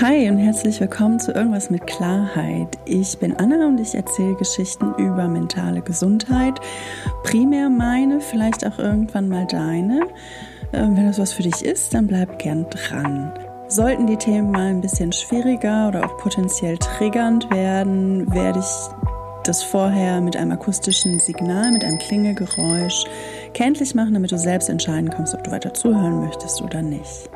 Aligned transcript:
Hi 0.00 0.30
und 0.30 0.38
herzlich 0.38 0.78
willkommen 0.78 1.18
zu 1.18 1.32
Irgendwas 1.32 1.70
mit 1.70 1.84
Klarheit. 1.88 2.78
Ich 2.84 3.18
bin 3.18 3.34
Anna 3.34 3.66
und 3.66 3.80
ich 3.80 3.96
erzähle 3.96 4.36
Geschichten 4.36 4.94
über 4.96 5.26
mentale 5.26 5.82
Gesundheit. 5.82 6.60
Primär 7.24 7.68
meine, 7.68 8.20
vielleicht 8.20 8.64
auch 8.64 8.78
irgendwann 8.78 9.28
mal 9.28 9.44
deine. 9.48 10.02
Ähm, 10.72 10.96
wenn 10.96 11.08
das 11.08 11.18
was 11.18 11.32
für 11.32 11.42
dich 11.42 11.64
ist, 11.64 11.94
dann 11.94 12.06
bleib 12.06 12.38
gern 12.38 12.66
dran. 12.70 13.32
Sollten 13.66 14.06
die 14.06 14.16
Themen 14.16 14.52
mal 14.52 14.68
ein 14.68 14.80
bisschen 14.80 15.10
schwieriger 15.10 15.88
oder 15.88 16.06
auch 16.06 16.16
potenziell 16.18 16.78
triggernd 16.78 17.50
werden, 17.50 18.32
werde 18.32 18.60
ich 18.60 19.42
das 19.42 19.64
vorher 19.64 20.20
mit 20.20 20.36
einem 20.36 20.52
akustischen 20.52 21.18
Signal, 21.18 21.72
mit 21.72 21.82
einem 21.82 21.98
Klingelgeräusch 21.98 23.04
kenntlich 23.52 23.96
machen, 23.96 24.14
damit 24.14 24.30
du 24.30 24.38
selbst 24.38 24.68
entscheiden 24.68 25.10
kannst, 25.10 25.34
ob 25.34 25.42
du 25.42 25.50
weiter 25.50 25.74
zuhören 25.74 26.20
möchtest 26.20 26.62
oder 26.62 26.82
nicht. 26.82 27.28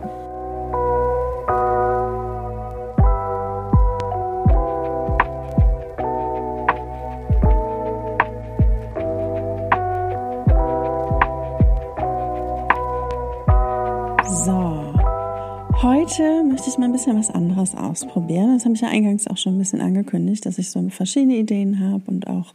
Möchte 16.62 16.74
ich 16.74 16.78
mal 16.78 16.86
ein 16.86 16.92
bisschen 16.92 17.18
was 17.18 17.28
anderes 17.28 17.74
ausprobieren. 17.74 18.54
Das 18.54 18.64
habe 18.64 18.76
ich 18.76 18.82
ja 18.82 18.86
eingangs 18.86 19.26
auch 19.26 19.36
schon 19.36 19.56
ein 19.56 19.58
bisschen 19.58 19.80
angekündigt, 19.80 20.46
dass 20.46 20.58
ich 20.58 20.70
so 20.70 20.80
verschiedene 20.90 21.34
Ideen 21.34 21.80
habe 21.80 22.04
und 22.06 22.28
auch 22.28 22.54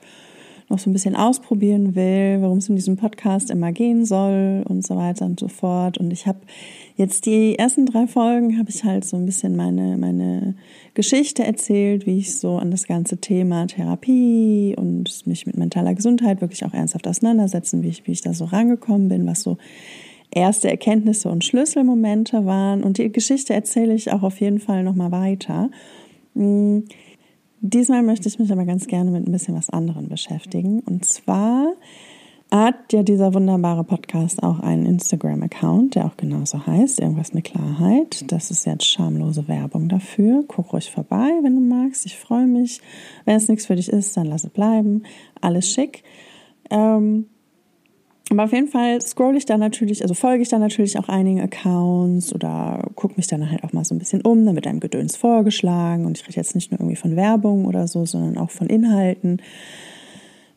noch 0.69 0.79
so 0.79 0.89
ein 0.89 0.93
bisschen 0.93 1.17
ausprobieren 1.17 1.93
will, 1.93 2.37
worum 2.39 2.59
es 2.59 2.69
in 2.69 2.77
diesem 2.77 2.95
Podcast 2.95 3.51
immer 3.51 3.73
gehen 3.73 4.05
soll 4.05 4.63
und 4.65 4.87
so 4.87 4.95
weiter 4.95 5.25
und 5.25 5.41
so 5.41 5.49
fort. 5.49 5.97
Und 5.97 6.13
ich 6.13 6.25
habe 6.25 6.39
jetzt 6.95 7.25
die 7.25 7.59
ersten 7.59 7.85
drei 7.85 8.07
Folgen 8.07 8.57
habe 8.57 8.69
ich 8.69 8.85
halt 8.85 9.03
so 9.03 9.17
ein 9.17 9.25
bisschen 9.25 9.57
meine, 9.57 9.97
meine 9.97 10.55
Geschichte 10.93 11.43
erzählt, 11.43 12.05
wie 12.05 12.19
ich 12.19 12.39
so 12.39 12.55
an 12.55 12.71
das 12.71 12.87
ganze 12.87 13.17
Thema 13.17 13.67
Therapie 13.67 14.73
und 14.77 15.27
mich 15.27 15.45
mit 15.45 15.57
mentaler 15.57 15.95
Gesundheit 15.95 16.39
wirklich 16.39 16.63
auch 16.63 16.73
ernsthaft 16.73 17.09
auseinandersetzen, 17.09 17.83
wie 17.83 17.89
ich, 17.89 18.07
wie 18.07 18.13
ich 18.13 18.21
da 18.21 18.33
so 18.33 18.45
rangekommen 18.45 19.09
bin, 19.09 19.25
was 19.25 19.41
so 19.41 19.57
erste 20.37 20.69
Erkenntnisse 20.69 21.29
und 21.29 21.43
Schlüsselmomente 21.43 22.45
waren. 22.45 22.83
Und 22.83 22.97
die 22.97 23.11
Geschichte 23.11 23.53
erzähle 23.53 23.93
ich 23.93 24.11
auch 24.11 24.23
auf 24.23 24.39
jeden 24.39 24.59
Fall 24.59 24.83
nochmal 24.83 25.11
weiter. 25.11 25.69
Mm, 26.33 26.79
diesmal 27.59 28.03
möchte 28.03 28.27
ich 28.27 28.39
mich 28.39 28.51
aber 28.51 28.65
ganz 28.65 28.87
gerne 28.87 29.11
mit 29.11 29.27
ein 29.27 29.31
bisschen 29.31 29.55
was 29.55 29.69
anderem 29.69 30.07
beschäftigen. 30.07 30.81
Und 30.81 31.05
zwar 31.05 31.73
hat 32.51 32.93
ja 32.93 33.03
dieser 33.03 33.33
wunderbare 33.33 33.83
Podcast 33.83 34.41
auch 34.41 34.59
einen 34.61 34.85
Instagram-Account, 34.85 35.95
der 35.95 36.05
auch 36.05 36.15
genauso 36.15 36.65
heißt, 36.65 36.99
irgendwas 37.01 37.33
mit 37.33 37.43
Klarheit. 37.43 38.31
Das 38.31 38.51
ist 38.51 38.65
jetzt 38.65 38.85
schamlose 38.85 39.47
Werbung 39.47 39.89
dafür. 39.89 40.45
Guck 40.47 40.71
ruhig 40.71 40.89
vorbei, 40.89 41.29
wenn 41.41 41.55
du 41.55 41.61
magst. 41.61 42.05
Ich 42.05 42.15
freue 42.15 42.47
mich. 42.47 42.79
Wenn 43.25 43.35
es 43.35 43.49
nichts 43.49 43.65
für 43.65 43.75
dich 43.75 43.89
ist, 43.89 44.15
dann 44.15 44.27
lass 44.27 44.45
es 44.45 44.49
bleiben. 44.49 45.03
Alles 45.41 45.69
schick. 45.69 46.03
Ähm, 46.69 47.25
aber 48.29 48.43
auf 48.43 48.51
jeden 48.51 48.67
Fall 48.67 49.01
scroll 49.01 49.37
ich 49.37 49.45
da 49.45 49.57
natürlich, 49.57 50.01
also 50.01 50.13
folge 50.13 50.43
ich 50.43 50.49
da 50.49 50.59
natürlich 50.59 50.99
auch 50.99 51.07
einigen 51.07 51.39
Accounts 51.39 52.33
oder 52.33 52.89
gucke 52.95 53.15
mich 53.17 53.27
dann 53.27 53.49
halt 53.49 53.63
auch 53.63 53.73
mal 53.73 53.85
so 53.85 53.95
ein 53.95 53.99
bisschen 53.99 54.21
um, 54.21 54.45
dann 54.45 54.55
wird 54.55 54.67
einem 54.67 54.79
Gedöns 54.79 55.15
vorgeschlagen 55.15 56.05
und 56.05 56.17
ich 56.17 56.27
rede 56.27 56.35
jetzt 56.35 56.55
nicht 56.55 56.71
nur 56.71 56.79
irgendwie 56.79 56.97
von 56.97 57.15
Werbung 57.15 57.65
oder 57.65 57.87
so, 57.87 58.05
sondern 58.05 58.37
auch 58.37 58.51
von 58.51 58.67
Inhalten. 58.67 59.41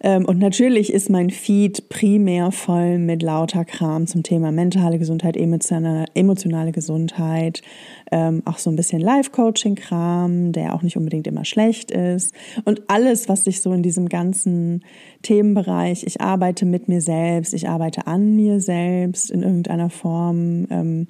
Ähm, 0.02 0.24
und 0.24 0.38
natürlich 0.38 0.92
ist 0.92 1.10
mein 1.10 1.30
Feed 1.30 1.88
primär 1.88 2.52
voll 2.52 2.98
mit 2.98 3.22
lauter 3.22 3.64
Kram 3.64 4.06
zum 4.06 4.22
Thema 4.22 4.50
mentale 4.50 4.98
Gesundheit, 4.98 5.36
emotionale, 5.36 6.72
Gesundheit, 6.72 7.62
ähm, 8.10 8.42
auch 8.46 8.58
so 8.58 8.70
ein 8.70 8.76
bisschen 8.76 9.00
Life-Coaching-Kram, 9.00 10.52
der 10.52 10.74
auch 10.74 10.82
nicht 10.82 10.96
unbedingt 10.96 11.26
immer 11.26 11.44
schlecht 11.44 11.90
ist. 11.90 12.34
Und 12.64 12.82
alles, 12.88 13.28
was 13.28 13.44
sich 13.44 13.60
so 13.60 13.72
in 13.72 13.82
diesem 13.82 14.08
ganzen 14.08 14.84
Themenbereich, 15.22 16.04
ich 16.04 16.20
arbeite 16.20 16.64
mit 16.64 16.88
mir 16.88 17.02
selbst, 17.02 17.52
ich 17.52 17.68
arbeite 17.68 18.06
an 18.06 18.36
mir 18.36 18.60
selbst 18.60 19.30
in 19.30 19.42
irgendeiner 19.42 19.90
Form, 19.90 20.66
ähm, 20.70 21.08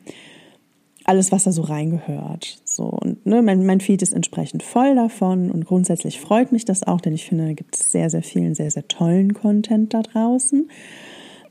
alles, 1.10 1.32
was 1.32 1.42
da 1.42 1.50
so 1.50 1.62
reingehört. 1.62 2.60
So, 2.64 2.84
und 2.84 3.26
ne, 3.26 3.42
mein, 3.42 3.66
mein 3.66 3.80
Feed 3.80 4.00
ist 4.00 4.14
entsprechend 4.14 4.62
voll 4.62 4.94
davon 4.94 5.50
und 5.50 5.64
grundsätzlich 5.64 6.20
freut 6.20 6.52
mich 6.52 6.64
das 6.64 6.84
auch, 6.84 7.00
denn 7.00 7.12
ich 7.12 7.24
finde, 7.24 7.46
da 7.48 7.52
gibt 7.52 7.74
es 7.74 7.90
sehr, 7.90 8.10
sehr 8.10 8.22
vielen, 8.22 8.54
sehr, 8.54 8.70
sehr 8.70 8.86
tollen 8.86 9.34
Content 9.34 9.92
da 9.92 10.02
draußen. 10.02 10.70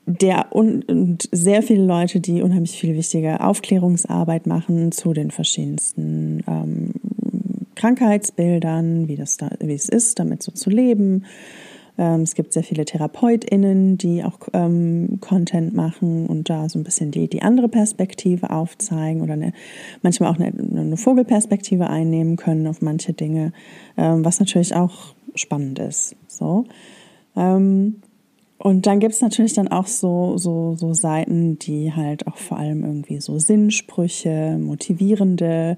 Der 0.05 0.55
und, 0.55 0.89
und 0.89 1.27
sehr 1.33 1.61
viele 1.61 1.83
Leute, 1.83 2.21
die 2.21 2.41
unheimlich 2.41 2.79
viel 2.79 2.95
wichtige 2.95 3.41
Aufklärungsarbeit 3.41 4.47
machen 4.47 4.93
zu 4.93 5.11
den 5.11 5.29
verschiedensten 5.29 6.41
ähm, 6.47 6.93
Krankheitsbildern, 7.75 9.09
wie 9.09 9.17
das 9.17 9.35
da, 9.35 9.49
wie 9.59 9.73
es 9.73 9.89
ist, 9.89 10.19
damit 10.19 10.41
so 10.41 10.53
zu 10.53 10.69
leben, 10.69 11.25
es 11.99 12.33
gibt 12.33 12.53
sehr 12.53 12.63
viele 12.63 12.85
TherapeutInnen, 12.85 13.97
die 13.97 14.23
auch 14.23 14.39
ähm, 14.53 15.17
Content 15.19 15.73
machen 15.73 16.27
und 16.27 16.49
da 16.49 16.69
so 16.69 16.79
ein 16.79 16.83
bisschen 16.83 17.11
die, 17.11 17.27
die 17.27 17.41
andere 17.41 17.67
Perspektive 17.67 18.51
aufzeigen 18.51 19.21
oder 19.21 19.33
eine, 19.33 19.51
manchmal 20.01 20.31
auch 20.31 20.39
eine, 20.39 20.47
eine 20.47 20.95
Vogelperspektive 20.95 21.89
einnehmen 21.89 22.37
können 22.37 22.67
auf 22.67 22.81
manche 22.81 23.11
Dinge, 23.11 23.51
ähm, 23.97 24.23
was 24.23 24.39
natürlich 24.39 24.75
auch 24.75 25.13
spannend 25.35 25.79
ist. 25.79 26.15
So. 26.27 26.65
Ähm, 27.35 28.01
und 28.57 28.85
dann 28.85 28.99
gibt 28.99 29.13
es 29.13 29.21
natürlich 29.21 29.53
dann 29.53 29.67
auch 29.67 29.87
so, 29.87 30.37
so, 30.37 30.75
so 30.75 30.93
Seiten, 30.93 31.59
die 31.59 31.93
halt 31.93 32.27
auch 32.27 32.37
vor 32.37 32.57
allem 32.57 32.83
irgendwie 32.83 33.19
so 33.19 33.39
Sinnsprüche, 33.39 34.57
motivierende 34.57 35.77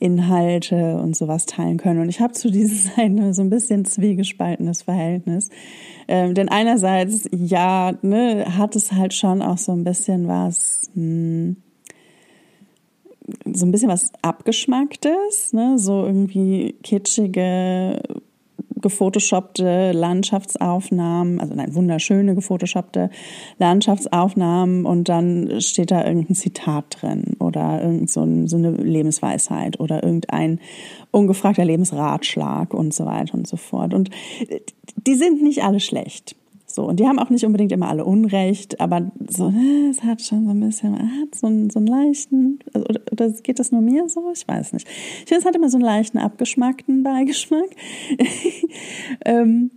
Inhalte 0.00 0.96
und 0.96 1.16
sowas 1.16 1.46
teilen 1.46 1.76
können. 1.76 2.00
Und 2.00 2.08
ich 2.08 2.20
habe 2.20 2.32
zu 2.32 2.50
diesen 2.50 2.90
Seiten 2.96 3.32
so 3.32 3.42
ein 3.42 3.50
bisschen 3.50 3.84
zwiegespaltenes 3.84 4.82
Verhältnis. 4.82 5.50
Ähm, 6.06 6.34
denn 6.34 6.48
einerseits, 6.48 7.28
ja, 7.32 7.92
ne, 8.02 8.56
hat 8.56 8.76
es 8.76 8.92
halt 8.92 9.14
schon 9.14 9.42
auch 9.42 9.58
so 9.58 9.72
ein 9.72 9.84
bisschen 9.84 10.28
was, 10.28 10.90
mh, 10.94 11.02
hm, 11.02 11.56
so 13.52 13.66
ein 13.66 13.72
bisschen 13.72 13.90
was 13.90 14.10
Abgeschmacktes, 14.22 15.52
ne? 15.52 15.78
so 15.78 16.04
irgendwie 16.06 16.76
kitschige 16.82 18.00
gefotoshoppte 18.80 19.92
Landschaftsaufnahmen, 19.92 21.40
also 21.40 21.54
nein, 21.54 21.74
wunderschöne 21.74 22.34
gefotoshoppte 22.34 23.10
Landschaftsaufnahmen 23.58 24.84
und 24.84 25.08
dann 25.08 25.60
steht 25.60 25.90
da 25.90 26.04
irgendein 26.04 26.34
Zitat 26.34 26.84
drin 27.00 27.36
oder 27.38 27.82
irgend 27.82 28.10
so, 28.10 28.22
ein, 28.22 28.46
so 28.48 28.56
eine 28.56 28.70
Lebensweisheit 28.70 29.80
oder 29.80 30.02
irgendein 30.02 30.60
ungefragter 31.10 31.64
Lebensratschlag 31.64 32.74
und 32.74 32.94
so 32.94 33.06
weiter 33.06 33.34
und 33.34 33.46
so 33.46 33.56
fort. 33.56 33.94
Und 33.94 34.10
die 35.06 35.14
sind 35.14 35.42
nicht 35.42 35.62
alle 35.62 35.80
schlecht. 35.80 36.36
So, 36.70 36.84
und 36.84 37.00
die 37.00 37.06
haben 37.08 37.18
auch 37.18 37.30
nicht 37.30 37.46
unbedingt 37.46 37.72
immer 37.72 37.88
alle 37.88 38.04
Unrecht, 38.04 38.78
aber 38.78 39.10
so, 39.26 39.52
es 39.90 40.02
hat 40.04 40.20
schon 40.20 40.44
so 40.44 40.50
ein 40.50 40.60
bisschen, 40.60 40.98
hat 40.98 41.34
so 41.34 41.46
einen, 41.46 41.70
so 41.70 41.78
einen 41.78 41.86
leichten, 41.86 42.58
also, 42.74 42.86
oder, 42.86 43.00
oder 43.10 43.30
geht 43.42 43.58
das 43.58 43.72
nur 43.72 43.80
mir 43.80 44.06
so? 44.08 44.30
Ich 44.34 44.46
weiß 44.46 44.74
nicht. 44.74 44.86
Ich 44.86 45.24
finde, 45.24 45.40
es 45.40 45.44
hat 45.46 45.56
immer 45.56 45.70
so 45.70 45.78
einen 45.78 45.86
leichten, 45.86 46.18
abgeschmackten 46.18 47.02
Beigeschmack. 47.02 47.70
ähm, 49.24 49.70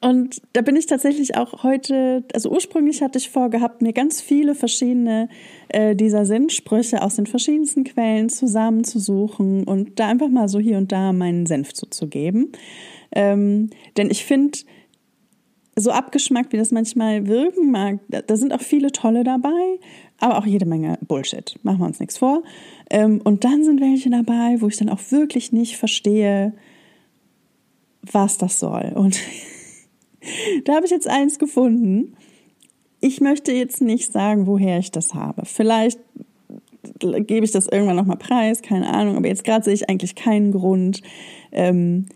und 0.00 0.40
da 0.54 0.62
bin 0.62 0.76
ich 0.76 0.86
tatsächlich 0.86 1.36
auch 1.36 1.62
heute, 1.62 2.24
also 2.32 2.50
ursprünglich 2.50 3.02
hatte 3.02 3.18
ich 3.18 3.28
vorgehabt, 3.28 3.82
mir 3.82 3.92
ganz 3.92 4.22
viele 4.22 4.54
verschiedene 4.54 5.28
äh, 5.68 5.94
dieser 5.94 6.24
Sinnsprüche 6.24 7.02
aus 7.02 7.16
den 7.16 7.26
verschiedensten 7.26 7.84
Quellen 7.84 8.28
zusammenzusuchen 8.30 9.64
und 9.64 9.98
da 9.98 10.08
einfach 10.08 10.28
mal 10.28 10.48
so 10.48 10.58
hier 10.58 10.78
und 10.78 10.92
da 10.92 11.12
meinen 11.12 11.44
Senf 11.46 11.74
zuzugeben. 11.74 12.52
Ähm, 13.12 13.70
denn 13.96 14.10
ich 14.10 14.24
finde, 14.24 14.58
so 15.78 15.90
abgeschmackt, 15.90 16.52
wie 16.52 16.56
das 16.56 16.70
manchmal 16.70 17.26
wirken 17.26 17.70
mag, 17.70 17.98
da 18.08 18.36
sind 18.36 18.54
auch 18.54 18.62
viele 18.62 18.92
tolle 18.92 19.24
dabei, 19.24 19.78
aber 20.18 20.38
auch 20.38 20.46
jede 20.46 20.64
Menge 20.64 20.98
Bullshit. 21.06 21.54
Machen 21.62 21.80
wir 21.80 21.86
uns 21.86 22.00
nichts 22.00 22.16
vor. 22.16 22.42
Ähm, 22.88 23.20
und 23.22 23.44
dann 23.44 23.62
sind 23.62 23.80
welche 23.80 24.08
dabei, 24.08 24.56
wo 24.60 24.68
ich 24.68 24.78
dann 24.78 24.88
auch 24.88 25.00
wirklich 25.10 25.52
nicht 25.52 25.76
verstehe, 25.76 26.54
was 28.00 28.38
das 28.38 28.58
soll. 28.58 28.92
Und 28.94 29.20
da 30.64 30.76
habe 30.76 30.86
ich 30.86 30.92
jetzt 30.92 31.08
eins 31.08 31.38
gefunden. 31.38 32.16
Ich 33.00 33.20
möchte 33.20 33.52
jetzt 33.52 33.82
nicht 33.82 34.10
sagen, 34.10 34.46
woher 34.46 34.78
ich 34.78 34.90
das 34.90 35.12
habe. 35.12 35.44
Vielleicht 35.44 36.00
gebe 37.00 37.44
ich 37.44 37.50
das 37.50 37.66
irgendwann 37.66 37.96
nochmal 37.96 38.16
preis, 38.16 38.62
keine 38.62 38.88
Ahnung, 38.88 39.16
aber 39.16 39.28
jetzt 39.28 39.44
gerade 39.44 39.64
sehe 39.64 39.74
ich 39.74 39.90
eigentlich 39.90 40.14
keinen 40.14 40.52
Grund, 40.52 41.02
ähm, 41.52 42.06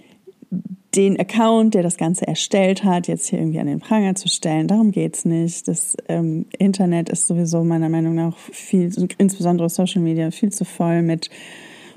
den 0.97 1.21
Account, 1.21 1.75
der 1.75 1.83
das 1.83 1.97
Ganze 1.97 2.27
erstellt 2.27 2.83
hat, 2.83 3.07
jetzt 3.07 3.29
hier 3.29 3.39
irgendwie 3.39 3.61
an 3.61 3.67
den 3.67 3.79
Pranger 3.79 4.17
zu 4.17 4.29
stellen. 4.29 4.67
Darum 4.67 4.91
geht's 4.91 5.25
nicht. 5.25 5.69
Das 5.69 5.97
ähm, 6.09 6.47
Internet 6.59 7.09
ist 7.09 7.27
sowieso 7.27 7.63
meiner 7.63 7.89
Meinung 7.89 8.15
nach 8.15 8.37
viel, 8.37 8.93
insbesondere 9.19 9.69
Social 9.69 10.03
Media, 10.03 10.31
viel 10.31 10.51
zu 10.51 10.65
voll 10.65 11.03
mit 11.03 11.31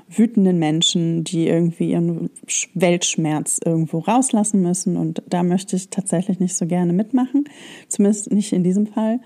wütenden 0.08 0.58
Menschen, 0.58 1.24
die 1.24 1.48
irgendwie 1.48 1.90
ihren 1.90 2.30
Weltschmerz 2.74 3.58
irgendwo 3.64 3.98
rauslassen 3.98 4.62
müssen. 4.62 4.96
Und 4.96 5.22
da 5.28 5.42
möchte 5.42 5.74
ich 5.74 5.90
tatsächlich 5.90 6.38
nicht 6.38 6.54
so 6.54 6.66
gerne 6.66 6.92
mitmachen, 6.92 7.44
zumindest 7.88 8.30
nicht 8.32 8.52
in 8.52 8.62
diesem 8.62 8.86
Fall. 8.86 9.18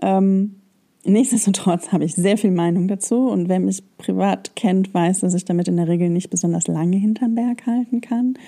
Ähm, 0.00 0.56
Nichtsdestotrotz 1.06 1.92
habe 1.92 2.06
ich 2.06 2.14
sehr 2.14 2.38
viel 2.38 2.50
Meinung 2.50 2.88
dazu 2.88 3.28
und 3.28 3.50
wer 3.50 3.60
mich 3.60 3.82
privat 3.98 4.56
kennt, 4.56 4.94
weiß, 4.94 5.20
dass 5.20 5.34
ich 5.34 5.44
damit 5.44 5.68
in 5.68 5.76
der 5.76 5.86
Regel 5.86 6.08
nicht 6.08 6.30
besonders 6.30 6.66
lange 6.66 6.96
hinterm 6.96 7.34
Berg 7.34 7.66
halten 7.66 8.00
kann. 8.00 8.38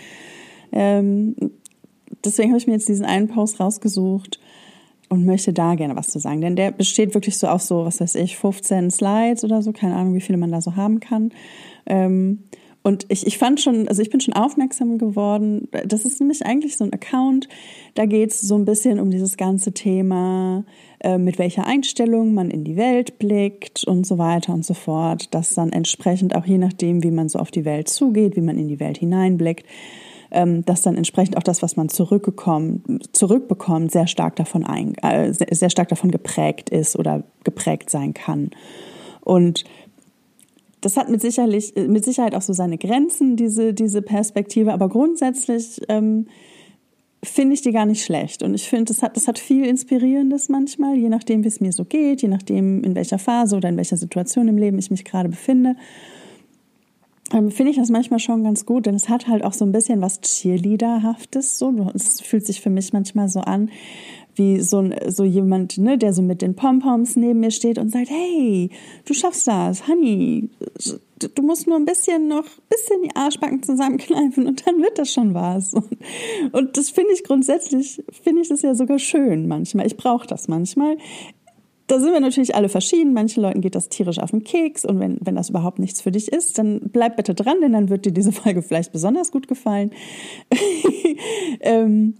Ähm, 0.76 1.34
deswegen 2.22 2.50
habe 2.50 2.58
ich 2.58 2.66
mir 2.66 2.74
jetzt 2.74 2.88
diesen 2.88 3.06
einen 3.06 3.28
Post 3.28 3.58
rausgesucht 3.60 4.38
und 5.08 5.24
möchte 5.24 5.54
da 5.54 5.74
gerne 5.74 5.96
was 5.96 6.08
zu 6.08 6.18
sagen, 6.18 6.42
denn 6.42 6.54
der 6.54 6.70
besteht 6.70 7.14
wirklich 7.14 7.38
so 7.38 7.46
aus 7.46 7.66
so, 7.66 7.86
was 7.86 8.00
weiß 8.00 8.16
ich, 8.16 8.36
15 8.36 8.90
Slides 8.90 9.42
oder 9.42 9.62
so, 9.62 9.72
keine 9.72 9.96
Ahnung, 9.96 10.14
wie 10.14 10.20
viele 10.20 10.36
man 10.36 10.52
da 10.52 10.60
so 10.60 10.76
haben 10.76 11.00
kann. 11.00 11.32
Ähm, 11.86 12.40
und 12.82 13.06
ich, 13.08 13.26
ich 13.26 13.38
fand 13.38 13.60
schon, 13.60 13.88
also 13.88 14.02
ich 14.02 14.10
bin 14.10 14.20
schon 14.20 14.34
aufmerksam 14.34 14.98
geworden, 14.98 15.66
das 15.86 16.04
ist 16.04 16.20
nämlich 16.20 16.44
eigentlich 16.44 16.76
so 16.76 16.84
ein 16.84 16.92
Account, 16.92 17.48
da 17.94 18.04
geht 18.04 18.30
es 18.30 18.42
so 18.42 18.54
ein 18.54 18.64
bisschen 18.66 19.00
um 19.00 19.10
dieses 19.10 19.36
ganze 19.36 19.72
Thema, 19.72 20.64
äh, 21.00 21.18
mit 21.18 21.38
welcher 21.38 21.66
Einstellung 21.66 22.34
man 22.34 22.50
in 22.50 22.64
die 22.64 22.76
Welt 22.76 23.18
blickt 23.18 23.82
und 23.84 24.06
so 24.06 24.18
weiter 24.18 24.52
und 24.52 24.64
so 24.64 24.74
fort, 24.74 25.34
dass 25.34 25.54
dann 25.54 25.72
entsprechend 25.72 26.36
auch 26.36 26.44
je 26.44 26.58
nachdem, 26.58 27.02
wie 27.02 27.10
man 27.10 27.28
so 27.28 27.38
auf 27.38 27.50
die 27.50 27.64
Welt 27.64 27.88
zugeht, 27.88 28.36
wie 28.36 28.40
man 28.42 28.58
in 28.58 28.68
die 28.68 28.78
Welt 28.78 28.98
hineinblickt, 28.98 29.66
ähm, 30.36 30.64
dass 30.66 30.82
dann 30.82 30.96
entsprechend 30.96 31.38
auch 31.38 31.42
das, 31.42 31.62
was 31.62 31.76
man 31.76 31.88
zurückbekommt, 31.88 33.16
zurückbekommt, 33.16 33.90
sehr 33.90 34.06
stark 34.06 34.36
davon 34.36 34.64
ein, 34.64 34.94
äh, 34.96 35.32
sehr 35.32 35.70
stark 35.70 35.88
davon 35.88 36.10
geprägt 36.10 36.68
ist 36.68 36.94
oder 36.96 37.24
geprägt 37.42 37.88
sein 37.88 38.12
kann. 38.12 38.50
Und 39.22 39.64
das 40.82 40.98
hat 40.98 41.08
mit, 41.08 41.22
sicherlich, 41.22 41.74
mit 41.74 42.04
Sicherheit 42.04 42.34
auch 42.34 42.42
so 42.42 42.52
seine 42.52 42.76
Grenzen, 42.76 43.36
diese, 43.36 43.72
diese 43.72 44.02
Perspektive, 44.02 44.74
aber 44.74 44.90
grundsätzlich 44.90 45.80
ähm, 45.88 46.26
finde 47.24 47.54
ich 47.54 47.62
die 47.62 47.72
gar 47.72 47.86
nicht 47.86 48.04
schlecht. 48.04 48.42
Und 48.42 48.52
ich 48.52 48.68
finde, 48.68 48.92
das 48.92 49.02
hat, 49.02 49.16
das 49.16 49.26
hat 49.28 49.38
viel 49.38 49.64
Inspirierendes 49.64 50.50
manchmal, 50.50 50.96
je 50.96 51.08
nachdem, 51.08 51.44
wie 51.44 51.48
es 51.48 51.60
mir 51.60 51.72
so 51.72 51.86
geht, 51.86 52.20
je 52.20 52.28
nachdem, 52.28 52.84
in 52.84 52.94
welcher 52.94 53.18
Phase 53.18 53.56
oder 53.56 53.70
in 53.70 53.78
welcher 53.78 53.96
Situation 53.96 54.48
im 54.48 54.58
Leben 54.58 54.78
ich 54.78 54.90
mich 54.90 55.06
gerade 55.06 55.30
befinde. 55.30 55.76
Ähm, 57.32 57.50
finde 57.50 57.72
ich 57.72 57.76
das 57.76 57.90
manchmal 57.90 58.20
schon 58.20 58.44
ganz 58.44 58.66
gut, 58.66 58.86
denn 58.86 58.94
es 58.94 59.08
hat 59.08 59.26
halt 59.26 59.44
auch 59.44 59.52
so 59.52 59.64
ein 59.64 59.72
bisschen 59.72 60.00
was 60.00 60.20
Cheerleaderhaftes. 60.20 61.58
So. 61.58 61.90
Es 61.94 62.20
fühlt 62.20 62.46
sich 62.46 62.60
für 62.60 62.70
mich 62.70 62.92
manchmal 62.92 63.28
so 63.28 63.40
an, 63.40 63.70
wie 64.36 64.60
so, 64.60 64.90
so 65.08 65.24
jemand, 65.24 65.78
ne, 65.78 65.98
der 65.98 66.12
so 66.12 66.22
mit 66.22 66.42
den 66.42 66.54
Pompoms 66.54 67.16
neben 67.16 67.40
mir 67.40 67.50
steht 67.50 67.78
und 67.78 67.90
sagt, 67.90 68.10
hey, 68.10 68.70
du 69.06 69.14
schaffst 69.14 69.48
das, 69.48 69.88
Honey, 69.88 70.50
du 71.18 71.42
musst 71.42 71.66
nur 71.66 71.76
ein 71.76 71.86
bisschen 71.86 72.28
noch, 72.28 72.44
bisschen 72.68 73.02
die 73.02 73.16
Arschbacken 73.16 73.62
zusammenkneifen 73.62 74.46
und 74.46 74.66
dann 74.66 74.82
wird 74.82 74.98
das 74.98 75.10
schon 75.10 75.34
was. 75.34 75.72
Und, 75.72 75.96
und 76.52 76.76
das 76.76 76.90
finde 76.90 77.12
ich 77.14 77.24
grundsätzlich, 77.24 78.02
finde 78.22 78.42
ich 78.42 78.48
das 78.48 78.62
ja 78.62 78.74
sogar 78.74 78.98
schön 78.98 79.48
manchmal. 79.48 79.86
Ich 79.86 79.96
brauche 79.96 80.26
das 80.26 80.48
manchmal. 80.48 80.98
Da 81.86 82.00
sind 82.00 82.12
wir 82.12 82.20
natürlich 82.20 82.56
alle 82.56 82.68
verschieden. 82.68 83.12
Manchen 83.12 83.42
Leuten 83.42 83.60
geht 83.60 83.76
das 83.76 83.88
tierisch 83.88 84.18
auf 84.18 84.32
den 84.32 84.42
Keks 84.42 84.84
und 84.84 84.98
wenn, 84.98 85.18
wenn 85.20 85.36
das 85.36 85.50
überhaupt 85.50 85.78
nichts 85.78 86.00
für 86.00 86.10
dich 86.10 86.32
ist, 86.32 86.58
dann 86.58 86.80
bleib 86.92 87.16
bitte 87.16 87.34
dran, 87.34 87.60
denn 87.60 87.72
dann 87.72 87.88
wird 87.88 88.06
dir 88.06 88.12
diese 88.12 88.32
Folge 88.32 88.62
vielleicht 88.62 88.92
besonders 88.92 89.30
gut 89.30 89.46
gefallen. 89.46 89.92
ähm, 91.60 92.14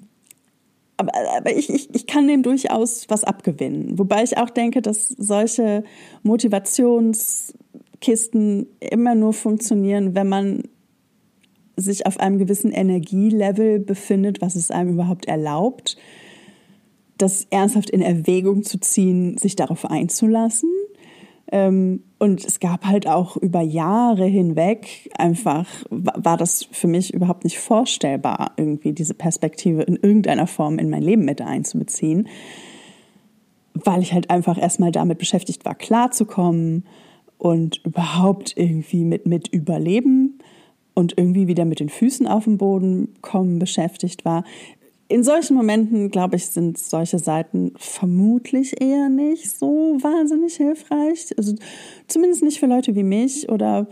aber, 0.97 1.13
aber 1.37 1.55
ich, 1.55 1.69
ich, 1.69 1.95
ich 1.95 2.07
kann 2.07 2.27
dem 2.29 2.43
durchaus 2.43 3.05
was 3.09 3.25
abgewinnen. 3.25 3.99
Wobei 3.99 4.23
ich 4.23 4.39
auch 4.39 4.51
denke, 4.51 4.83
dass 4.83 5.09
solche 5.09 5.83
Motivationskisten 6.23 8.67
immer 8.81 9.15
nur 9.15 9.33
funktionieren, 9.33 10.15
wenn 10.15 10.29
man 10.29 10.65
sich 11.77 12.07
auf 12.07 12.19
einem 12.19 12.39
gewissen 12.39 12.73
Energielevel 12.73 13.81
befindet, 13.81 14.41
was 14.41 14.55
es 14.55 14.71
einem 14.71 14.95
überhaupt 14.95 15.27
erlaubt, 15.27 15.99
das 17.19 17.47
ernsthaft 17.51 17.91
in 17.91 18.03
Erwägung 18.03 18.63
zu 18.63 18.79
ziehen, 18.79 19.39
sich 19.39 19.57
darauf 19.57 19.85
einzulassen. 19.85 20.71
Ähm, 21.53 22.03
und 22.19 22.45
es 22.45 22.61
gab 22.61 22.87
halt 22.87 23.07
auch 23.07 23.37
über 23.37 23.61
Jahre 23.61 24.25
hinweg 24.25 25.11
einfach, 25.17 25.67
war 25.91 26.37
das 26.37 26.65
für 26.73 26.89
mich 26.89 27.15
überhaupt 27.15 27.45
nicht 27.45 27.59
vorstellbar, 27.59 28.53
irgendwie 28.57 28.93
diese 28.93 29.15
Perspektive 29.15 29.83
in 29.83 29.97
irgendeiner 29.97 30.47
Form 30.47 30.79
in 30.79 30.91
mein 30.91 31.03
Leben 31.03 31.25
mit 31.25 31.41
einzubeziehen, 31.41 32.29
weil 33.75 34.03
ich 34.03 34.13
halt 34.13 34.31
einfach 34.31 34.59
erstmal 34.59 34.91
damit 34.91 35.19
beschäftigt 35.19 35.65
war, 35.65 35.75
klarzukommen 35.75 36.85
und 37.39 37.85
überhaupt 37.85 38.55
irgendwie 38.57 39.05
mit, 39.05 39.27
mit 39.27 39.49
Überleben 39.49 40.39
und 40.95 41.17
irgendwie 41.19 41.47
wieder 41.47 41.67
mit 41.67 41.79
den 41.79 41.91
Füßen 41.91 42.27
auf 42.27 42.45
dem 42.45 42.57
Boden 42.57 43.15
kommen 43.21 43.59
beschäftigt 43.59 44.25
war 44.25 44.45
in 45.09 45.23
solchen 45.23 45.57
Momenten, 45.57 46.11
glaube 46.11 46.37
ich, 46.37 46.47
sind 46.47 46.79
solche 46.79 47.19
Seiten 47.19 47.73
vermutlich 47.77 48.81
eher 48.81 49.09
nicht 49.09 49.57
so 49.57 49.97
wahnsinnig 50.01 50.57
hilfreich. 50.57 51.33
Also 51.37 51.55
zumindest 52.09 52.43
nicht 52.43 52.59
für 52.59 52.67
Leute 52.67 52.95
wie 52.95 53.05
mich 53.05 53.49
oder 53.49 53.87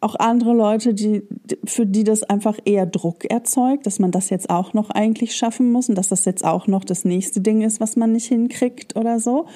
auch 0.00 0.14
andere 0.14 0.54
Leute, 0.54 0.94
die, 0.94 1.22
für 1.64 1.86
die 1.86 2.04
das 2.04 2.22
einfach 2.22 2.58
eher 2.64 2.86
Druck 2.86 3.24
erzeugt, 3.24 3.86
dass 3.86 3.98
man 3.98 4.10
das 4.10 4.30
jetzt 4.30 4.48
auch 4.48 4.74
noch 4.74 4.90
eigentlich 4.90 5.34
schaffen 5.34 5.72
muss 5.72 5.88
und 5.88 5.96
dass 5.96 6.08
das 6.08 6.24
jetzt 6.24 6.44
auch 6.44 6.66
noch 6.66 6.84
das 6.84 7.04
nächste 7.04 7.40
Ding 7.40 7.62
ist, 7.62 7.80
was 7.80 7.96
man 7.96 8.12
nicht 8.12 8.26
hinkriegt 8.26 8.96
oder 8.96 9.18
so. 9.18 9.46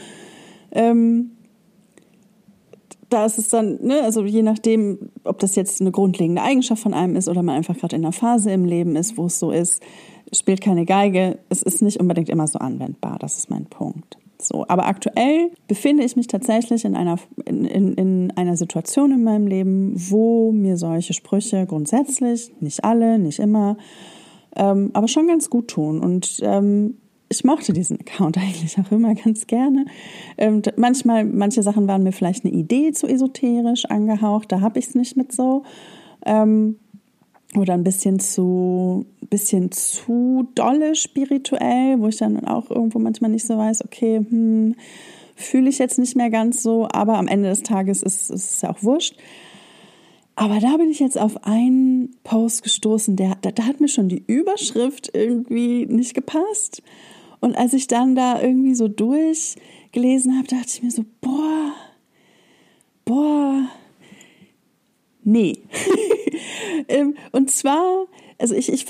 Ähm, 0.72 1.32
da 3.08 3.26
ist 3.26 3.38
es 3.38 3.50
dann, 3.50 3.78
ne, 3.82 4.02
also 4.02 4.24
je 4.24 4.42
nachdem, 4.42 5.10
ob 5.22 5.38
das 5.38 5.54
jetzt 5.54 5.80
eine 5.80 5.90
grundlegende 5.90 6.42
Eigenschaft 6.42 6.82
von 6.82 6.94
einem 6.94 7.14
ist 7.14 7.28
oder 7.28 7.42
man 7.42 7.56
einfach 7.56 7.76
gerade 7.76 7.94
in 7.94 8.04
einer 8.04 8.12
Phase 8.12 8.50
im 8.50 8.64
Leben 8.64 8.96
ist, 8.96 9.19
wo 9.19 9.26
es 9.26 9.38
so 9.38 9.50
ist, 9.50 9.82
spielt 10.32 10.61
keine 10.61 10.84
Geige. 10.84 11.38
Es 11.49 11.62
ist 11.62 11.82
nicht 11.82 12.00
unbedingt 12.00 12.29
immer 12.29 12.46
so 12.46 12.58
anwendbar. 12.58 13.19
Das 13.19 13.38
ist 13.38 13.50
mein 13.50 13.67
Punkt. 13.67 14.19
So, 14.40 14.64
aber 14.67 14.87
aktuell 14.87 15.52
befinde 15.69 16.05
ich 16.05 16.17
mich 16.17 16.26
tatsächlich 16.26 16.84
in 16.84 16.96
einer, 16.96 17.17
in, 17.44 17.64
in, 17.64 17.94
in 17.94 18.32
einer 18.37 18.56
Situation 18.56 19.12
in 19.12 19.23
meinem 19.23 19.46
Leben, 19.46 19.94
wo 19.94 20.50
mir 20.50 20.76
solche 20.76 21.12
Sprüche 21.12 21.64
grundsätzlich, 21.67 22.50
nicht 22.61 22.84
alle, 22.84 23.19
nicht 23.19 23.38
immer, 23.38 23.76
ähm, 24.56 24.90
aber 24.94 25.06
schon 25.06 25.29
ganz 25.29 25.49
gut 25.49 25.69
tun. 25.69 26.00
Und 26.00 26.40
ähm, 26.43 26.99
ich 27.29 27.44
mochte 27.44 27.73
diesen 27.73 28.00
Account 28.00 28.37
eigentlich 28.38 28.76
auch 28.79 28.90
immer 28.90 29.14
ganz 29.14 29.46
gerne. 29.46 29.87
Ähm, 30.37 30.62
manchmal, 30.76 31.25
manche 31.25 31.62
Sachen 31.62 31.87
waren 31.87 32.02
mir 32.02 32.12
vielleicht 32.12 32.44
eine 32.44 32.52
Idee 32.52 32.93
zu 32.93 33.06
esoterisch 33.06 33.84
angehaucht, 33.84 34.50
da 34.50 34.61
habe 34.61 34.79
ich 34.79 34.88
es 34.88 34.94
nicht 34.94 35.17
mit 35.17 35.32
so. 35.32 35.62
Ähm, 36.26 36.79
oder 37.56 37.75
ein 37.75 37.84
bisschen 37.84 38.19
zu, 38.19 39.06
bisschen 39.28 39.70
zu 39.72 40.49
dolle 40.54 40.94
spirituell, 40.94 42.00
wo 42.00 42.08
ich 42.08 42.16
dann 42.16 42.44
auch 42.46 42.70
irgendwo 42.70 42.99
manchmal 42.99 43.31
nicht 43.31 43.46
so 43.46 43.58
weiß, 43.58 43.84
okay, 43.84 44.19
hm, 44.19 44.75
fühle 45.34 45.69
ich 45.69 45.78
jetzt 45.78 45.99
nicht 45.99 46.16
mehr 46.16 46.31
ganz 46.31 46.62
so, 46.62 46.88
aber 46.90 47.19
am 47.19 47.28
Ende 47.28 47.49
des 47.49 47.62
Tages 47.62 48.03
ist 48.03 48.31
es 48.31 48.62
ja 48.62 48.70
auch 48.70 48.82
wurscht. 48.82 49.17
Aber 50.34 50.60
da 50.60 50.79
bin 50.79 50.91
ich 50.91 50.98
jetzt 50.98 51.19
auf 51.19 51.44
einen 51.44 52.17
Post 52.24 52.62
gestoßen, 52.62 53.17
der, 53.17 53.36
da, 53.43 53.50
da 53.50 53.65
hat 53.65 53.81
mir 53.81 53.88
schon 53.88 54.08
die 54.08 54.24
Überschrift 54.27 55.10
irgendwie 55.12 55.86
nicht 55.86 56.15
gepasst. 56.15 56.82
Und 57.41 57.56
als 57.56 57.74
ich 57.74 57.86
dann 57.86 58.15
da 58.15 58.41
irgendwie 58.41 58.74
so 58.74 58.88
durchgelesen 58.88 60.38
habe, 60.38 60.48
dachte 60.48 60.69
ich 60.69 60.82
mir 60.82 60.91
so, 60.91 61.05
boah, 61.20 61.74
boah, 63.05 63.69
nee. 65.24 65.58
Ähm, 66.88 67.14
und 67.32 67.50
zwar, 67.50 68.06
also 68.38 68.55
ich, 68.55 68.72
ich 68.72 68.86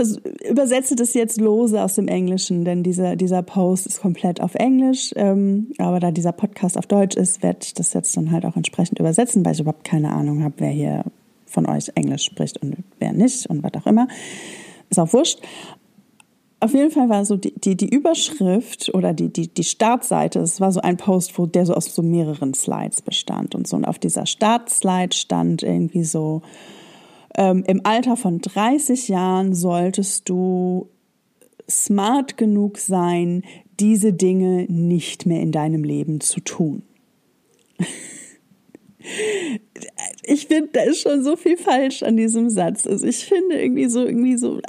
übersetze 0.49 0.97
das 0.97 1.15
jetzt 1.15 1.41
lose 1.41 1.83
aus 1.83 1.95
dem 1.95 2.09
Englischen, 2.09 2.65
denn 2.65 2.83
dieser, 2.83 3.17
dieser 3.17 3.43
Post 3.43 3.87
ist 3.87 4.01
komplett 4.01 4.41
auf 4.41 4.55
Englisch. 4.55 5.13
Ähm, 5.17 5.73
aber 5.79 6.01
da 6.01 6.11
dieser 6.11 6.33
Podcast 6.33 6.79
auf 6.79 6.87
Deutsch 6.87 7.17
ist, 7.17 7.43
werde 7.43 7.61
ich 7.63 7.75
das 7.75 7.93
jetzt 7.93 8.17
dann 8.17 8.31
halt 8.31 8.45
auch 8.45 8.57
entsprechend 8.57 8.99
übersetzen, 8.99 9.45
weil 9.45 9.53
ich 9.53 9.61
überhaupt 9.61 9.85
keine 9.85 10.13
Ahnung 10.13 10.43
habe, 10.43 10.55
wer 10.59 10.71
hier 10.71 11.05
von 11.47 11.67
euch 11.67 11.91
Englisch 11.95 12.25
spricht 12.25 12.59
und 12.63 12.77
wer 12.99 13.13
nicht 13.13 13.47
und 13.47 13.63
was 13.63 13.73
auch 13.75 13.87
immer. 13.87 14.09
Ist 14.91 14.99
auch 14.99 15.13
wurscht. 15.13 15.41
Auf 16.63 16.75
jeden 16.75 16.93
Fall 16.93 17.09
war 17.09 17.25
so 17.25 17.37
die, 17.37 17.53
die, 17.59 17.77
die 17.77 17.89
Überschrift 17.89 18.95
oder 18.95 19.13
die, 19.13 19.33
die, 19.33 19.53
die 19.53 19.65
Startseite, 19.65 20.39
es 20.39 20.61
war 20.61 20.71
so 20.71 20.81
ein 20.81 20.97
Post, 20.97 21.37
wo 21.37 21.47
der 21.47 21.67
so 21.67 21.75
aus 21.75 21.93
so 21.93 22.03
mehreren 22.03 22.55
Slides 22.55 23.03
bestand 23.03 23.57
und 23.57 23.67
so. 23.67 23.75
Und 23.75 23.85
auf 23.85 23.99
dieser 23.99 24.27
Startslide 24.27 25.13
stand 25.13 25.65
irgendwie 25.65 26.05
so, 26.05 26.43
ähm, 27.37 27.65
im 27.67 27.81
Alter 27.85 28.17
von 28.17 28.41
30 28.41 29.09
Jahren 29.09 29.55
solltest 29.55 30.29
du 30.29 30.89
smart 31.69 32.37
genug 32.37 32.79
sein, 32.79 33.43
diese 33.81 34.13
Dinge 34.13 34.67
nicht 34.69 35.27
mehr 35.27 35.41
in 35.41 35.51
deinem 35.51 35.83
Leben 35.83 36.21
zu 36.21 36.39
tun. 36.39 36.85
ich 40.23 40.47
finde, 40.47 40.69
da 40.75 40.83
ist 40.83 41.01
schon 41.01 41.25
so 41.25 41.35
viel 41.35 41.57
falsch 41.57 42.05
an 42.05 42.17
diesem 42.17 42.51
Satz. 42.51 42.87
Also 42.87 43.05
ich 43.05 43.25
finde 43.25 43.61
irgendwie 43.61 43.89
so, 43.89 44.05
irgendwie 44.05 44.37
so, 44.37 44.61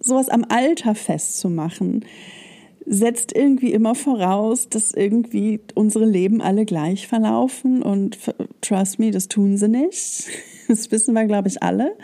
sowas 0.00 0.28
am 0.28 0.44
Alter 0.48 0.94
festzumachen, 0.94 2.04
setzt 2.86 3.36
irgendwie 3.36 3.72
immer 3.72 3.94
voraus, 3.94 4.68
dass 4.68 4.92
irgendwie 4.92 5.60
unsere 5.74 6.06
Leben 6.06 6.40
alle 6.40 6.64
gleich 6.64 7.06
verlaufen 7.06 7.82
und 7.82 8.18
trust 8.60 8.98
me, 8.98 9.10
das 9.10 9.28
tun 9.28 9.56
sie 9.56 9.68
nicht. 9.68 10.26
Das 10.68 10.92
wissen 10.92 11.14
wir, 11.14 11.24
glaube 11.24 11.48
ich, 11.48 11.64
alle. 11.64 11.96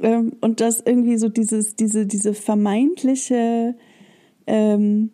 Ähm, 0.00 0.34
und 0.40 0.60
dass 0.60 0.78
irgendwie 0.78 1.16
so 1.16 1.28
dieses, 1.28 1.74
diese, 1.74 2.06
diese 2.06 2.32
vermeintliche, 2.32 3.74
ähm, 4.46 5.10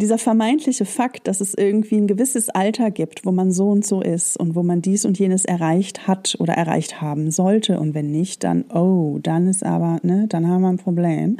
dieser 0.00 0.18
vermeintliche 0.18 0.84
Fakt, 0.84 1.28
dass 1.28 1.40
es 1.40 1.54
irgendwie 1.54 1.96
ein 1.96 2.06
gewisses 2.06 2.48
Alter 2.48 2.90
gibt, 2.90 3.24
wo 3.24 3.32
man 3.32 3.52
so 3.52 3.68
und 3.68 3.86
so 3.86 4.00
ist 4.00 4.36
und 4.36 4.54
wo 4.54 4.62
man 4.62 4.82
dies 4.82 5.04
und 5.04 5.18
jenes 5.18 5.44
erreicht 5.44 6.06
hat 6.08 6.36
oder 6.38 6.54
erreicht 6.54 7.00
haben 7.00 7.30
sollte 7.30 7.78
und 7.78 7.94
wenn 7.94 8.10
nicht, 8.10 8.42
dann, 8.42 8.64
oh, 8.72 9.18
dann 9.22 9.46
ist 9.46 9.64
aber, 9.64 9.98
ne, 10.02 10.26
dann 10.28 10.48
haben 10.48 10.62
wir 10.62 10.68
ein 10.68 10.78
Problem. 10.78 11.36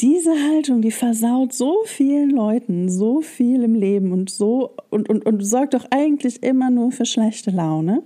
Diese 0.00 0.30
Haltung, 0.30 0.80
die 0.80 0.92
versaut 0.92 1.52
so 1.52 1.82
vielen 1.84 2.30
Leuten 2.30 2.88
so 2.88 3.20
viel 3.20 3.64
im 3.64 3.74
Leben 3.74 4.12
und 4.12 4.30
so 4.30 4.76
und, 4.90 5.08
und, 5.08 5.26
und 5.26 5.44
sorgt 5.44 5.74
doch 5.74 5.86
eigentlich 5.90 6.44
immer 6.44 6.70
nur 6.70 6.92
für 6.92 7.04
schlechte 7.04 7.50
Laune. 7.50 8.04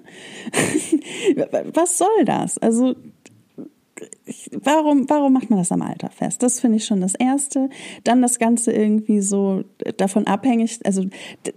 Was 1.74 1.98
soll 1.98 2.24
das? 2.24 2.56
Also 2.56 2.94
warum, 4.52 5.08
warum 5.08 5.32
macht 5.32 5.50
man 5.50 5.58
das 5.58 5.72
am 5.72 5.82
Alter 5.82 6.10
fest? 6.10 6.42
Das 6.42 6.60
finde 6.60 6.76
ich 6.76 6.84
schon 6.84 7.00
das 7.00 7.14
Erste. 7.14 7.68
Dann 8.04 8.22
das 8.22 8.38
Ganze 8.38 8.72
irgendwie 8.72 9.20
so 9.20 9.64
davon 9.96 10.26
abhängig. 10.26 10.78
Also 10.84 11.04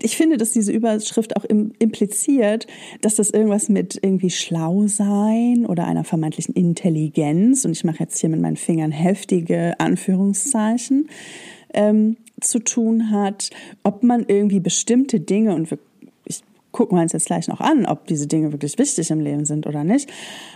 ich 0.02 0.18
finde, 0.18 0.38
dass 0.38 0.52
diese 0.52 0.72
Überschrift 0.72 1.36
auch 1.38 1.46
impliziert, 1.46 2.68
dass 3.02 3.16
das 3.16 3.30
irgendwas 3.30 3.70
mit 3.70 4.00
irgendwie 4.02 4.30
schlau 4.30 4.88
sein 4.88 5.66
oder 5.66 5.86
einer 5.86 6.04
vermeintlichen 6.04 6.56
Intelligenz, 6.56 7.66
und 7.66 7.72
ich 7.72 7.84
mache 7.84 8.00
jetzt 8.00 8.20
hier 8.20 8.30
mit 8.30 8.42
meinen 8.42 8.58
Fingern 8.58 8.92
heftige 8.92 9.80
Anführungszeichen, 9.80 11.10
ähm, 11.74 12.18
zu 12.42 12.60
tun 12.60 13.12
hat, 13.12 13.50
ob 13.84 14.04
man 14.04 14.26
irgendwie 14.28 14.60
bestimmte 14.60 15.20
Dinge, 15.20 15.56
und 15.56 15.72
wir 15.72 15.80
gucken 16.75 16.98
wir 16.98 17.03
uns 17.03 17.13
jetzt 17.13 17.27
gleich 17.27 17.48
noch 17.48 17.62
an, 17.62 17.86
ob 17.86 18.05
diese 18.05 18.27
Dinge 18.27 18.51
wirklich 18.51 18.77
wichtig 18.77 19.10
im 19.10 19.22
Leben 19.22 19.46
sind 19.46 19.65
oder 19.65 19.86
nicht. 19.86 20.12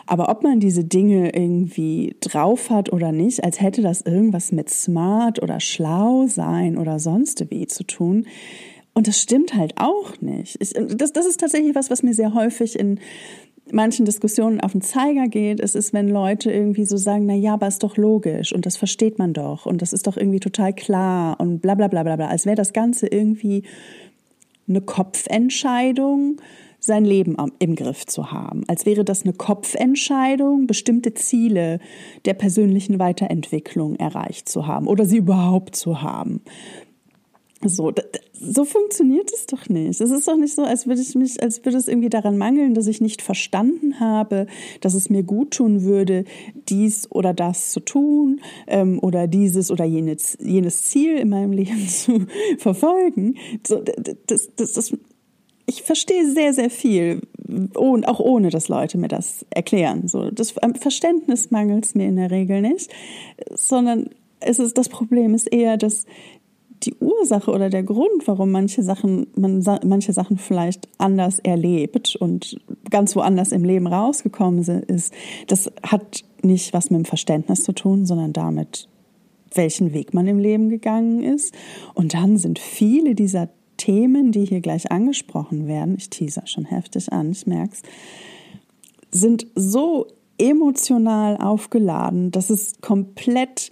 Aber 0.05 0.27
ob 0.27 0.43
man 0.43 0.59
diese 0.59 0.83
Dinge 0.83 1.33
irgendwie 1.33 2.17
drauf 2.19 2.69
hat 2.69 2.91
oder 2.91 3.13
nicht, 3.13 3.41
als 3.41 3.61
hätte 3.61 3.81
das 3.81 4.01
irgendwas 4.01 4.51
mit 4.51 4.69
smart 4.69 5.41
oder 5.41 5.61
schlau 5.61 6.27
sein 6.27 6.77
oder 6.77 6.99
sonst 6.99 7.49
wie 7.49 7.67
zu 7.67 7.85
tun. 7.85 8.27
Und 8.93 9.07
das 9.07 9.21
stimmt 9.21 9.55
halt 9.55 9.75
auch 9.77 10.19
nicht. 10.19 10.57
Ich, 10.59 10.73
das, 10.73 11.13
das 11.13 11.25
ist 11.25 11.39
tatsächlich 11.39 11.73
was, 11.73 11.89
was 11.89 12.03
mir 12.03 12.13
sehr 12.13 12.33
häufig 12.33 12.77
in 12.77 12.99
manchen 13.71 14.03
Diskussionen 14.03 14.59
auf 14.59 14.73
den 14.73 14.81
Zeiger 14.81 15.29
geht. 15.29 15.61
Es 15.61 15.73
ist, 15.73 15.93
wenn 15.93 16.09
Leute 16.09 16.51
irgendwie 16.51 16.85
so 16.85 16.97
sagen, 16.97 17.27
na 17.27 17.33
ja, 17.33 17.53
aber 17.53 17.67
ist 17.67 17.83
doch 17.83 17.95
logisch 17.95 18.51
und 18.51 18.65
das 18.65 18.75
versteht 18.75 19.19
man 19.19 19.31
doch 19.31 19.65
und 19.65 19.81
das 19.81 19.93
ist 19.93 20.05
doch 20.07 20.17
irgendwie 20.17 20.41
total 20.41 20.73
klar 20.73 21.39
und 21.39 21.61
bla 21.61 21.75
bla 21.75 21.87
bla 21.87 22.03
bla 22.03 22.17
bla, 22.17 22.27
als 22.27 22.45
wäre 22.45 22.57
das 22.57 22.73
Ganze 22.73 23.07
irgendwie 23.07 23.63
eine 24.69 24.81
Kopfentscheidung, 24.81 26.37
sein 26.79 27.03
Leben 27.03 27.35
im 27.59 27.75
Griff 27.75 28.05
zu 28.05 28.31
haben. 28.31 28.63
Als 28.67 28.85
wäre 28.85 29.03
das 29.03 29.23
eine 29.23 29.33
Kopfentscheidung, 29.33 30.65
bestimmte 30.65 31.13
Ziele 31.13 31.79
der 32.25 32.33
persönlichen 32.33 32.99
Weiterentwicklung 32.99 33.95
erreicht 33.97 34.47
zu 34.47 34.65
haben 34.65 34.87
oder 34.87 35.05
sie 35.05 35.17
überhaupt 35.17 35.75
zu 35.75 36.01
haben. 36.01 36.41
So, 37.65 37.91
so 38.33 38.63
funktioniert 38.63 39.31
es 39.33 39.45
doch 39.45 39.67
nicht. 39.67 39.99
Es 39.99 40.11
ist 40.11 40.27
doch 40.27 40.37
nicht 40.37 40.55
so, 40.55 40.63
als 40.63 40.87
würde 40.87 41.01
ich 41.01 41.13
mich, 41.15 41.41
als 41.43 41.65
würde 41.65 41.77
es 41.77 41.89
irgendwie 41.89 42.09
daran 42.09 42.37
mangeln, 42.37 42.73
dass 42.73 42.87
ich 42.87 43.01
nicht 43.01 43.21
verstanden 43.21 43.99
habe, 43.99 44.47
dass 44.79 44.93
es 44.93 45.09
mir 45.09 45.23
gut 45.23 45.51
tun 45.51 45.83
würde, 45.83 46.23
dies 46.69 47.11
oder 47.11 47.33
das 47.33 47.71
zu 47.71 47.81
tun 47.81 48.39
ähm, 48.67 48.99
oder 49.01 49.27
dieses 49.27 49.71
oder 49.71 49.83
jenes, 49.83 50.37
jenes 50.41 50.83
Ziel 50.83 51.17
in 51.17 51.29
meinem 51.29 51.51
Leben 51.59 51.85
zu 51.87 52.27
verfolgen. 52.57 53.35
So, 53.67 53.83
das, 54.25 54.49
das, 54.55 54.73
das, 54.73 54.93
ich 55.65 55.83
verstehe 55.83 56.31
sehr, 56.31 56.53
sehr 56.53 56.69
viel, 56.69 57.21
und 57.75 58.07
auch 58.07 58.19
ohne, 58.19 58.49
dass 58.49 58.69
Leute 58.69 58.97
mir 58.97 59.07
das 59.07 59.45
erklären. 59.49 60.07
So, 60.07 60.29
das 60.29 60.53
Verständnis 60.79 61.51
mangelt 61.51 61.85
es 61.85 61.95
mir 61.95 62.07
in 62.07 62.15
der 62.15 62.31
Regel 62.31 62.61
nicht, 62.61 62.91
sondern 63.53 64.09
es 64.39 64.59
ist 64.59 64.77
das 64.77 64.89
Problem 64.89 65.33
ist 65.33 65.47
eher, 65.47 65.77
dass 65.77 66.05
die 66.89 66.95
Ursache 66.99 67.51
oder 67.51 67.69
der 67.69 67.83
Grund, 67.83 68.25
warum 68.25 68.51
manche 68.51 68.83
Sachen, 68.83 69.27
man 69.35 69.63
manche 69.83 70.13
Sachen 70.13 70.37
vielleicht 70.37 70.87
anders 70.97 71.39
erlebt 71.39 72.15
und 72.15 72.59
ganz 72.89 73.15
woanders 73.15 73.51
im 73.51 73.63
Leben 73.63 73.87
rausgekommen 73.87 74.63
ist, 74.87 75.13
das 75.47 75.71
hat 75.83 76.23
nicht 76.41 76.73
was 76.73 76.89
mit 76.89 76.99
dem 76.99 77.05
Verständnis 77.05 77.63
zu 77.63 77.73
tun, 77.73 78.05
sondern 78.05 78.33
damit, 78.33 78.87
welchen 79.53 79.93
Weg 79.93 80.13
man 80.13 80.27
im 80.27 80.39
Leben 80.39 80.69
gegangen 80.69 81.21
ist. 81.21 81.53
Und 81.93 82.13
dann 82.13 82.37
sind 82.37 82.59
viele 82.59 83.15
dieser 83.15 83.49
Themen, 83.77 84.31
die 84.31 84.45
hier 84.45 84.61
gleich 84.61 84.91
angesprochen 84.91 85.67
werden, 85.67 85.95
ich 85.97 86.09
teaser 86.09 86.47
schon 86.47 86.65
heftig 86.65 87.11
an, 87.11 87.31
ich 87.31 87.47
merk's, 87.47 87.81
sind 89.11 89.47
so 89.55 90.07
emotional 90.37 91.37
aufgeladen, 91.37 92.31
dass 92.31 92.49
es 92.49 92.79
komplett 92.81 93.69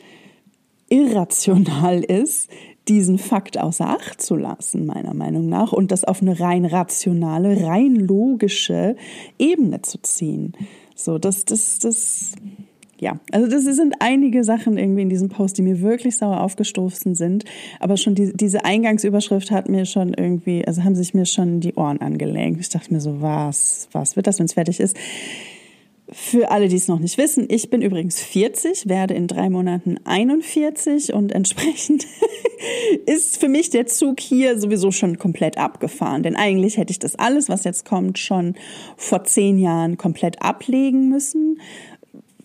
irrational 0.90 2.04
ist, 2.04 2.50
diesen 2.90 3.18
Fakt 3.18 3.60
außer 3.60 3.88
Acht 3.88 4.22
zu 4.22 4.36
lassen, 4.36 4.86
meiner 4.86 5.14
Meinung 5.14 5.48
nach, 5.50 5.74
und 5.74 5.92
das 5.92 6.04
auf 6.04 6.22
eine 6.22 6.40
rein 6.40 6.66
rationale, 6.66 7.66
rein 7.66 7.96
logische 7.96 8.96
Ebene 9.38 9.82
zu 9.82 10.02
ziehen. 10.02 10.54
So, 10.96 11.18
das, 11.18 11.46
das, 11.46 11.80
das, 11.80 12.32
ja, 13.00 13.20
also 13.32 13.48
das 13.48 13.64
sind 13.64 13.96
einige 14.00 14.44
Sachen 14.44 14.78
irgendwie 14.78 15.04
in 15.04 15.10
diesem 15.10 15.30
Post, 15.30 15.58
die 15.58 15.62
mir 15.62 15.82
wirklich 15.82 16.18
sauer 16.18 16.42
aufgestoßen 16.42 17.14
sind. 17.14 17.46
Aber 17.80 17.98
schon 17.98 18.16
die, 18.16 18.34
diese 18.34 18.66
Eingangsüberschrift 18.66 19.52
hat 19.52 19.70
mir 19.70 19.86
schon 19.86 20.14
irgendwie, 20.14 20.66
also 20.66 20.84
haben 20.84 20.96
sich 20.96 21.14
mir 21.14 21.26
schon 21.26 21.60
die 21.60 21.76
Ohren 21.76 22.02
angelegt. 22.02 22.58
Ich 22.60 22.70
dachte 22.70 22.94
mir 22.94 23.00
so, 23.00 23.22
was, 23.22 23.88
was 23.92 24.16
wird 24.16 24.26
das, 24.26 24.40
wenn 24.40 24.46
es 24.48 24.54
fertig 24.54 24.80
ist? 24.80 24.98
Für 26.10 26.52
alle, 26.52 26.70
die 26.70 26.78
es 26.78 26.88
noch 26.88 27.00
nicht 27.00 27.18
wissen, 27.18 27.48
ich 27.50 27.70
bin 27.70 27.82
übrigens 27.82 28.22
40, 28.22 28.88
werde 28.88 29.14
in 29.14 29.28
drei 29.28 29.50
Monaten 29.50 30.00
41 30.06 31.14
und 31.14 31.34
entsprechend 31.34 32.06
ist 33.06 33.38
für 33.38 33.50
mich 33.50 33.72
der 33.72 33.88
Zug 33.88 34.22
hier 34.22 34.58
sowieso 34.58 34.92
schon 34.92 35.18
komplett 35.18 35.58
abgefahren. 35.58 36.24
Denn 36.24 36.38
eigentlich 36.38 36.78
hätte 36.78 36.92
ich 36.92 37.00
das 37.00 37.16
alles, 37.16 37.50
was 37.50 37.66
jetzt 37.66 37.84
kommt, 37.84 38.20
schon 38.20 38.56
vor 38.96 39.26
zehn 39.26 39.60
Jahren 39.60 39.98
komplett 39.98 40.42
ablegen 40.42 41.10
müssen. 41.10 41.60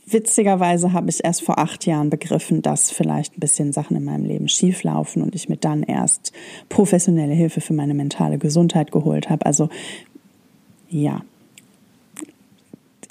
Witzigerweise 0.07 0.93
habe 0.93 1.11
ich 1.11 1.25
erst 1.25 1.45
vor 1.45 1.59
acht 1.59 1.87
Jahren 1.87 2.11
begriffen, 2.11 2.63
dass 2.63 2.91
vielleicht 2.91 3.37
ein 3.37 3.41
bisschen 3.41 3.73
Sachen 3.73 3.97
in 3.97 4.03
meinem 4.03 4.25
Leben 4.25 4.49
schieflaufen 4.49 5.23
und 5.23 5.37
ich 5.37 5.49
mir 5.49 5.57
dann 5.57 5.85
erst 5.85 6.33
professionelle 6.69 7.35
Hilfe 7.35 7.61
für 7.61 7.75
meine 7.75 7.95
mentale 7.95 8.39
Gesundheit 8.39 8.91
geholt 8.91 9.31
habe. 9.31 9.47
Also 9.47 9.69
ja, 10.91 11.23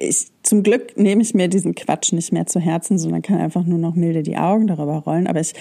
ich, 0.01 0.27
zum 0.51 0.63
Glück 0.63 0.98
nehme 0.98 1.22
ich 1.22 1.34
mir 1.34 1.48
diesen 1.48 1.75
Quatsch 1.75 2.12
nicht 2.12 2.34
mehr 2.34 2.46
zu 2.46 2.60
Herzen, 2.60 2.98
sondern 2.98 3.22
kann 3.22 3.39
einfach 3.39 3.63
nur 3.63 3.79
noch 3.79 3.96
milde 3.96 4.22
die 4.22 4.36
Augen 4.36 4.67
darüber 4.67 4.98
rollen. 4.98 5.27
Aber 5.27 5.39
ich 5.39 5.53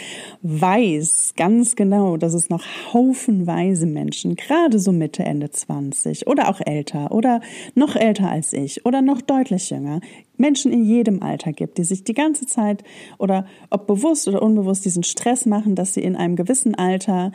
weiß 0.42 1.34
ganz 1.36 1.76
genau, 1.76 2.16
dass 2.16 2.34
es 2.34 2.50
noch 2.50 2.64
haufenweise 2.92 3.86
Menschen, 3.86 4.34
gerade 4.34 4.80
so 4.80 4.90
Mitte, 4.90 5.22
Ende 5.22 5.48
20 5.48 6.26
oder 6.26 6.48
auch 6.48 6.60
älter 6.60 7.12
oder 7.12 7.40
noch 7.76 7.94
älter 7.94 8.32
als 8.32 8.52
ich 8.52 8.84
oder 8.84 9.00
noch 9.00 9.20
deutlich 9.20 9.70
jünger, 9.70 10.00
Menschen 10.36 10.72
in 10.72 10.84
jedem 10.84 11.22
Alter 11.22 11.52
gibt, 11.52 11.78
die 11.78 11.84
sich 11.84 12.02
die 12.02 12.14
ganze 12.14 12.46
Zeit 12.46 12.82
oder 13.16 13.46
ob 13.70 13.86
bewusst 13.86 14.26
oder 14.26 14.42
unbewusst 14.42 14.84
diesen 14.84 15.04
Stress 15.04 15.46
machen, 15.46 15.76
dass 15.76 15.94
sie 15.94 16.02
in 16.02 16.16
einem 16.16 16.34
gewissen 16.34 16.74
Alter 16.74 17.30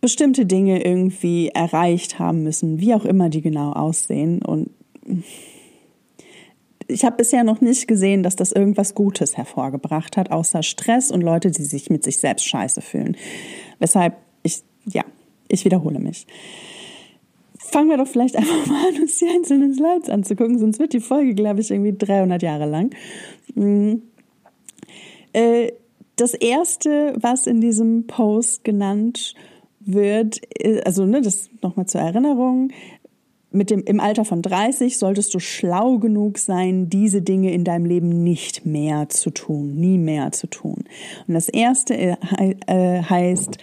bestimmte 0.00 0.46
Dinge 0.46 0.84
irgendwie 0.84 1.48
erreicht 1.48 2.20
haben 2.20 2.44
müssen, 2.44 2.78
wie 2.78 2.94
auch 2.94 3.04
immer 3.04 3.28
die 3.28 3.42
genau 3.42 3.72
aussehen 3.72 4.40
und 4.40 4.70
ich 6.88 7.04
habe 7.04 7.16
bisher 7.16 7.44
noch 7.44 7.60
nicht 7.60 7.88
gesehen, 7.88 8.22
dass 8.22 8.36
das 8.36 8.52
irgendwas 8.52 8.94
Gutes 8.94 9.36
hervorgebracht 9.36 10.16
hat, 10.16 10.30
außer 10.30 10.62
Stress 10.62 11.10
und 11.10 11.22
Leute, 11.22 11.50
die 11.50 11.64
sich 11.64 11.90
mit 11.90 12.04
sich 12.04 12.18
selbst 12.18 12.46
scheiße 12.46 12.80
fühlen. 12.80 13.16
Weshalb 13.78 14.16
ich, 14.42 14.62
ja, 14.86 15.04
ich 15.48 15.64
wiederhole 15.64 15.98
mich. 15.98 16.26
Fangen 17.58 17.90
wir 17.90 17.96
doch 17.96 18.06
vielleicht 18.06 18.36
einfach 18.36 18.66
mal 18.66 18.88
an, 18.88 19.02
uns 19.02 19.18
die 19.18 19.28
einzelnen 19.28 19.74
Slides 19.74 20.08
anzugucken, 20.08 20.58
sonst 20.58 20.78
wird 20.78 20.92
die 20.92 21.00
Folge, 21.00 21.34
glaube 21.34 21.60
ich, 21.60 21.70
irgendwie 21.70 21.96
300 21.96 22.42
Jahre 22.42 22.66
lang. 22.66 22.94
Mhm. 23.54 24.02
Äh, 25.32 25.72
das 26.16 26.34
erste, 26.34 27.14
was 27.20 27.46
in 27.46 27.60
diesem 27.60 28.06
Post 28.06 28.64
genannt 28.64 29.34
wird, 29.80 30.40
äh, 30.58 30.80
also 30.82 31.04
ne, 31.04 31.20
das 31.20 31.50
nochmal 31.62 31.86
zur 31.86 32.00
Erinnerung, 32.00 32.72
mit 33.56 33.70
dem, 33.70 33.82
im 33.84 34.00
Alter 34.00 34.24
von 34.24 34.42
30 34.42 34.98
solltest 34.98 35.34
du 35.34 35.38
schlau 35.38 35.98
genug 35.98 36.38
sein, 36.38 36.88
diese 36.88 37.22
Dinge 37.22 37.52
in 37.52 37.64
deinem 37.64 37.86
Leben 37.86 38.22
nicht 38.22 38.66
mehr 38.66 39.08
zu 39.08 39.30
tun, 39.30 39.74
nie 39.74 39.98
mehr 39.98 40.32
zu 40.32 40.46
tun. 40.46 40.84
Und 41.26 41.34
das 41.34 41.48
erste 41.48 41.94
äh, 41.94 42.16
äh, 42.66 43.02
heißt, 43.02 43.58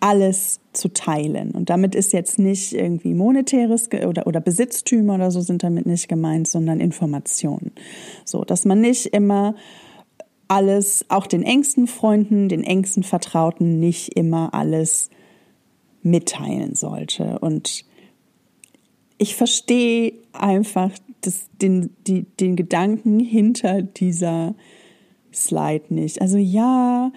alles 0.00 0.60
zu 0.74 0.92
teilen. 0.92 1.52
Und 1.52 1.70
damit 1.70 1.94
ist 1.94 2.12
jetzt 2.12 2.38
nicht 2.38 2.74
irgendwie 2.74 3.14
monetäres 3.14 3.88
oder, 4.06 4.26
oder 4.26 4.40
Besitztümer 4.40 5.14
oder 5.14 5.30
so 5.30 5.40
sind 5.40 5.62
damit 5.62 5.86
nicht 5.86 6.08
gemeint, 6.08 6.46
sondern 6.46 6.80
Informationen. 6.80 7.72
So, 8.24 8.44
dass 8.44 8.66
man 8.66 8.82
nicht 8.82 9.06
immer 9.06 9.54
alles, 10.46 11.06
auch 11.08 11.26
den 11.26 11.42
engsten 11.42 11.86
Freunden, 11.86 12.50
den 12.50 12.64
engsten 12.64 13.02
Vertrauten 13.02 13.80
nicht 13.80 14.14
immer 14.14 14.52
alles 14.52 15.08
mitteilen 16.02 16.74
sollte. 16.74 17.38
Und 17.38 17.86
ich 19.18 19.34
verstehe 19.34 20.14
einfach 20.32 20.90
das, 21.20 21.48
den, 21.60 21.90
die, 22.06 22.24
den 22.40 22.56
Gedanken 22.56 23.20
hinter 23.20 23.82
dieser 23.82 24.54
Slide 25.32 25.84
nicht. 25.88 26.20
Also 26.20 26.38
ja, 26.38 27.12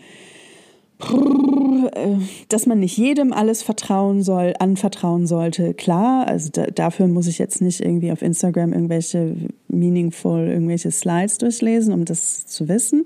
dass 2.49 2.65
man 2.65 2.79
nicht 2.79 2.97
jedem 2.97 3.31
alles 3.31 3.61
vertrauen 3.61 4.23
soll, 4.23 4.53
anvertrauen 4.57 5.27
sollte, 5.27 5.73
klar. 5.73 6.27
Also 6.27 6.49
da, 6.51 6.67
dafür 6.67 7.07
muss 7.07 7.27
ich 7.27 7.37
jetzt 7.37 7.61
nicht 7.61 7.81
irgendwie 7.81 8.11
auf 8.11 8.21
Instagram 8.21 8.73
irgendwelche 8.73 9.35
meaningful, 9.67 10.47
irgendwelche 10.47 10.89
Slides 10.89 11.37
durchlesen, 11.37 11.93
um 11.93 12.05
das 12.05 12.47
zu 12.47 12.67
wissen. 12.67 13.05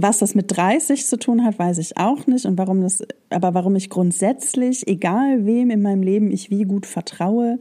Was 0.00 0.18
das 0.18 0.36
mit 0.36 0.56
30 0.56 1.06
zu 1.06 1.18
tun 1.18 1.44
hat, 1.44 1.58
weiß 1.58 1.78
ich 1.78 1.96
auch 1.96 2.28
nicht. 2.28 2.46
Und 2.46 2.56
warum 2.56 2.82
das, 2.82 3.02
aber 3.30 3.54
warum 3.54 3.74
ich 3.74 3.90
grundsätzlich, 3.90 4.86
egal 4.86 5.44
wem 5.44 5.70
in 5.70 5.82
meinem 5.82 6.04
Leben 6.04 6.30
ich 6.30 6.50
wie 6.50 6.62
gut 6.62 6.86
vertraue, 6.86 7.58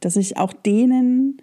dass 0.00 0.16
ich 0.16 0.36
auch 0.36 0.52
denen 0.52 1.38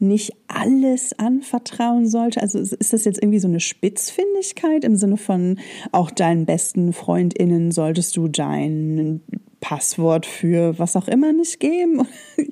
nicht 0.00 0.32
alles 0.48 1.16
anvertrauen 1.16 2.08
sollte? 2.08 2.42
Also 2.42 2.58
ist 2.58 2.92
das 2.92 3.04
jetzt 3.04 3.22
irgendwie 3.22 3.38
so 3.38 3.46
eine 3.46 3.60
Spitzfindigkeit 3.60 4.82
im 4.82 4.96
Sinne 4.96 5.16
von 5.16 5.60
auch 5.92 6.10
deinen 6.10 6.44
besten 6.44 6.92
Freundinnen 6.92 7.70
solltest 7.70 8.16
du 8.16 8.26
dein 8.26 9.20
Passwort 9.60 10.26
für 10.26 10.76
was 10.80 10.96
auch 10.96 11.06
immer 11.06 11.32
nicht 11.32 11.60
geben? 11.60 12.06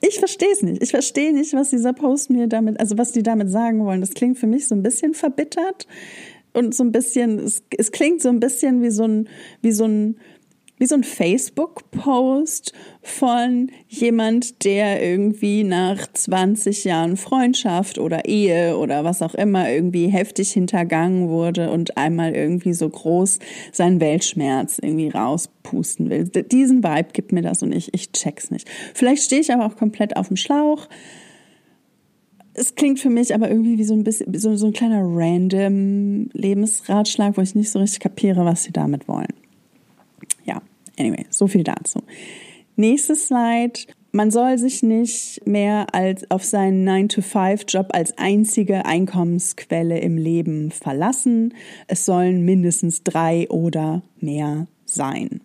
Ich 0.00 0.20
verstehe 0.20 0.52
es 0.52 0.62
nicht. 0.62 0.82
Ich 0.82 0.90
verstehe 0.90 1.32
nicht, 1.32 1.54
was 1.54 1.70
dieser 1.70 1.92
Post 1.92 2.30
mir 2.30 2.46
damit, 2.46 2.78
also 2.80 2.96
was 2.98 3.12
die 3.12 3.22
damit 3.22 3.50
sagen 3.50 3.84
wollen. 3.84 4.00
Das 4.00 4.14
klingt 4.14 4.38
für 4.38 4.46
mich 4.46 4.66
so 4.68 4.74
ein 4.74 4.82
bisschen 4.82 5.12
verbittert 5.12 5.86
und 6.58 6.74
so 6.74 6.84
ein 6.84 6.92
bisschen, 6.92 7.38
es, 7.38 7.62
es 7.76 7.92
klingt 7.92 8.20
so 8.20 8.28
ein 8.28 8.40
bisschen 8.40 8.82
wie 8.82 8.90
so 8.90 9.04
ein, 9.04 9.28
wie 9.62 9.72
so 9.72 9.84
ein 9.84 10.16
wie 10.78 10.86
so 10.86 10.94
ein 10.94 11.04
Facebook-Post 11.04 12.72
von 13.02 13.70
jemand, 13.88 14.64
der 14.64 15.04
irgendwie 15.04 15.64
nach 15.64 16.06
20 16.12 16.84
Jahren 16.84 17.16
Freundschaft 17.16 17.98
oder 17.98 18.26
Ehe 18.26 18.76
oder 18.76 19.04
was 19.04 19.22
auch 19.22 19.34
immer 19.34 19.70
irgendwie 19.70 20.06
heftig 20.06 20.52
hintergangen 20.52 21.28
wurde 21.28 21.70
und 21.70 21.96
einmal 21.96 22.34
irgendwie 22.34 22.72
so 22.72 22.88
groß 22.88 23.40
seinen 23.72 24.00
Weltschmerz 24.00 24.78
irgendwie 24.80 25.08
rauspusten 25.08 26.10
will. 26.10 26.24
Diesen 26.28 26.84
Vibe 26.84 27.08
gibt 27.12 27.32
mir 27.32 27.42
das 27.42 27.62
und 27.62 27.72
ich, 27.72 27.92
ich 27.92 28.12
check's 28.12 28.50
nicht. 28.50 28.68
Vielleicht 28.94 29.24
stehe 29.24 29.40
ich 29.40 29.52
aber 29.52 29.66
auch 29.66 29.76
komplett 29.76 30.16
auf 30.16 30.28
dem 30.28 30.36
Schlauch. 30.36 30.86
Es 32.58 32.74
klingt 32.74 32.98
für 32.98 33.10
mich 33.10 33.34
aber 33.34 33.48
irgendwie 33.48 33.78
wie 33.78 33.84
so 33.84 33.94
ein 33.94 34.04
bisschen, 34.04 34.36
so, 34.38 34.56
so 34.56 34.66
ein 34.66 34.72
kleiner 34.72 35.02
random 35.02 36.30
Lebensratschlag, 36.32 37.36
wo 37.36 37.40
ich 37.40 37.54
nicht 37.54 37.70
so 37.70 37.78
richtig 37.78 38.00
kapiere, 38.00 38.44
was 38.44 38.64
sie 38.64 38.72
damit 38.72 39.06
wollen. 39.06 39.32
Anyway, 40.98 41.26
so 41.30 41.46
viel 41.46 41.64
dazu. 41.64 42.02
Nächstes 42.76 43.28
Slide. 43.28 43.80
Man 44.10 44.30
soll 44.30 44.56
sich 44.58 44.82
nicht 44.82 45.46
mehr 45.46 45.94
als 45.94 46.30
auf 46.30 46.42
seinen 46.42 46.88
9-to-5-Job 46.88 47.88
als 47.92 48.16
einzige 48.16 48.86
Einkommensquelle 48.86 49.98
im 50.00 50.16
Leben 50.16 50.70
verlassen. 50.70 51.54
Es 51.86 52.06
sollen 52.06 52.44
mindestens 52.44 53.02
drei 53.04 53.48
oder 53.50 54.02
mehr 54.18 54.66
sein. 54.86 55.42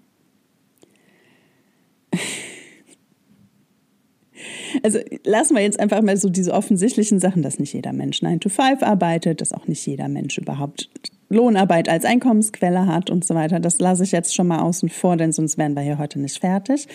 Also 4.83 4.99
lassen 5.23 5.55
wir 5.55 5.63
jetzt 5.63 5.79
einfach 5.79 6.01
mal 6.01 6.17
so 6.17 6.29
diese 6.29 6.53
offensichtlichen 6.53 7.19
Sachen, 7.19 7.41
dass 7.41 7.57
nicht 7.57 7.73
jeder 7.73 7.93
Mensch 7.93 8.21
9 8.21 8.41
to 8.41 8.49
5 8.49 8.83
arbeitet, 8.83 9.39
dass 9.39 9.53
auch 9.53 9.67
nicht 9.67 9.85
jeder 9.85 10.09
Mensch 10.09 10.37
überhaupt 10.37 10.89
Lohnarbeit 11.29 11.89
als 11.89 12.05
Einkommensquelle 12.05 12.85
hat 12.85 13.09
und 13.09 13.25
so 13.25 13.33
weiter. 13.33 13.59
Das 13.59 13.79
lasse 13.79 14.03
ich 14.03 14.11
jetzt 14.11 14.35
schon 14.35 14.47
mal 14.47 14.59
außen 14.59 14.89
vor, 14.89 15.15
denn 15.15 15.31
sonst 15.31 15.57
wären 15.57 15.73
wir 15.73 15.81
hier 15.81 15.97
heute 15.97 16.19
nicht 16.19 16.37
fertig. 16.37 16.87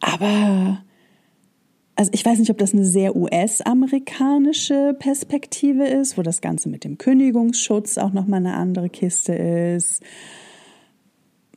Aber 0.00 0.82
also 1.96 2.12
ich 2.14 2.24
weiß 2.24 2.38
nicht, 2.38 2.50
ob 2.50 2.56
das 2.56 2.72
eine 2.72 2.84
sehr 2.84 3.14
US-amerikanische 3.14 4.94
Perspektive 4.98 5.86
ist, 5.86 6.16
wo 6.16 6.22
das 6.22 6.40
Ganze 6.40 6.68
mit 6.68 6.84
dem 6.84 6.96
Kündigungsschutz 6.96 7.98
auch 7.98 8.12
noch 8.12 8.26
mal 8.26 8.38
eine 8.38 8.54
andere 8.54 8.88
Kiste 8.88 9.34
ist. 9.34 10.02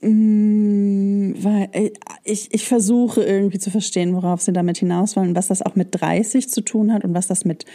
Mm, 0.03 1.33
weil 1.41 1.69
äh, 1.71 1.91
ich, 2.25 2.53
ich 2.53 2.67
versuche 2.67 3.23
irgendwie 3.23 3.59
zu 3.59 3.71
verstehen, 3.71 4.13
worauf 4.13 4.41
sie 4.41 4.51
damit 4.51 4.77
hinaus 4.77 5.15
wollen, 5.15 5.35
was 5.35 5.47
das 5.47 5.61
auch 5.61 5.75
mit 5.75 5.89
30 5.91 6.49
zu 6.49 6.61
tun 6.61 6.91
hat 6.93 7.05
und 7.05 7.13
was 7.13 7.27
das 7.27 7.45
mit 7.45 7.65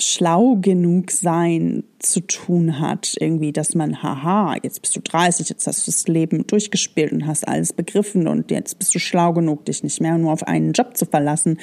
schlau 0.00 0.56
genug 0.56 1.10
sein 1.10 1.84
zu 2.00 2.20
tun 2.20 2.80
hat. 2.80 3.14
Irgendwie, 3.20 3.52
dass 3.52 3.74
man, 3.74 4.02
haha, 4.02 4.56
jetzt 4.62 4.80
bist 4.80 4.96
du 4.96 5.00
30, 5.00 5.48
jetzt 5.48 5.66
hast 5.66 5.86
du 5.86 5.90
das 5.90 6.08
Leben 6.08 6.46
durchgespielt 6.46 7.12
und 7.12 7.26
hast 7.26 7.46
alles 7.46 7.72
begriffen 7.72 8.26
und 8.26 8.50
jetzt 8.50 8.78
bist 8.78 8.94
du 8.94 8.98
schlau 8.98 9.32
genug, 9.32 9.64
dich 9.64 9.82
nicht 9.82 10.00
mehr 10.00 10.18
nur 10.18 10.32
auf 10.32 10.42
einen 10.44 10.72
Job 10.72 10.96
zu 10.96 11.06
verlassen. 11.06 11.58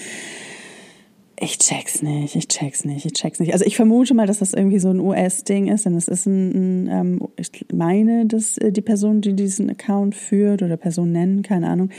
Ich 1.38 1.58
check's 1.58 2.02
nicht, 2.02 2.36
ich 2.36 2.48
check's 2.48 2.86
nicht, 2.86 3.06
ich 3.06 3.14
check's 3.14 3.40
nicht. 3.40 3.52
Also 3.52 3.66
ich 3.66 3.76
vermute 3.76 4.14
mal, 4.14 4.26
dass 4.26 4.40
das 4.40 4.54
irgendwie 4.54 4.80
so 4.80 4.90
ein 4.90 5.02
US-Ding 5.02 5.68
ist, 5.68 5.86
denn 5.86 5.96
es 5.96 6.08
ist 6.08 6.26
ein, 6.26 6.86
ein 6.86 6.88
ähm, 6.90 7.28
ich 7.36 7.66
meine, 7.74 8.26
dass 8.26 8.58
äh, 8.58 8.72
die 8.72 8.82
Person, 8.82 9.20
die 9.20 9.34
diesen 9.34 9.70
Account 9.70 10.16
führt 10.16 10.62
oder 10.62 10.78
Person 10.78 11.12
nennen, 11.12 11.44
keine 11.44 11.68
Ahnung, 11.68 11.90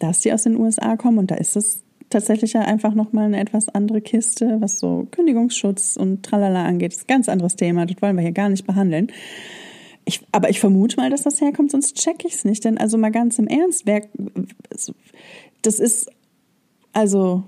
dass 0.00 0.20
die 0.20 0.32
aus 0.32 0.42
den 0.42 0.56
USA 0.56 0.96
kommen 0.96 1.18
und 1.18 1.30
da 1.30 1.36
ist 1.36 1.54
es 1.54 1.84
tatsächlich 2.10 2.54
ja 2.54 2.62
einfach 2.62 2.94
nochmal 2.94 3.26
eine 3.26 3.40
etwas 3.40 3.68
andere 3.68 4.00
Kiste, 4.00 4.56
was 4.60 4.80
so 4.80 5.06
Kündigungsschutz 5.12 5.96
und 5.96 6.24
Tralala 6.24 6.64
angeht. 6.64 6.92
Das 6.92 6.98
ist 6.98 7.04
ein 7.04 7.14
ganz 7.14 7.28
anderes 7.28 7.54
Thema, 7.54 7.86
das 7.86 8.02
wollen 8.02 8.16
wir 8.16 8.22
hier 8.22 8.32
gar 8.32 8.48
nicht 8.48 8.66
behandeln. 8.66 9.12
Ich, 10.04 10.20
aber 10.32 10.50
ich 10.50 10.58
vermute 10.58 10.96
mal, 10.96 11.10
dass 11.10 11.22
das 11.22 11.40
herkommt, 11.40 11.70
sonst 11.70 11.94
check 11.94 12.24
ich 12.24 12.34
es 12.34 12.44
nicht. 12.44 12.64
Denn 12.64 12.78
also 12.78 12.98
mal 12.98 13.12
ganz 13.12 13.38
im 13.38 13.46
Ernst, 13.46 13.86
wer, 13.86 14.02
das 15.62 15.78
ist, 15.78 16.10
also 16.92 17.44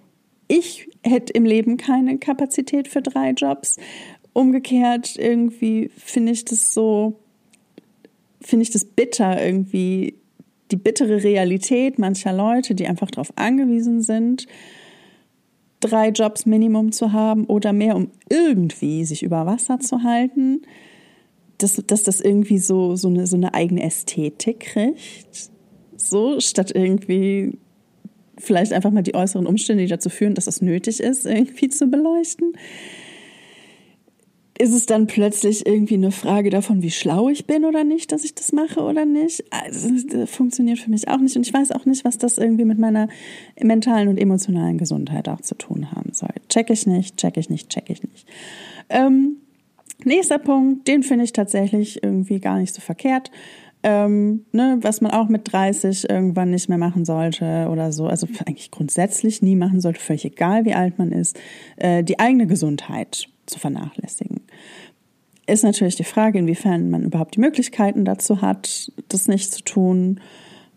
ich 0.48 0.88
hätte 1.02 1.32
im 1.32 1.44
Leben 1.44 1.76
keine 1.76 2.18
Kapazität 2.18 2.88
für 2.88 3.02
drei 3.02 3.30
Jobs. 3.30 3.76
Umgekehrt 4.32 5.16
irgendwie 5.16 5.90
finde 5.96 6.32
ich 6.32 6.44
das 6.44 6.74
so, 6.74 7.20
finde 8.40 8.64
ich 8.64 8.70
das 8.70 8.84
bitter 8.84 9.44
irgendwie, 9.44 10.14
die 10.70 10.76
bittere 10.76 11.22
Realität 11.22 11.98
mancher 11.98 12.32
Leute, 12.32 12.74
die 12.74 12.86
einfach 12.86 13.10
darauf 13.10 13.32
angewiesen 13.36 14.02
sind, 14.02 14.46
drei 15.80 16.08
Jobs 16.08 16.46
Minimum 16.46 16.92
zu 16.92 17.12
haben 17.12 17.44
oder 17.44 17.72
mehr, 17.72 17.96
um 17.96 18.10
irgendwie 18.28 19.04
sich 19.04 19.22
über 19.22 19.46
Wasser 19.46 19.80
zu 19.80 20.02
halten, 20.02 20.62
dass, 21.58 21.82
dass 21.86 22.02
das 22.02 22.20
irgendwie 22.20 22.58
so, 22.58 22.96
so, 22.96 23.08
eine, 23.08 23.26
so 23.26 23.36
eine 23.36 23.54
eigene 23.54 23.82
Ästhetik 23.82 24.60
kriegt. 24.60 25.50
So, 25.96 26.40
statt 26.40 26.72
irgendwie 26.74 27.56
vielleicht 28.38 28.72
einfach 28.72 28.90
mal 28.90 29.02
die 29.02 29.14
äußeren 29.14 29.46
Umstände, 29.46 29.84
die 29.84 29.90
dazu 29.90 30.10
führen, 30.10 30.34
dass 30.34 30.46
es 30.46 30.62
nötig 30.62 31.00
ist, 31.00 31.26
irgendwie 31.26 31.68
zu 31.68 31.86
beleuchten 31.88 32.54
ist 34.58 34.72
es 34.72 34.86
dann 34.86 35.06
plötzlich 35.06 35.66
irgendwie 35.66 35.94
eine 35.94 36.12
Frage 36.12 36.50
davon, 36.50 36.82
wie 36.82 36.90
schlau 36.90 37.28
ich 37.28 37.46
bin 37.46 37.64
oder 37.64 37.82
nicht, 37.82 38.12
dass 38.12 38.24
ich 38.24 38.34
das 38.34 38.52
mache 38.52 38.80
oder 38.80 39.04
nicht. 39.04 39.44
Also, 39.50 39.88
das 40.06 40.30
funktioniert 40.30 40.78
für 40.78 40.90
mich 40.90 41.08
auch 41.08 41.18
nicht. 41.18 41.36
Und 41.36 41.46
ich 41.46 41.52
weiß 41.52 41.72
auch 41.72 41.86
nicht, 41.86 42.04
was 42.04 42.18
das 42.18 42.38
irgendwie 42.38 42.64
mit 42.64 42.78
meiner 42.78 43.08
mentalen 43.60 44.08
und 44.08 44.18
emotionalen 44.18 44.78
Gesundheit 44.78 45.28
auch 45.28 45.40
zu 45.40 45.56
tun 45.56 45.90
haben 45.90 46.12
soll. 46.12 46.30
Check 46.48 46.70
ich 46.70 46.86
nicht, 46.86 47.16
check 47.16 47.36
ich 47.36 47.50
nicht, 47.50 47.68
check 47.68 47.90
ich 47.90 48.02
nicht. 48.04 48.28
Ähm, 48.90 49.38
nächster 50.04 50.38
Punkt, 50.38 50.86
den 50.86 51.02
finde 51.02 51.24
ich 51.24 51.32
tatsächlich 51.32 52.04
irgendwie 52.04 52.38
gar 52.38 52.58
nicht 52.58 52.74
so 52.74 52.80
verkehrt. 52.80 53.32
Ähm, 53.86 54.46
ne, 54.52 54.78
was 54.80 55.02
man 55.02 55.12
auch 55.12 55.28
mit 55.28 55.52
30 55.52 56.08
irgendwann 56.08 56.50
nicht 56.50 56.70
mehr 56.70 56.78
machen 56.78 57.04
sollte 57.04 57.68
oder 57.70 57.92
so, 57.92 58.06
also 58.06 58.26
eigentlich 58.46 58.70
grundsätzlich 58.70 59.42
nie 59.42 59.56
machen 59.56 59.82
sollte, 59.82 60.00
völlig 60.00 60.24
egal 60.24 60.64
wie 60.64 60.72
alt 60.72 60.98
man 60.98 61.12
ist, 61.12 61.38
äh, 61.76 62.02
die 62.02 62.18
eigene 62.18 62.46
Gesundheit 62.46 63.26
zu 63.44 63.58
vernachlässigen. 63.58 64.40
Ist 65.46 65.64
natürlich 65.64 65.96
die 65.96 66.04
Frage, 66.04 66.38
inwiefern 66.38 66.88
man 66.88 67.02
überhaupt 67.02 67.36
die 67.36 67.40
Möglichkeiten 67.40 68.06
dazu 68.06 68.40
hat, 68.40 68.90
das 69.08 69.28
nicht 69.28 69.52
zu 69.52 69.62
tun. 69.62 70.20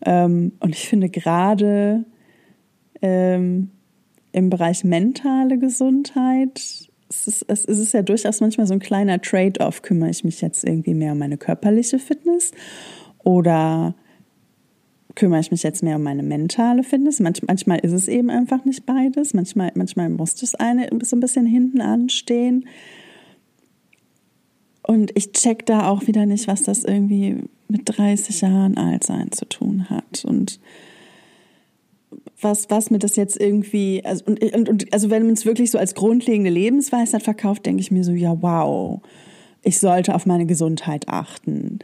Ähm, 0.06 0.52
und 0.60 0.76
ich 0.76 0.90
finde 0.90 1.08
gerade 1.08 2.04
ähm, 3.02 3.72
im 4.34 4.50
Bereich 4.50 4.84
mentale 4.84 5.58
Gesundheit, 5.58 6.87
es 7.10 7.28
ist, 7.28 7.46
es 7.48 7.66
ist 7.66 7.94
ja 7.94 8.02
durchaus 8.02 8.42
manchmal 8.42 8.68
so 8.68 8.74
ein 8.74 8.80
kleiner 8.80 9.22
Trade-off. 9.22 9.82
Kümmere 9.82 10.10
ich 10.10 10.24
mich 10.24 10.42
jetzt 10.42 10.64
irgendwie 10.64 10.94
mehr 10.94 11.14
um 11.14 11.20
meine 11.20 11.38
körperliche 11.38 12.00
Fitness 12.00 12.52
oder 13.24 13.96
kümmere 15.16 15.40
ich 15.40 15.52
mich 15.52 15.64
jetzt 15.64 15.84
mehr 15.84 15.96
um 15.96 16.04
meine 16.04 16.24
mentale 16.24 16.84
Fitness. 16.84 17.20
Manch, 17.20 17.42
manchmal 17.46 17.80
ist 17.80 17.92
es 17.92 18.08
eben 18.08 18.30
einfach 18.30 18.66
nicht 18.66 18.86
beides. 18.86 19.34
Manchmal, 19.34 19.72
manchmal 19.76 20.10
muss 20.10 20.36
das 20.36 20.56
eine 20.56 20.90
so 21.04 21.16
ein 21.16 21.20
bisschen 21.20 21.46
hinten 21.46 21.82
anstehen. 21.82 22.66
Und 24.84 25.12
ich 25.16 25.34
check 25.34 25.66
da 25.66 25.90
auch 25.90 26.08
wieder 26.08 26.26
nicht, 26.26 26.48
was 26.48 26.64
das 26.64 26.84
irgendwie 26.84 27.44
mit 27.68 27.82
30 27.86 28.42
Jahren 28.42 28.78
alt 28.78 29.04
sein 29.04 29.32
zu 29.32 29.46
tun 29.46 29.90
hat. 29.90 30.24
Und 30.24 30.60
was, 32.42 32.70
was 32.70 32.92
mir 32.92 33.00
das 33.00 33.16
jetzt 33.16 33.40
irgendwie, 33.40 34.04
also, 34.06 34.26
und, 34.26 34.42
und, 34.44 34.70
und 34.70 34.94
also 34.94 35.10
wenn 35.10 35.24
man 35.24 35.34
es 35.34 35.46
wirklich 35.46 35.72
so 35.72 35.78
als 35.78 35.96
grundlegende 35.96 36.52
Lebensweisheit 36.52 37.24
verkauft, 37.24 37.66
denke 37.66 37.82
ich 37.82 37.92
mir 37.92 38.04
so, 38.04 38.12
ja, 38.12 38.36
wow, 38.42 39.02
ich 39.64 39.80
sollte 39.80 40.14
auf 40.14 40.26
meine 40.26 40.46
Gesundheit 40.46 41.08
achten 41.08 41.80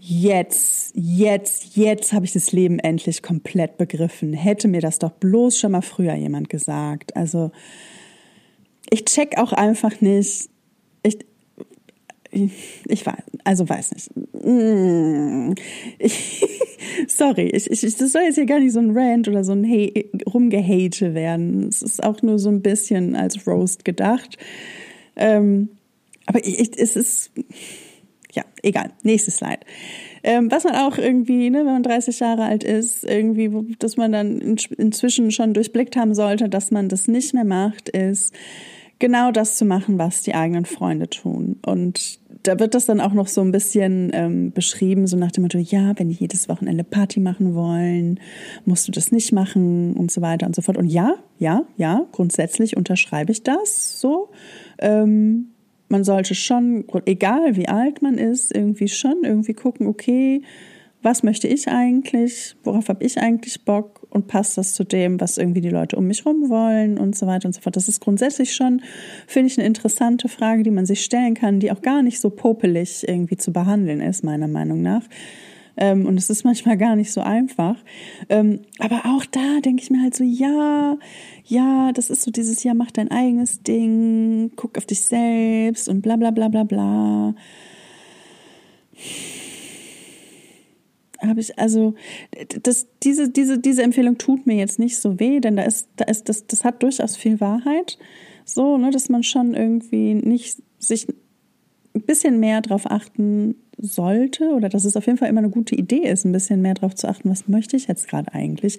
jetzt, 0.00 0.92
jetzt, 0.96 1.76
jetzt 1.76 2.12
habe 2.12 2.24
ich 2.24 2.32
das 2.32 2.52
Leben 2.52 2.78
endlich 2.78 3.22
komplett 3.22 3.76
begriffen. 3.76 4.32
Hätte 4.32 4.66
mir 4.66 4.80
das 4.80 4.98
doch 4.98 5.12
bloß 5.12 5.58
schon 5.58 5.72
mal 5.72 5.82
früher 5.82 6.14
jemand 6.14 6.48
gesagt. 6.48 7.14
Also 7.16 7.52
ich 8.88 9.04
check 9.04 9.38
auch 9.38 9.52
einfach 9.52 10.00
nicht. 10.00 10.48
Ich, 12.32 12.52
ich 12.86 13.06
weiß, 13.06 13.22
also 13.44 13.68
weiß 13.68 13.92
nicht. 13.92 14.10
Ich, 15.98 16.46
sorry, 17.08 17.48
ich, 17.48 17.70
ich, 17.70 17.80
das 17.80 18.12
soll 18.12 18.22
jetzt 18.22 18.36
hier 18.36 18.46
gar 18.46 18.60
nicht 18.60 18.72
so 18.72 18.80
ein 18.80 18.96
Rant 18.96 19.28
oder 19.28 19.42
so 19.44 19.52
ein 19.52 19.64
hey, 19.64 20.10
Rumgehate 20.32 21.14
werden. 21.14 21.68
Es 21.68 21.82
ist 21.82 22.02
auch 22.02 22.22
nur 22.22 22.38
so 22.38 22.48
ein 22.48 22.62
bisschen 22.62 23.16
als 23.16 23.46
Roast 23.46 23.84
gedacht. 23.84 24.38
Ähm, 25.16 25.70
aber 26.26 26.44
ich, 26.46 26.78
es 26.78 26.94
ist, 26.96 27.32
ja, 28.32 28.44
egal. 28.62 28.92
Nächstes 29.02 29.38
Slide. 29.38 29.60
Ähm, 30.22 30.50
was 30.50 30.64
man 30.64 30.76
auch 30.76 30.98
irgendwie, 30.98 31.50
ne, 31.50 31.58
wenn 31.58 31.64
man 31.72 31.82
30 31.82 32.20
Jahre 32.20 32.44
alt 32.44 32.62
ist, 32.62 33.04
irgendwie, 33.04 33.74
dass 33.78 33.96
man 33.96 34.12
dann 34.12 34.38
in, 34.38 34.56
inzwischen 34.78 35.32
schon 35.32 35.54
durchblickt 35.54 35.96
haben 35.96 36.14
sollte, 36.14 36.48
dass 36.48 36.70
man 36.70 36.88
das 36.88 37.08
nicht 37.08 37.34
mehr 37.34 37.44
macht, 37.44 37.88
ist 37.88 38.32
genau 39.00 39.32
das 39.32 39.56
zu 39.56 39.64
machen, 39.64 39.98
was 39.98 40.22
die 40.22 40.34
eigenen 40.34 40.66
Freunde 40.66 41.10
tun. 41.10 41.56
Und 41.62 42.19
da 42.42 42.58
wird 42.58 42.74
das 42.74 42.86
dann 42.86 43.00
auch 43.00 43.12
noch 43.12 43.28
so 43.28 43.40
ein 43.40 43.52
bisschen 43.52 44.10
ähm, 44.14 44.52
beschrieben, 44.52 45.06
so 45.06 45.16
nach 45.16 45.32
dem 45.32 45.42
Motto, 45.42 45.58
ja, 45.58 45.92
wenn 45.98 46.08
die 46.08 46.14
jedes 46.14 46.48
Wochenende 46.48 46.84
Party 46.84 47.20
machen 47.20 47.54
wollen, 47.54 48.20
musst 48.64 48.88
du 48.88 48.92
das 48.92 49.12
nicht 49.12 49.32
machen 49.32 49.94
und 49.94 50.10
so 50.10 50.22
weiter 50.22 50.46
und 50.46 50.54
so 50.54 50.62
fort. 50.62 50.78
Und 50.78 50.86
ja, 50.86 51.14
ja, 51.38 51.64
ja, 51.76 52.06
grundsätzlich 52.12 52.76
unterschreibe 52.76 53.32
ich 53.32 53.42
das 53.42 54.00
so. 54.00 54.30
Ähm, 54.78 55.48
man 55.88 56.04
sollte 56.04 56.34
schon, 56.34 56.84
egal 57.06 57.56
wie 57.56 57.68
alt 57.68 58.00
man 58.00 58.16
ist, 58.16 58.54
irgendwie 58.54 58.88
schon 58.88 59.24
irgendwie 59.24 59.54
gucken, 59.54 59.86
okay, 59.86 60.42
was 61.02 61.22
möchte 61.22 61.48
ich 61.48 61.68
eigentlich, 61.68 62.56
worauf 62.62 62.88
habe 62.88 63.04
ich 63.04 63.18
eigentlich 63.18 63.64
Bock 63.64 64.06
und 64.10 64.26
passt 64.26 64.58
das 64.58 64.74
zu 64.74 64.84
dem, 64.84 65.20
was 65.20 65.38
irgendwie 65.38 65.60
die 65.60 65.70
Leute 65.70 65.96
um 65.96 66.06
mich 66.06 66.26
rum 66.26 66.50
wollen 66.50 66.98
und 66.98 67.16
so 67.16 67.26
weiter 67.26 67.46
und 67.46 67.54
so 67.54 67.60
fort. 67.60 67.76
Das 67.76 67.88
ist 67.88 68.00
grundsätzlich 68.00 68.54
schon, 68.54 68.82
finde 69.26 69.48
ich, 69.48 69.58
eine 69.58 69.66
interessante 69.66 70.28
Frage, 70.28 70.62
die 70.62 70.70
man 70.70 70.86
sich 70.86 71.02
stellen 71.02 71.34
kann, 71.34 71.60
die 71.60 71.72
auch 71.72 71.80
gar 71.80 72.02
nicht 72.02 72.20
so 72.20 72.28
popelig 72.28 73.08
irgendwie 73.08 73.36
zu 73.36 73.52
behandeln 73.52 74.00
ist, 74.00 74.24
meiner 74.24 74.48
Meinung 74.48 74.82
nach. 74.82 75.02
Ähm, 75.76 76.04
und 76.04 76.18
es 76.18 76.28
ist 76.28 76.44
manchmal 76.44 76.76
gar 76.76 76.96
nicht 76.96 77.12
so 77.12 77.22
einfach. 77.22 77.76
Ähm, 78.28 78.60
aber 78.78 79.02
auch 79.06 79.24
da 79.24 79.60
denke 79.64 79.82
ich 79.82 79.90
mir 79.90 80.02
halt 80.02 80.14
so, 80.14 80.24
ja, 80.24 80.98
ja, 81.46 81.92
das 81.92 82.10
ist 82.10 82.22
so 82.22 82.30
dieses 82.30 82.62
Jahr, 82.62 82.74
mach 82.74 82.90
dein 82.90 83.10
eigenes 83.10 83.62
Ding, 83.62 84.52
guck 84.56 84.76
auf 84.76 84.84
dich 84.84 85.00
selbst 85.00 85.88
und 85.88 86.02
bla 86.02 86.16
bla 86.16 86.30
bla 86.30 86.48
bla 86.48 86.64
bla 86.64 87.34
habe 91.20 91.40
ich, 91.40 91.58
also 91.58 91.94
das, 92.62 92.88
diese, 93.02 93.30
diese, 93.30 93.58
diese 93.58 93.82
Empfehlung 93.82 94.18
tut 94.18 94.46
mir 94.46 94.56
jetzt 94.56 94.78
nicht 94.78 94.98
so 94.98 95.20
weh, 95.20 95.40
denn 95.40 95.56
da 95.56 95.62
ist, 95.62 95.88
da 95.96 96.04
ist, 96.06 96.28
das, 96.28 96.46
das 96.46 96.64
hat 96.64 96.82
durchaus 96.82 97.16
viel 97.16 97.40
Wahrheit. 97.40 97.98
So, 98.44 98.78
ne, 98.78 98.90
dass 98.90 99.08
man 99.08 99.22
schon 99.22 99.54
irgendwie 99.54 100.14
nicht 100.14 100.62
sich 100.78 101.06
ein 101.94 102.02
bisschen 102.02 102.40
mehr 102.40 102.60
darauf 102.60 102.90
achten 102.90 103.56
sollte 103.82 104.50
oder 104.50 104.68
dass 104.68 104.84
es 104.84 104.96
auf 104.96 105.06
jeden 105.06 105.18
Fall 105.18 105.28
immer 105.28 105.40
eine 105.40 105.50
gute 105.50 105.74
Idee 105.74 106.08
ist, 106.08 106.24
ein 106.24 106.32
bisschen 106.32 106.60
mehr 106.60 106.74
darauf 106.74 106.94
zu 106.94 107.08
achten, 107.08 107.30
was 107.30 107.48
möchte 107.48 107.76
ich 107.76 107.86
jetzt 107.86 108.08
gerade 108.08 108.32
eigentlich? 108.34 108.78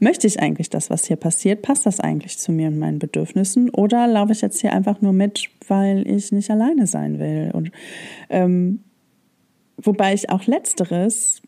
Möchte 0.00 0.26
ich 0.26 0.40
eigentlich 0.40 0.70
das, 0.70 0.90
was 0.90 1.06
hier 1.06 1.16
passiert? 1.16 1.62
Passt 1.62 1.86
das 1.86 2.00
eigentlich 2.00 2.38
zu 2.38 2.52
mir 2.52 2.68
und 2.68 2.78
meinen 2.78 2.98
Bedürfnissen? 2.98 3.70
Oder 3.70 4.06
laufe 4.06 4.32
ich 4.32 4.40
jetzt 4.40 4.60
hier 4.60 4.72
einfach 4.72 5.00
nur 5.00 5.12
mit, 5.12 5.48
weil 5.68 6.06
ich 6.08 6.32
nicht 6.32 6.50
alleine 6.50 6.86
sein 6.86 7.18
will? 7.18 7.50
Und 7.52 7.70
ähm, 8.28 8.80
wobei 9.76 10.14
ich 10.14 10.30
auch 10.30 10.46
letzteres 10.46 11.42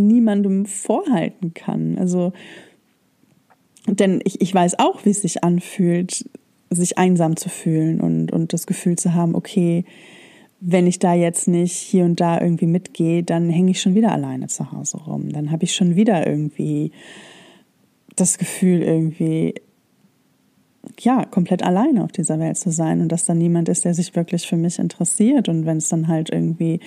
niemandem 0.00 0.66
vorhalten 0.66 1.54
kann. 1.54 1.98
Also, 1.98 2.32
denn 3.86 4.20
ich, 4.24 4.40
ich 4.40 4.54
weiß 4.54 4.78
auch, 4.78 5.04
wie 5.04 5.10
es 5.10 5.22
sich 5.22 5.42
anfühlt, 5.44 6.28
sich 6.70 6.98
einsam 6.98 7.36
zu 7.36 7.48
fühlen 7.48 8.00
und, 8.00 8.32
und 8.32 8.52
das 8.52 8.66
Gefühl 8.66 8.96
zu 8.96 9.14
haben, 9.14 9.34
okay, 9.34 9.84
wenn 10.60 10.86
ich 10.86 10.98
da 10.98 11.14
jetzt 11.14 11.48
nicht 11.48 11.72
hier 11.72 12.04
und 12.04 12.20
da 12.20 12.40
irgendwie 12.40 12.66
mitgehe, 12.66 13.22
dann 13.22 13.48
hänge 13.48 13.70
ich 13.70 13.80
schon 13.80 13.94
wieder 13.94 14.12
alleine 14.12 14.46
zu 14.48 14.72
Hause 14.72 14.98
rum. 14.98 15.32
Dann 15.32 15.50
habe 15.50 15.64
ich 15.64 15.74
schon 15.74 15.96
wieder 15.96 16.26
irgendwie 16.26 16.92
das 18.14 18.36
Gefühl, 18.36 18.82
irgendwie, 18.82 19.54
ja, 20.98 21.24
komplett 21.24 21.62
alleine 21.62 22.04
auf 22.04 22.12
dieser 22.12 22.38
Welt 22.38 22.58
zu 22.58 22.70
sein 22.70 23.00
und 23.00 23.08
dass 23.08 23.24
da 23.24 23.34
niemand 23.34 23.70
ist, 23.70 23.86
der 23.86 23.94
sich 23.94 24.14
wirklich 24.14 24.46
für 24.46 24.56
mich 24.56 24.78
interessiert. 24.78 25.48
Und 25.48 25.64
wenn 25.64 25.78
es 25.78 25.88
dann 25.88 26.08
halt 26.08 26.30
irgendwie 26.30 26.80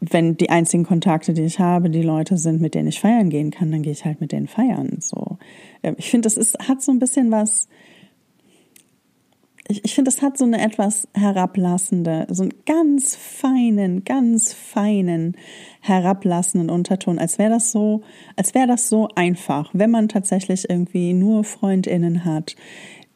wenn 0.00 0.36
die 0.36 0.50
einzigen 0.50 0.84
Kontakte, 0.84 1.32
die 1.32 1.42
ich 1.42 1.58
habe, 1.58 1.90
die 1.90 2.02
Leute 2.02 2.36
sind, 2.36 2.60
mit 2.60 2.74
denen 2.74 2.88
ich 2.88 3.00
feiern 3.00 3.30
gehen 3.30 3.50
kann, 3.50 3.72
dann 3.72 3.82
gehe 3.82 3.92
ich 3.92 4.04
halt 4.04 4.20
mit 4.20 4.32
denen 4.32 4.46
feiern. 4.46 4.98
So, 5.00 5.38
ähm, 5.82 5.96
ich 5.98 6.10
finde, 6.10 6.26
das 6.26 6.36
ist 6.36 6.56
hat 6.68 6.82
so 6.82 6.92
ein 6.92 6.98
bisschen 6.98 7.30
was. 7.30 7.68
Ich, 9.70 9.84
ich 9.84 9.94
finde, 9.94 10.10
das 10.10 10.22
hat 10.22 10.38
so 10.38 10.44
eine 10.44 10.62
etwas 10.62 11.08
herablassende, 11.12 12.26
so 12.30 12.42
einen 12.42 12.54
ganz 12.64 13.16
feinen, 13.16 14.04
ganz 14.04 14.54
feinen 14.54 15.36
herablassenden 15.80 16.70
Unterton, 16.70 17.18
als 17.18 17.38
wäre 17.38 17.50
das 17.50 17.70
so, 17.70 18.02
als 18.36 18.54
wäre 18.54 18.66
das 18.66 18.88
so 18.88 19.08
einfach, 19.14 19.70
wenn 19.74 19.90
man 19.90 20.08
tatsächlich 20.08 20.70
irgendwie 20.70 21.12
nur 21.12 21.44
Freundinnen 21.44 22.24
hat, 22.24 22.56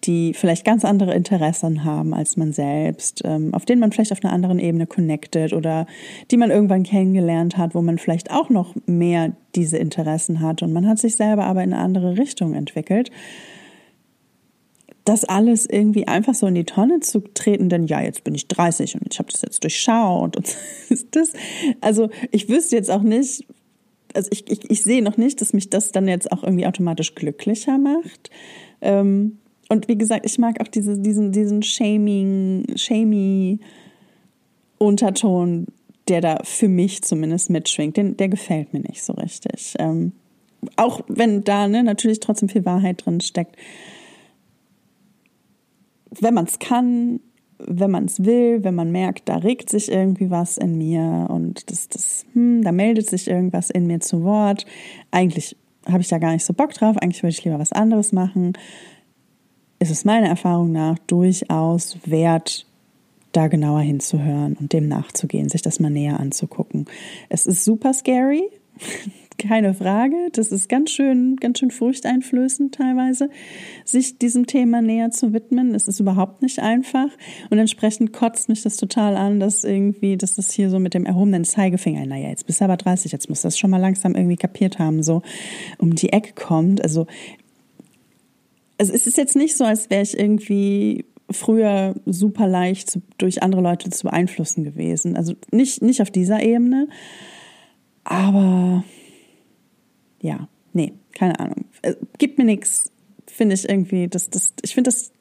die 0.04 0.34
vielleicht 0.34 0.64
ganz 0.64 0.84
andere 0.84 1.14
Interessen 1.14 1.84
haben 1.84 2.12
als 2.12 2.36
man 2.36 2.52
selbst, 2.52 3.22
ähm, 3.24 3.54
auf 3.54 3.64
denen 3.64 3.80
man 3.80 3.92
vielleicht 3.92 4.12
auf 4.12 4.22
einer 4.24 4.32
anderen 4.32 4.58
Ebene 4.58 4.86
connected 4.86 5.52
oder 5.52 5.86
die 6.30 6.36
man 6.36 6.50
irgendwann 6.50 6.82
kennengelernt 6.82 7.56
hat, 7.56 7.74
wo 7.74 7.82
man 7.82 7.98
vielleicht 7.98 8.30
auch 8.30 8.50
noch 8.50 8.74
mehr 8.86 9.32
diese 9.54 9.78
Interessen 9.78 10.40
hat 10.40 10.62
und 10.62 10.72
man 10.72 10.88
hat 10.88 10.98
sich 10.98 11.16
selber 11.16 11.44
aber 11.44 11.62
in 11.62 11.72
eine 11.72 11.82
andere 11.82 12.18
Richtung 12.18 12.54
entwickelt. 12.54 13.10
Das 15.04 15.24
alles 15.24 15.66
irgendwie 15.66 16.06
einfach 16.06 16.34
so 16.34 16.46
in 16.46 16.54
die 16.54 16.64
Tonne 16.64 17.00
zu 17.00 17.20
treten, 17.20 17.68
denn 17.68 17.86
ja, 17.86 18.00
jetzt 18.00 18.22
bin 18.24 18.34
ich 18.34 18.46
30 18.48 18.94
und 18.96 19.12
ich 19.12 19.18
habe 19.18 19.30
das 19.30 19.42
jetzt 19.42 19.62
durchschaut 19.62 20.36
und 20.36 20.56
das, 21.12 21.32
also 21.80 22.10
ich 22.30 22.48
wüsste 22.48 22.76
jetzt 22.76 22.90
auch 22.90 23.02
nicht, 23.02 23.46
also 24.14 24.28
ich, 24.32 24.50
ich, 24.50 24.70
ich 24.70 24.82
sehe 24.82 25.02
noch 25.02 25.16
nicht, 25.16 25.40
dass 25.40 25.52
mich 25.52 25.70
das 25.70 25.92
dann 25.92 26.08
jetzt 26.08 26.30
auch 26.32 26.42
irgendwie 26.42 26.66
automatisch 26.66 27.14
glücklicher 27.14 27.78
macht. 27.78 28.30
Ähm, 28.80 29.38
und 29.72 29.88
wie 29.88 29.96
gesagt, 29.96 30.26
ich 30.26 30.38
mag 30.38 30.61
auch 30.61 30.68
diese, 30.68 30.98
diesen, 30.98 31.32
diesen 31.32 31.62
Shaming, 31.62 32.66
Shamey 32.76 33.58
Unterton, 34.76 35.66
der 36.08 36.20
da 36.20 36.40
für 36.44 36.68
mich 36.68 37.00
zumindest 37.00 37.48
mitschwingt. 37.48 37.96
Den, 37.96 38.18
der 38.18 38.28
gefällt 38.28 38.74
mir 38.74 38.80
nicht 38.80 39.02
so 39.02 39.14
richtig. 39.14 39.74
Ähm, 39.78 40.12
auch 40.76 41.00
wenn 41.08 41.42
da 41.42 41.68
ne, 41.68 41.82
natürlich 41.82 42.20
trotzdem 42.20 42.50
viel 42.50 42.66
Wahrheit 42.66 43.06
drin 43.06 43.22
steckt. 43.22 43.56
Wenn 46.20 46.35
man 46.35 46.44
es 46.44 46.58
kann, 46.58 47.20
wenn 47.56 47.90
man 47.90 48.04
es 48.04 48.26
will, 48.26 48.62
wenn 48.64 48.74
man 48.74 48.92
merkt, 48.92 49.26
da 49.30 49.37
regt 49.37 49.70
sich 49.70 49.90
irgendwie 49.90 50.28
was 50.28 50.58
in 50.58 50.76
mir 50.76 51.28
und 51.30 51.70
das, 51.70 51.88
das, 51.88 52.26
hm, 52.35 52.62
da 52.62 52.72
meldet 52.72 53.08
sich 53.08 53.26
irgendwas 53.26 53.70
in 53.70 53.87
mir 53.87 54.00
zu 54.00 54.22
Wort. 54.22 54.66
Eigentlich 55.11 55.56
habe 55.88 56.02
ich 56.02 56.08
da 56.08 56.18
gar 56.18 56.32
nicht 56.32 56.44
so 56.44 56.52
Bock 56.52 56.74
drauf, 56.74 56.98
eigentlich 56.98 57.22
würde 57.22 57.30
ich 57.32 57.42
lieber 57.42 57.58
was 57.58 57.72
anderes 57.72 58.12
machen 58.12 58.52
ist 59.83 59.90
es 59.90 60.05
meiner 60.05 60.29
Erfahrung 60.29 60.71
nach 60.71 60.97
durchaus 61.09 61.99
wert, 62.07 62.66
da 63.33 63.49
genauer 63.49 63.81
hinzuhören 63.81 64.57
und 64.61 64.73
dem 64.73 64.87
nachzugehen, 64.87 65.49
sich 65.49 65.62
das 65.62 65.81
mal 65.81 65.90
näher 65.90 66.21
anzugucken. 66.21 66.87
Es 67.29 67.47
ist 67.47 67.64
super 67.64 67.92
scary, 67.92 68.45
keine 69.38 69.75
Frage. 69.75 70.14
Das 70.35 70.53
ist 70.53 70.68
ganz 70.68 70.90
schön, 70.90 71.35
ganz 71.37 71.59
schön 71.59 71.73
furchteinflößend 71.73 72.77
teilweise, 72.77 73.29
sich 73.85 74.18
diesem 74.18 74.47
Thema 74.47 74.83
näher 74.83 75.11
zu 75.11 75.33
widmen. 75.33 75.75
Es 75.75 75.88
ist 75.88 75.99
überhaupt 75.99 76.42
nicht 76.42 76.61
einfach. 76.61 77.09
Und 77.51 77.59
entsprechend 77.59 78.12
kotzt 78.12 78.49
mich 78.49 78.62
das 78.62 78.77
total 78.77 79.16
an, 79.16 79.40
dass 79.40 79.64
irgendwie, 79.64 80.16
dass 80.16 80.35
das 80.35 80.53
hier 80.53 80.71
so 80.71 80.79
mit 80.79 80.95
dem 80.95 81.07
erhobenen 81.07 81.45
Zeigefinger, 81.45 82.07
naja, 82.07 82.29
jetzt 82.29 82.47
bist 82.47 82.61
du 82.61 82.66
aber 82.66 82.77
30, 82.77 83.11
jetzt 83.11 83.29
musst 83.29 83.42
du 83.42 83.49
das 83.49 83.59
schon 83.59 83.71
mal 83.71 83.81
langsam 83.81 84.14
irgendwie 84.14 84.37
kapiert 84.37 84.79
haben, 84.79 85.03
so 85.03 85.23
um 85.79 85.97
die 85.97 86.12
Ecke 86.12 86.35
kommt. 86.35 86.81
Also 86.85 87.09
also 88.78 88.92
es 88.92 89.06
ist 89.06 89.16
jetzt 89.16 89.37
nicht 89.37 89.56
so, 89.56 89.64
als 89.64 89.90
wäre 89.90 90.02
ich 90.02 90.18
irgendwie 90.18 91.04
früher 91.30 91.94
super 92.04 92.46
leicht 92.46 92.90
zu, 92.90 93.02
durch 93.18 93.42
andere 93.42 93.62
Leute 93.62 93.90
zu 93.90 94.04
beeinflussen 94.06 94.64
gewesen. 94.64 95.16
Also 95.16 95.35
nicht, 95.50 95.82
nicht 95.82 96.02
auf 96.02 96.11
dieser 96.11 96.42
Ebene. 96.42 96.88
Aber 98.04 98.85
ja, 100.20 100.48
nee, 100.72 100.92
keine 101.12 101.38
Ahnung. 101.40 101.66
Äh, 101.82 101.94
gibt 102.18 102.38
mir 102.38 102.44
nichts, 102.44 102.90
finde 103.26 103.54
ich 103.54 103.68
irgendwie. 103.68 104.08
Das, 104.08 104.30
das, 104.30 104.54
ich 104.62 104.74
finde, 104.74 104.88
das 104.88 105.12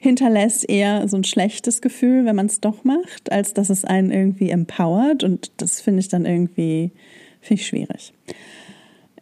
hinterlässt 0.00 0.68
eher 0.68 1.08
so 1.08 1.16
ein 1.16 1.24
schlechtes 1.24 1.80
Gefühl, 1.80 2.24
wenn 2.24 2.36
man 2.36 2.46
es 2.46 2.60
doch 2.60 2.84
macht, 2.84 3.32
als 3.32 3.54
dass 3.54 3.70
es 3.70 3.84
einen 3.84 4.10
irgendwie 4.10 4.50
empowert. 4.50 5.24
Und 5.24 5.52
das 5.56 5.80
finde 5.80 6.00
ich 6.00 6.08
dann 6.08 6.26
irgendwie 6.26 6.92
finde 7.44 7.60
ich 7.60 7.66
schwierig. 7.66 8.12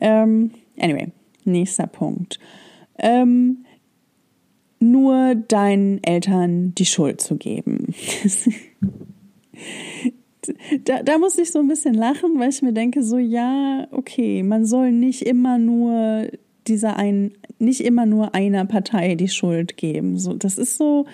Ähm, 0.01 0.53
anyway, 0.79 1.09
nächster 1.45 1.87
Punkt. 1.87 2.39
Ähm, 2.99 3.65
nur 4.83 5.35
deinen 5.35 6.03
Eltern 6.03 6.75
die 6.75 6.85
Schuld 6.85 7.21
zu 7.21 7.37
geben. 7.37 7.95
da, 10.85 11.03
da 11.03 11.19
muss 11.19 11.39
ich 11.39 11.53
so 11.53 11.61
ein 11.61 11.69
bisschen 11.69 11.95
lachen, 11.95 12.39
weil 12.39 12.51
ich 12.51 12.63
mir 12.63 12.73
denke, 12.73 13.03
so 13.03 13.19
ja, 13.19 13.87
okay, 13.93 14.43
man 14.43 14.67
soll 14.67 14.93
nicht 14.93 15.23
immer 15.23 15.59
nur 15.59 16.29
dieser 16.67 16.97
ein, 16.97 17.33
nicht 17.59 17.81
immer 17.81 18.07
nur 18.07 18.35
einer 18.35 18.65
Partei 18.67 19.15
die 19.15 19.29
Schuld 19.29 19.77
geben. 19.77 20.19
So, 20.19 20.35
das 20.35 20.59
ist 20.59 20.77
so, 20.77 21.07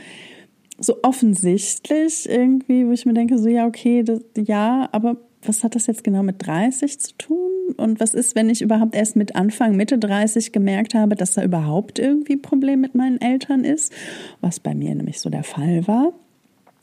so 0.78 0.96
offensichtlich 1.02 2.28
irgendwie, 2.28 2.86
wo 2.86 2.92
ich 2.92 3.06
mir 3.06 3.14
denke, 3.14 3.38
so 3.38 3.48
ja, 3.48 3.66
okay, 3.66 4.02
das, 4.02 4.20
ja, 4.36 4.88
aber 4.92 5.16
was 5.42 5.62
hat 5.62 5.74
das 5.74 5.86
jetzt 5.86 6.04
genau 6.04 6.22
mit 6.22 6.46
30 6.46 6.98
zu 6.98 7.16
tun? 7.16 7.57
Und 7.76 8.00
was 8.00 8.14
ist, 8.14 8.34
wenn 8.34 8.50
ich 8.50 8.62
überhaupt 8.62 8.94
erst 8.94 9.16
mit 9.16 9.36
Anfang, 9.36 9.76
Mitte 9.76 9.98
30 9.98 10.52
gemerkt 10.52 10.94
habe, 10.94 11.14
dass 11.14 11.34
da 11.34 11.42
überhaupt 11.42 11.98
irgendwie 11.98 12.34
ein 12.34 12.42
Problem 12.42 12.80
mit 12.80 12.94
meinen 12.94 13.20
Eltern 13.20 13.64
ist? 13.64 13.92
Was 14.40 14.60
bei 14.60 14.74
mir 14.74 14.94
nämlich 14.94 15.20
so 15.20 15.30
der 15.30 15.44
Fall 15.44 15.86
war. 15.86 16.12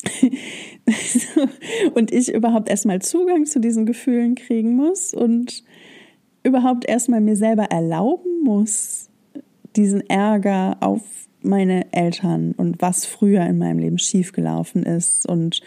und 1.96 2.12
ich 2.12 2.34
überhaupt 2.34 2.70
erstmal 2.70 3.02
Zugang 3.02 3.46
zu 3.46 3.60
diesen 3.60 3.86
Gefühlen 3.86 4.36
kriegen 4.36 4.76
muss 4.76 5.14
und 5.14 5.64
überhaupt 6.44 6.88
erstmal 6.88 7.22
mir 7.22 7.36
selber 7.36 7.66
erlauben 7.66 8.44
muss, 8.44 9.10
diesen 9.76 10.08
Ärger 10.10 10.78
auf 10.80 11.02
meine 11.42 11.92
Eltern 11.92 12.54
und 12.58 12.82
was 12.82 13.06
früher 13.06 13.46
in 13.46 13.58
meinem 13.58 13.80
Leben 13.80 14.00
schiefgelaufen 14.00 14.84
ist 14.84 15.28
und 15.28 15.62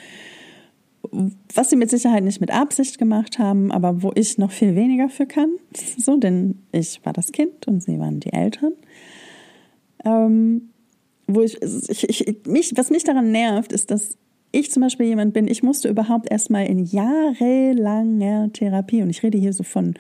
was 1.55 1.71
sie 1.71 1.77
mit 1.77 1.91
Sicherheit 1.91 2.25
nicht 2.25 2.41
mit 2.41 2.51
Absicht 2.51 2.99
gemacht 2.99 3.39
haben, 3.39 3.71
aber 3.71 4.03
wo 4.03 4.13
ich 4.15 4.39
noch 4.39 4.51
viel 4.51 4.75
weniger 4.75 5.09
für 5.09 5.27
kann. 5.27 5.51
So, 5.97 6.17
denn 6.17 6.59
ich 6.73 7.01
war 7.05 7.13
das 7.13 7.33
Kind 7.33 7.67
und 7.67 7.83
sie 7.83 7.99
waren 7.99 8.21
die 8.21 8.33
Eltern. 8.33 8.73
Ähm, 10.05 10.71
wo 11.27 11.43
ich, 11.43 11.61
ich, 11.63 12.09
ich, 12.09 12.47
mich, 12.47 12.73
was 12.77 12.91
mich 12.91 13.05
daran 13.05 13.31
nervt, 13.31 13.73
ist, 13.73 13.91
dass 13.91 14.17
ich 14.51 14.71
zum 14.71 14.83
Beispiel 14.83 15.07
jemand 15.07 15.35
bin, 15.35 15.47
ich 15.47 15.63
musste 15.63 15.89
überhaupt 15.89 16.31
erstmal 16.31 16.67
in 16.67 16.85
jahrelanger 16.85 18.51
Therapie, 18.53 19.03
und 19.03 19.11
ich 19.11 19.23
rede 19.23 19.39
hier 19.39 19.53
so 19.53 19.63
von 19.63 19.95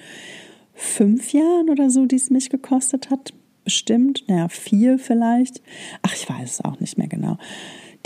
fünf 0.74 1.32
Jahren 1.32 1.68
oder 1.68 1.90
so, 1.90 2.06
die 2.06 2.16
es 2.16 2.30
mich 2.30 2.48
gekostet 2.48 3.10
hat, 3.10 3.34
bestimmt, 3.64 4.24
naja, 4.26 4.48
vier 4.48 4.98
vielleicht. 4.98 5.60
Ach, 6.02 6.14
ich 6.14 6.28
weiß 6.28 6.50
es 6.50 6.64
auch 6.64 6.80
nicht 6.80 6.96
mehr 6.96 7.08
genau. 7.08 7.36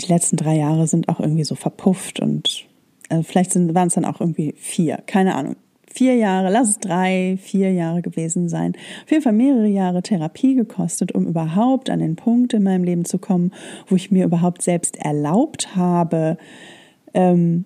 Die 0.01 0.11
letzten 0.11 0.35
drei 0.35 0.57
Jahre 0.57 0.87
sind 0.87 1.07
auch 1.07 1.21
irgendwie 1.21 1.45
so 1.45 1.55
verpufft 1.55 2.19
und 2.19 2.65
also 3.13 3.23
vielleicht 3.23 3.55
waren 3.55 3.87
es 3.87 3.93
dann 3.93 4.05
auch 4.05 4.19
irgendwie 4.19 4.53
vier, 4.57 4.97
keine 5.05 5.35
Ahnung. 5.35 5.55
Vier 5.93 6.15
Jahre, 6.15 6.51
lass 6.51 6.69
es 6.69 6.79
drei, 6.79 7.37
vier 7.39 7.71
Jahre 7.71 8.01
gewesen 8.01 8.49
sein. 8.49 8.73
Auf 9.03 9.11
jeden 9.11 9.21
Fall 9.21 9.33
mehrere 9.33 9.67
Jahre 9.67 10.01
Therapie 10.01 10.55
gekostet, 10.55 11.11
um 11.11 11.27
überhaupt 11.27 11.91
an 11.91 11.99
den 11.99 12.15
Punkt 12.15 12.53
in 12.53 12.63
meinem 12.63 12.83
Leben 12.83 13.05
zu 13.05 13.19
kommen, 13.19 13.51
wo 13.87 13.95
ich 13.95 14.09
mir 14.09 14.25
überhaupt 14.25 14.63
selbst 14.63 14.97
erlaubt 14.97 15.75
habe, 15.75 16.39
ähm, 17.13 17.65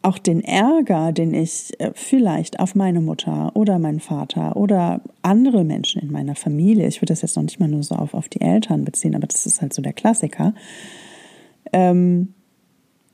auch 0.00 0.16
den 0.16 0.42
Ärger, 0.42 1.12
den 1.12 1.34
ich 1.34 1.78
äh, 1.80 1.90
vielleicht 1.94 2.60
auf 2.60 2.74
meine 2.74 3.02
Mutter 3.02 3.52
oder 3.54 3.78
meinen 3.78 4.00
Vater 4.00 4.56
oder 4.56 5.02
andere 5.20 5.64
Menschen 5.64 6.00
in 6.00 6.10
meiner 6.10 6.34
Familie, 6.34 6.86
ich 6.86 7.02
würde 7.02 7.12
das 7.12 7.20
jetzt 7.20 7.36
noch 7.36 7.42
nicht 7.42 7.60
mal 7.60 7.68
nur 7.68 7.82
so 7.82 7.94
auf, 7.94 8.14
auf 8.14 8.30
die 8.30 8.40
Eltern 8.40 8.84
beziehen, 8.84 9.14
aber 9.14 9.26
das 9.26 9.44
ist 9.44 9.60
halt 9.60 9.74
so 9.74 9.82
der 9.82 9.92
Klassiker, 9.92 10.54
ähm, 11.74 12.34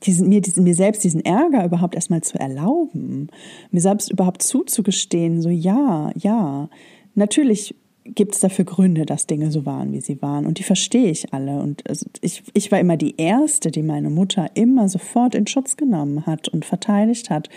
diesen, 0.05 0.29
mir, 0.29 0.41
diesen, 0.41 0.65
mir 0.65 0.75
selbst 0.75 1.05
diesen 1.05 1.25
Ärger 1.25 1.65
überhaupt 1.65 1.95
erstmal 1.95 2.23
zu 2.23 2.39
erlauben, 2.39 3.29
mir 3.71 3.81
selbst 3.81 4.11
überhaupt 4.11 4.43
zuzugestehen, 4.43 5.43
so 5.43 5.51
ja, 5.51 6.11
ja, 6.17 6.69
natürlich 7.15 7.75
gibt 8.05 8.35
es 8.35 8.41
dafür 8.41 8.65
Gründe, 8.65 9.07
dass 9.07 9.27
Dinge 9.27 9.51
so 9.51 9.67
waren, 9.67 9.93
wie 9.93 10.01
sie 10.01 10.21
waren. 10.23 10.47
Und 10.47 10.59
die 10.59 10.63
verstehe 10.63 11.11
ich 11.11 11.33
alle. 11.33 11.61
Und 11.61 11.89
also 11.89 12.07
ich, 12.21 12.43
ich 12.55 12.73
war 12.73 12.81
immer 12.81 12.97
die 12.97 13.17
Erste, 13.17 13.71
die 13.71 13.83
meine 13.83 14.11
Mutter 14.11 14.51
immer 14.55 14.89
sofort 14.89 15.35
in 15.35 15.47
Schutz 15.47 15.77
genommen 15.77 16.27
hat 16.27 16.49
und 16.49 16.65
verteidigt 16.65 17.31
hat. 17.31 17.49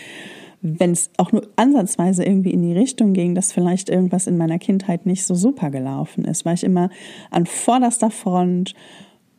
Wenn 0.61 0.91
es 0.91 1.09
auch 1.17 1.31
nur 1.31 1.47
ansatzweise 1.55 2.23
irgendwie 2.23 2.51
in 2.51 2.61
die 2.61 2.73
Richtung 2.73 3.13
ging, 3.13 3.35
dass 3.35 3.51
vielleicht 3.51 3.89
irgendwas 3.89 4.27
in 4.27 4.37
meiner 4.37 4.59
Kindheit 4.59 5.05
nicht 5.05 5.25
so 5.25 5.35
super 5.35 5.71
gelaufen 5.71 6.25
ist, 6.25 6.45
war 6.45 6.53
ich 6.53 6.63
immer 6.63 6.89
an 7.31 7.45
vorderster 7.45 8.11
Front 8.11 8.73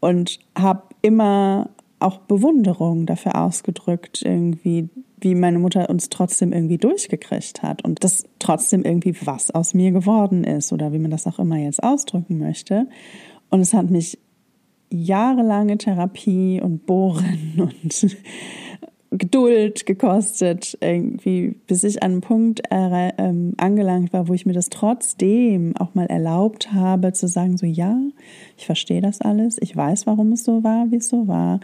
und 0.01 0.39
habe 0.55 0.83
immer 1.01 1.71
auch 2.05 2.19
Bewunderung 2.19 3.07
dafür 3.07 3.41
ausgedrückt, 3.41 4.23
irgendwie, 4.23 4.89
wie 5.21 5.35
meine 5.35 5.59
Mutter 5.59 5.89
uns 5.89 6.11
trotzdem 6.11 6.53
irgendwie 6.53 6.79
durchgekriegt 6.79 7.63
hat 7.63 7.85
und 7.85 8.05
das 8.05 8.25
trotzdem 8.39 8.85
irgendwie 8.85 9.17
was 9.25 9.51
aus 9.51 9.75
mir 9.75 9.91
geworden 9.91 10.45
ist 10.45 10.73
oder 10.73 10.93
wie 10.93 10.99
man 10.99 11.11
das 11.11 11.27
auch 11.27 11.39
immer 11.39 11.57
jetzt 11.57 11.83
ausdrücken 11.83 12.39
möchte. 12.39 12.87
Und 13.51 13.61
es 13.61 13.73
hat 13.73 13.91
mich 13.91 14.19
jahrelange 14.91 15.79
Therapie 15.79 16.61
und 16.61 16.87
Bohren 16.87 17.55
und 17.83 18.17
Geduld 19.19 19.87
gekostet, 19.87 20.77
irgendwie, 20.81 21.57
bis 21.67 21.85
ich 21.85 22.03
an 22.03 22.13
einen 22.13 22.21
Punkt 22.21 22.63
äh, 22.71 23.13
angelangt 23.57 24.13
war, 24.13 24.29
wo 24.29 24.35
ich 24.35 24.47
mir 24.47 24.53
das 24.53 24.71
trotzdem 24.71 25.77
auch 25.77 25.95
mal 25.95 26.07
erlaubt 26.07 26.73
habe, 26.73 27.13
zu 27.13 27.29
sagen, 27.29 27.57
so 27.57 27.67
ja, 27.67 27.99
ich 28.57 28.67
verstehe 28.67 29.01
das 29.01 29.21
alles, 29.21 29.59
ich 29.61 29.77
weiß, 29.77 30.07
warum 30.07 30.33
es 30.33 30.45
so 30.45 30.65
war, 30.65 30.91
wie 30.91 30.97
es 30.97 31.09
so 31.09 31.29
war. 31.29 31.61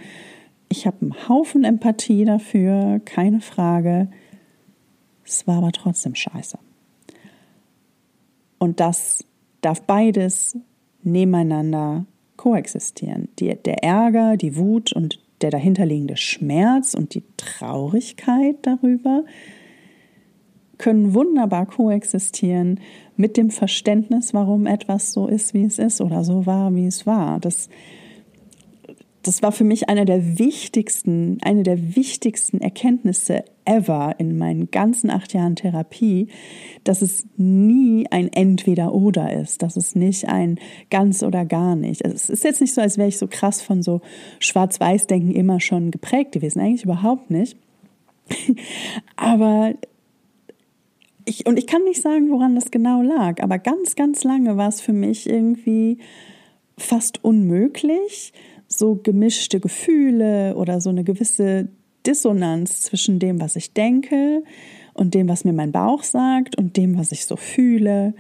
Ich 0.69 0.87
habe 0.87 0.99
einen 1.01 1.29
Haufen 1.29 1.65
Empathie 1.65 2.25
dafür, 2.25 3.01
keine 3.05 3.41
Frage. 3.41 4.09
Es 5.25 5.47
war 5.47 5.59
aber 5.59 5.73
trotzdem 5.73 6.15
scheiße. 6.15 6.59
Und 8.59 8.79
das 8.79 9.25
darf 9.63 9.83
beides 9.83 10.57
nebeneinander 11.03 12.07
koexistieren. 12.37 13.29
Die, 13.39 13.55
der 13.57 13.83
Ärger, 13.83 14.37
die 14.37 14.57
Wut 14.57 14.93
und 14.93 15.19
der 15.43 15.51
dahinterliegende 15.51 16.17
Schmerz 16.17 16.95
und 16.95 17.15
die 17.15 17.25
Traurigkeit 17.37 18.57
darüber 18.63 19.25
können 20.79 21.15
wunderbar 21.15 21.67
koexistieren 21.67 22.81
mit 23.17 23.37
dem 23.37 23.51
Verständnis, 23.51 24.33
warum 24.33 24.67
etwas 24.67 25.13
so 25.13 25.27
ist, 25.27 25.53
wie 25.53 25.65
es 25.65 25.79
ist 25.79 26.01
oder 26.01 26.25
so 26.25 26.47
war, 26.47 26.75
wie 26.75 26.87
es 26.87 27.07
war. 27.07 27.39
Das 27.39 27.69
das 29.23 29.43
war 29.43 29.53
für 29.53 29.65
mich 29.65 29.89
einer 29.89 30.05
der 30.05 30.39
wichtigsten, 30.39 31.39
eine 31.43 31.63
der 31.63 31.95
wichtigsten 31.97 32.61
Erkenntnisse 32.61 33.45
ever 33.71 34.17
in 34.19 34.37
meinen 34.37 34.71
ganzen 34.71 35.11
acht 35.11 35.33
Jahren 35.33 35.55
Therapie, 35.55 36.29
dass 36.83 37.03
es 37.03 37.25
nie 37.37 38.07
ein 38.11 38.33
Entweder-Oder 38.33 39.41
ist, 39.41 39.63
dass 39.63 39.77
es 39.77 39.95
nicht 39.95 40.29
ein 40.29 40.59
ganz 40.91 41.23
oder 41.23 41.45
gar 41.45 41.77
nicht. 41.77 42.05
Also 42.05 42.17
es 42.17 42.29
ist 42.29 42.45
jetzt 42.45 42.61
nicht 42.61 42.75
so, 42.75 42.81
als 42.81 42.99
wäre 42.99 43.09
ich 43.09 43.19
so 43.19 43.29
krass 43.29 43.63
von 43.63 43.83
so 43.83 44.01
Schwarz-Weiß-Denken 44.41 45.33
immer 45.33 45.61
schon 45.61 45.93
geprägt 45.93 46.33
gewesen, 46.33 46.61
eigentlich 46.61 46.85
überhaupt 46.85 47.31
nicht. 47.31 47.57
aber 49.17 49.75
ich, 51.25 51.47
und 51.47 51.57
ich 51.57 51.69
kann 51.69 51.85
nicht 51.85 52.03
sagen, 52.03 52.31
woran 52.31 52.57
das 52.57 52.73
genau 52.73 53.03
lag, 53.03 53.41
aber 53.41 53.59
ganz, 53.59 53.95
ganz 53.95 54.25
lange 54.25 54.57
war 54.57 54.69
es 54.69 54.81
für 54.81 54.93
mich 54.93 55.29
irgendwie 55.29 55.99
fast 56.77 57.23
unmöglich, 57.25 58.33
so 58.67 58.97
gemischte 58.97 59.61
Gefühle 59.61 60.57
oder 60.57 60.81
so 60.81 60.91
eine 60.91 61.05
gewisse 61.05 61.69
Dissonanz 62.07 62.83
zwischen 62.83 63.19
dem, 63.19 63.41
was 63.41 63.57
ich 63.57 63.73
denke 63.73 64.43
und 64.95 65.15
dem, 65.15 65.29
was 65.29 65.45
mir 65.45 65.53
mein 65.53 65.73
Bauch 65.73 66.03
sagt 66.03 66.57
und 66.57 66.77
dem, 66.77 66.99
was 66.99 67.13
ich 67.13 67.27
so 67.27 67.37
fühle, 67.37 68.15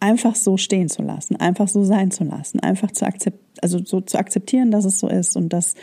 einfach 0.00 0.36
so 0.36 0.56
stehen 0.56 0.88
zu 0.88 1.02
lassen, 1.02 1.36
einfach 1.36 1.68
so 1.68 1.82
sein 1.82 2.10
zu 2.10 2.24
lassen, 2.24 2.60
einfach 2.60 2.90
zu 2.92 3.06
akzeptieren, 3.06 3.44
also 3.60 3.80
so 3.84 4.00
zu 4.00 4.18
akzeptieren, 4.18 4.70
dass 4.70 4.84
es 4.84 5.00
so 5.00 5.08
ist 5.08 5.36
und 5.36 5.52
dass 5.52 5.74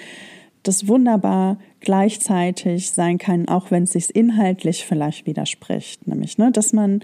das 0.64 0.88
wunderbar 0.88 1.58
gleichzeitig 1.80 2.92
sein 2.92 3.18
kann, 3.18 3.48
auch 3.48 3.70
wenn 3.70 3.84
es 3.84 3.92
sich 3.92 4.16
inhaltlich 4.16 4.86
vielleicht 4.86 5.28
widerspricht, 5.28 6.08
nämlich, 6.08 6.38
ne, 6.38 6.52
dass 6.52 6.74
man 6.74 7.02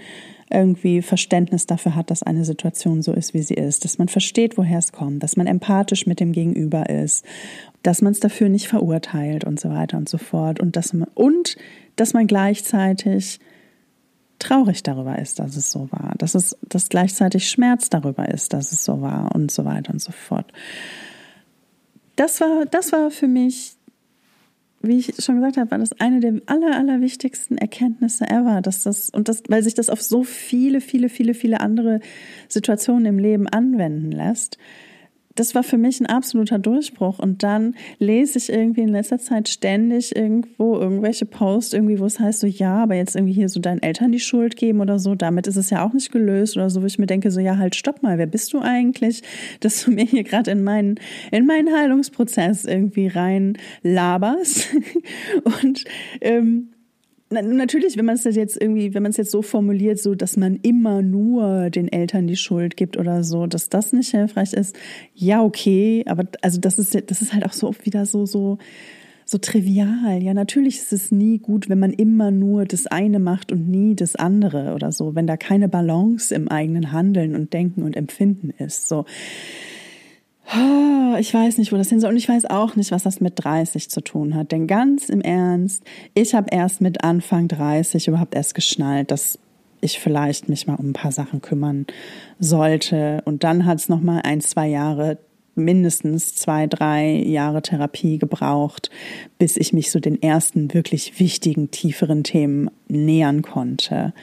irgendwie 0.50 1.02
Verständnis 1.02 1.68
dafür 1.68 1.96
hat, 1.96 2.10
dass 2.10 2.24
eine 2.24 2.44
Situation 2.44 3.02
so 3.02 3.14
ist, 3.14 3.34
wie 3.34 3.42
sie 3.42 3.54
ist, 3.54 3.86
dass 3.86 3.98
man 3.98 4.08
versteht, 4.08 4.58
woher 4.58 4.80
es 4.80 4.92
kommt, 4.92 5.22
dass 5.24 5.38
man 5.38 5.48
empathisch 5.48 6.08
mit 6.08 6.20
dem 6.20 6.32
Gegenüber 6.32 6.90
ist, 6.90 7.24
dass 7.84 8.02
man 8.02 8.12
es 8.12 8.20
dafür 8.20 8.50
nicht 8.50 8.68
verurteilt 8.68 9.44
und 9.44 9.60
so 9.60 9.70
weiter 9.70 9.98
und 9.98 10.08
so 10.08 10.18
fort. 10.18 10.60
Und 10.60 10.76
dass 10.76 10.94
man, 10.94 11.08
und 11.16 11.56
dass 11.96 12.14
man 12.14 12.28
gleichzeitig 12.28 13.40
traurig 14.40 14.84
darüber 14.84 15.20
ist, 15.20 15.40
dass 15.40 15.56
es 15.56 15.72
so 15.72 15.88
war, 15.92 16.14
dass 16.18 16.36
es 16.36 16.58
dass 16.68 16.90
gleichzeitig 16.90 17.48
Schmerz 17.48 17.90
darüber 17.90 18.28
ist, 18.30 18.54
dass 18.54 18.72
es 18.72 18.84
so 18.84 19.02
war 19.02 19.36
und 19.36 19.52
so 19.52 19.66
weiter 19.66 19.94
und 19.94 20.02
so 20.02 20.12
fort. 20.12 20.52
Das 22.16 22.42
war 22.42 22.66
das 22.66 22.92
war 22.92 23.12
für 23.12 23.28
mich 23.28 23.76
wie 24.84 24.98
ich 24.98 25.14
schon 25.24 25.36
gesagt 25.36 25.58
habe, 25.58 25.72
war 25.72 25.78
das 25.78 26.00
eine 26.00 26.20
der 26.20 26.42
aller, 26.48 26.76
aller 26.76 27.02
wichtigsten 27.02 27.58
Erkenntnisse 27.58 28.28
ever, 28.30 28.62
dass 28.62 28.84
das, 28.84 29.10
und 29.10 29.30
das, 29.30 29.44
weil 29.48 29.64
sich 29.64 29.76
das 29.76 29.90
auf 29.90 30.02
so 30.02 30.24
viele, 30.24 30.82
viele, 30.82 31.10
viele, 31.10 31.34
viele 31.34 31.60
andere 31.60 32.00
Situationen 32.48 33.06
im 33.06 33.20
Leben 33.20 33.48
anwenden 33.48 34.12
lässt, 34.12 34.58
das 35.42 35.56
war 35.56 35.64
für 35.64 35.80
mich 35.80 36.00
ein 36.00 36.06
absoluter 36.06 36.60
Durchbruch. 36.60 37.18
Und 37.18 37.42
dann 37.42 37.74
lese 37.98 38.38
ich 38.38 38.52
irgendwie 38.52 38.82
in 38.82 38.90
letzter 38.90 39.18
Zeit 39.18 39.50
ständig 39.50 40.16
irgendwo 40.16 40.78
irgendwelche 40.78 41.26
Posts, 41.26 41.74
irgendwie, 41.74 42.00
wo 42.00 42.06
es 42.06 42.20
heißt, 42.20 42.42
so 42.42 42.46
ja, 42.46 42.84
aber 42.84 42.94
jetzt 42.94 43.16
irgendwie 43.16 43.34
hier 43.34 43.50
so 43.50 43.60
deinen 43.60 43.82
Eltern 43.82 44.12
die 44.12 44.20
Schuld 44.20 44.56
geben 44.56 44.82
oder 44.82 45.00
so, 45.00 45.16
damit 45.16 45.48
ist 45.48 45.56
es 45.56 45.72
ja 45.72 45.84
auch 45.84 45.94
nicht 45.94 46.12
gelöst 46.12 46.58
oder 46.58 46.70
so, 46.70 46.84
wo 46.84 46.86
ich 46.86 47.00
mir 47.00 47.08
denke, 47.08 47.32
so 47.32 47.40
ja, 47.40 47.58
halt, 47.58 47.76
stopp 47.76 48.04
mal, 48.04 48.20
wer 48.20 48.28
bist 48.28 48.54
du 48.54 48.60
eigentlich, 48.60 49.24
dass 49.62 49.84
du 49.84 49.90
mir 49.90 50.06
hier 50.06 50.24
gerade 50.24 50.52
in 50.52 50.64
meinen, 50.64 51.00
in 51.32 51.48
meinen 51.48 51.76
Heilungsprozess 51.76 52.66
irgendwie 52.66 53.08
rein 53.08 53.58
laberst? 53.82 54.68
Und 55.64 55.86
ähm, 56.22 56.70
natürlich, 57.32 57.98
wenn 57.98 58.06
man 58.06 58.16
es 58.16 58.24
jetzt 58.24 58.62
irgendwie, 58.62 58.94
wenn 58.94 59.04
man 59.04 59.12
es 59.12 59.18
jetzt 59.18 59.32
so 59.32 59.42
formuliert, 59.42 60.00
so 60.00 60.16
dass 60.16 60.38
man 60.38 60.58
immer 60.58 61.02
nur 61.02 61.70
den 61.70 61.92
Eltern 61.92 62.28
die 62.28 62.36
Schuld 62.36 62.78
gibt 62.78 62.98
oder 62.98 63.24
so, 63.24 63.48
dass 63.48 63.70
das 63.70 63.94
nicht 63.94 64.12
hilfreich 64.12 64.54
ist, 64.54 64.76
ja, 65.16 65.42
okay, 65.42 66.04
aber 66.08 66.26
also 66.42 66.60
das 66.60 66.78
ist, 66.78 67.10
das 67.10 67.22
ist 67.22 67.34
halt 67.34 67.46
auch 67.46 67.54
so 67.54 67.74
wieder 67.84 68.06
so, 68.06 68.26
so, 68.26 68.58
so 69.26 69.38
trivial. 69.38 70.22
Ja, 70.22 70.34
natürlich 70.34 70.78
ist 70.78 70.94
es 70.94 71.12
nie 71.12 71.40
gut, 71.40 71.70
wenn 71.70 71.80
man 71.80 71.94
immer 71.94 72.32
nur 72.32 72.66
das 72.66 72.88
eine 72.88 73.20
macht 73.20 73.52
und 73.52 73.70
nie 73.70 73.96
das 73.96 74.16
andere 74.16 74.74
oder 74.76 74.92
so, 74.92 75.16
wenn 75.16 75.28
da 75.28 75.38
keine 75.38 75.70
Balance 75.70 76.36
im 76.36 76.50
eigenen 76.50 76.92
Handeln 76.92 77.36
und 77.36 77.54
Denken 77.54 77.84
und 77.84 77.96
Empfinden 77.96 78.52
ist. 78.58 78.88
So. 78.88 79.06
Ah, 80.54 81.16
ich 81.18 81.34
weiß 81.34 81.58
nicht, 81.60 81.72
wo 81.72 81.78
das 81.78 81.88
hin 81.88 82.02
soll. 82.02 82.12
Und 82.12 82.18
ich 82.18 82.28
weiß 82.28 82.46
auch 82.46 82.76
nicht, 82.76 82.92
was 82.92 83.04
das 83.04 83.22
mit 83.22 83.34
30 83.38 83.90
zu 83.90 84.02
tun 84.02 84.36
hat. 84.36 84.52
Denn 84.52 84.68
ganz 84.68 85.08
im 85.08 85.22
Ernst, 85.22 85.84
ich 86.14 86.36
habe 86.36 86.50
erst 86.52 86.82
mit 86.82 87.06
Anfang 87.06 87.48
30 87.48 88.10
überhaupt 88.10 88.36
erst 88.36 88.54
geschnallt, 88.54 89.12
dass 89.12 89.40
ich 89.80 90.00
vielleicht 90.00 90.50
mich 90.50 90.68
mal 90.68 90.76
um 90.76 90.90
ein 90.90 90.94
paar 90.94 91.14
Sachen 91.14 91.42
kümmern 91.42 91.88
sollte. 92.38 93.22
Und 93.24 93.46
dann 93.46 93.66
hat 93.66 93.80
es 93.80 93.88
nochmal 93.88 94.24
ein, 94.26 94.42
zwei 94.42 94.68
Jahre, 94.68 95.20
mindestens 95.56 96.36
zwei, 96.36 96.68
drei 96.68 97.12
Jahre 97.12 97.62
Therapie 97.62 98.18
gebraucht, 98.18 98.90
bis 99.38 99.56
ich 99.56 99.72
mich 99.72 99.90
so 99.90 100.00
den 100.02 100.22
ersten 100.22 100.74
wirklich 100.74 101.18
wichtigen, 101.18 101.72
tieferen 101.72 102.26
Themen 102.26 102.70
nähern 102.90 103.42
konnte. 103.42 104.14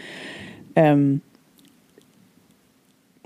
Ähm, 0.76 1.22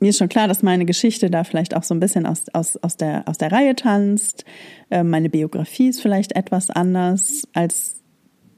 mir 0.02 0.10
ist 0.10 0.18
schon 0.18 0.28
klar, 0.28 0.48
dass 0.48 0.64
meine 0.64 0.84
Geschichte 0.84 1.30
da 1.30 1.44
vielleicht 1.44 1.76
auch 1.76 1.84
so 1.84 1.94
ein 1.94 2.00
bisschen 2.00 2.26
aus, 2.26 2.46
aus, 2.52 2.76
aus, 2.76 2.96
der, 2.96 3.22
aus 3.28 3.38
der 3.38 3.52
Reihe 3.52 3.76
tanzt. 3.76 4.44
Äh, 4.90 5.04
meine 5.04 5.30
Biografie 5.30 5.88
ist 5.88 6.02
vielleicht 6.02 6.34
etwas 6.34 6.70
anders 6.70 7.46
als 7.54 8.02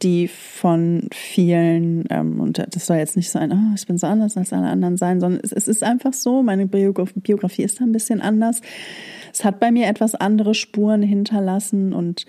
die 0.03 0.27
von 0.27 1.09
vielen. 1.13 2.05
Ähm, 2.09 2.41
und 2.41 2.65
das 2.71 2.87
soll 2.87 2.97
jetzt 2.97 3.17
nicht 3.17 3.31
so 3.31 3.39
ein, 3.39 3.53
oh, 3.53 3.75
ich 3.75 3.87
bin 3.87 3.99
so 3.99 4.07
anders 4.07 4.39
als 4.39 4.55
alle 4.55 4.69
anderen 4.69 4.97
sein, 4.97 5.21
sondern 5.21 5.41
es, 5.43 5.53
es 5.53 5.69
ist 5.69 5.83
einfach 5.83 6.15
so, 6.15 6.43
meine 6.43 6.67
Biografie 6.67 7.63
ist 7.63 7.79
da 7.79 7.85
ein 7.85 7.93
bisschen 7.93 8.23
anders. 8.23 8.63
Es 9.31 9.45
hat 9.45 9.61
bei 9.61 9.71
mir 9.71 9.87
etwas 9.87 10.15
andere 10.15 10.55
Spuren 10.55 11.03
hinterlassen 11.03 11.93
und 11.93 12.25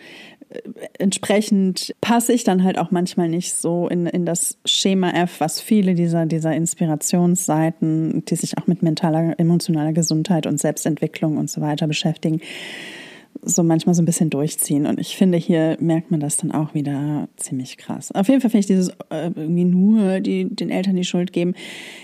entsprechend 0.98 1.96
passe 2.02 2.34
ich 2.34 2.44
dann 2.44 2.64
halt 2.64 2.78
auch 2.78 2.92
manchmal 2.92 3.30
nicht 3.30 3.54
so 3.54 3.88
in, 3.88 4.06
in 4.06 4.26
das 4.26 4.58
Schema 4.66 5.12
F, 5.12 5.40
was 5.40 5.62
viele 5.62 5.96
dieser, 5.96 6.26
dieser 6.26 6.54
Inspirationsseiten, 6.54 8.26
die 8.26 8.36
sich 8.36 8.58
auch 8.58 8.68
mit 8.68 8.84
mentaler, 8.84 9.40
emotionaler 9.40 9.94
Gesundheit 9.94 10.48
und 10.48 10.60
Selbstentwicklung 10.60 11.38
und 11.38 11.50
so 11.50 11.62
weiter 11.62 11.88
beschäftigen, 11.88 12.42
so 13.42 13.64
manchmal 13.64 13.96
so 13.96 14.02
ein 14.02 14.06
bisschen 14.06 14.30
durchziehen. 14.30 14.86
Und 14.86 15.00
ich 15.00 15.16
finde, 15.16 15.38
hier 15.38 15.78
merkt 15.80 16.12
man 16.12 16.20
das 16.20 16.38
dann 16.38 16.52
auch 16.52 16.74
wieder 16.74 17.28
ziemlich 17.38 17.78
krass. 17.78 18.12
Auf 18.12 18.28
jeden 18.28 18.42
Fall 18.42 18.50
finde 18.50 18.62
ich 18.62 18.68
dieses 18.68 18.90
äh, 19.10 19.32
irgendwie 19.36 19.66
nur 19.66 20.20
die, 20.20 20.46
den 20.46 20.70
Eltern 20.70 20.96
die 20.96 21.04
Schuld 21.04 21.34
geben. 21.34 21.54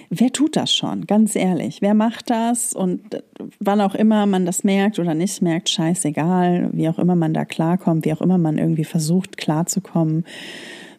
Wer 0.09 0.31
tut 0.31 0.55
das 0.55 0.73
schon? 0.73 1.07
Ganz 1.07 1.35
ehrlich. 1.35 1.81
Wer 1.81 1.93
macht 1.93 2.29
das? 2.29 2.73
Und 2.73 3.13
äh, 3.13 3.21
wann 3.59 3.81
auch 3.81 3.95
immer 3.95 4.25
man 4.25 4.45
das 4.45 4.63
merkt 4.63 4.99
oder 4.99 5.13
nicht 5.13 5.41
merkt, 5.41 5.69
scheißegal. 5.69 6.69
Wie 6.73 6.89
auch 6.89 6.99
immer 6.99 7.15
man 7.15 7.33
da 7.33 7.45
klarkommt, 7.45 8.05
wie 8.05 8.13
auch 8.13 8.21
immer 8.21 8.37
man 8.37 8.57
irgendwie 8.57 8.85
versucht 8.85 9.37
klarzukommen 9.37 10.25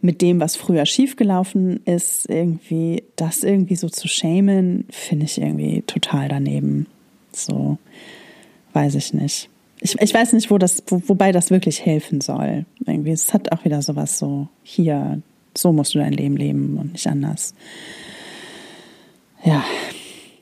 mit 0.00 0.20
dem, 0.20 0.40
was 0.40 0.56
früher 0.56 0.84
schiefgelaufen 0.84 1.80
ist, 1.84 2.28
irgendwie, 2.28 3.04
das 3.14 3.44
irgendwie 3.44 3.76
so 3.76 3.88
zu 3.88 4.08
schämen, 4.08 4.84
finde 4.90 5.26
ich 5.26 5.40
irgendwie 5.40 5.82
total 5.82 6.28
daneben. 6.28 6.86
So, 7.32 7.78
weiß 8.72 8.96
ich 8.96 9.14
nicht 9.14 9.51
ich, 9.82 10.00
ich 10.00 10.14
weiß 10.14 10.32
nicht, 10.32 10.50
wo 10.50 10.58
das, 10.58 10.82
wo, 10.86 11.02
wobei 11.06 11.32
das 11.32 11.50
wirklich 11.50 11.84
helfen 11.84 12.20
soll. 12.20 12.64
Irgendwie, 12.86 13.10
es 13.10 13.34
hat 13.34 13.52
auch 13.52 13.64
wieder 13.64 13.82
sowas 13.82 14.18
so, 14.18 14.48
hier, 14.62 15.20
so 15.56 15.72
musst 15.72 15.94
du 15.94 15.98
dein 15.98 16.12
Leben 16.12 16.36
leben 16.36 16.78
und 16.78 16.92
nicht 16.92 17.06
anders. 17.06 17.54
Ja. 19.44 19.64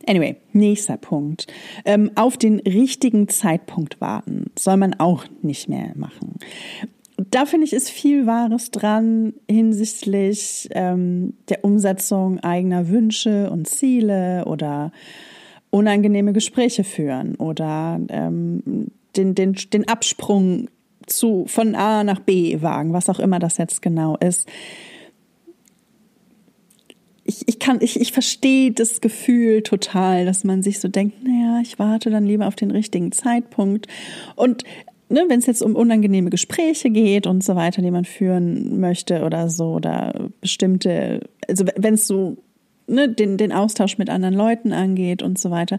Anyway, 0.07 0.37
nächster 0.53 0.97
Punkt. 0.97 1.47
Ähm, 1.85 2.11
auf 2.17 2.37
den 2.37 2.61
richtigen 2.61 3.29
Zeitpunkt 3.29 4.01
warten 4.01 4.51
soll 4.59 4.77
man 4.77 4.95
auch 4.95 5.25
nicht 5.43 5.69
mehr 5.69 5.93
machen. 5.95 6.37
Da 7.31 7.45
finde 7.47 7.67
ich, 7.67 7.73
ist 7.73 7.91
viel 7.91 8.27
Wahres 8.27 8.71
dran 8.71 9.35
hinsichtlich 9.49 10.69
ähm, 10.73 11.35
der 11.49 11.65
Umsetzung 11.65 12.41
eigener 12.41 12.89
Wünsche 12.89 13.51
und 13.51 13.69
Ziele 13.69 14.45
oder 14.47 14.91
unangenehme 15.71 16.33
Gespräche 16.33 16.83
führen 16.83 17.37
oder 17.37 18.01
ähm, 18.09 18.91
den, 19.17 19.35
den, 19.35 19.55
den 19.73 19.89
Absprung 19.89 20.69
zu, 21.07 21.45
von 21.47 21.75
A 21.75 22.05
nach 22.05 22.21
B 22.21 22.63
wagen, 22.63 22.93
was 22.93 23.09
auch 23.09 23.19
immer 23.19 23.39
das 23.39 23.59
jetzt 23.59 23.83
genau 23.83 24.17
ist. 24.17 24.49
Ich, 27.25 27.47
ich 27.47 27.59
kann, 27.59 27.79
ich, 27.81 28.01
ich 28.01 28.13
verstehe 28.13 28.73
das 28.73 29.01
Gefühl 29.01 29.63
total, 29.63 30.25
dass 30.25 30.43
man 30.43 30.63
sich 30.63 30.81
so 30.81 30.89
denkt, 30.89 31.23
naja, 31.23 31.61
ich 31.63 31.79
warte 31.79 32.11
dann 32.11 32.25
lieber 32.25 32.49
auf 32.49 32.57
den 32.57 32.71
richtigen 32.71 33.13
Zeitpunkt. 33.13 33.87
Und 34.35 34.65
ne, 35.09 35.25
wenn 35.29 35.39
es 35.39 35.47
jetzt 35.47 35.63
um 35.63 35.77
unangenehme 35.77 36.31
Gespräche 36.31 36.91
geht 36.91 37.27
und 37.27 37.45
so 37.45 37.55
weiter, 37.55 37.83
die 37.83 37.91
man 37.91 38.05
führen 38.05 38.81
möchte 38.81 39.23
oder 39.23 39.49
so, 39.49 39.75
oder 39.75 40.31
bestimmte, 40.41 41.21
also 41.49 41.65
wenn 41.77 41.95
es 41.95 42.07
so 42.07 42.39
ne, 42.87 43.09
den, 43.09 43.37
den 43.37 43.53
Austausch 43.53 43.99
mit 43.99 44.11
anderen 44.11 44.35
Leuten 44.35 44.73
angeht 44.73 45.23
und 45.23 45.39
so 45.39 45.51
weiter, 45.51 45.79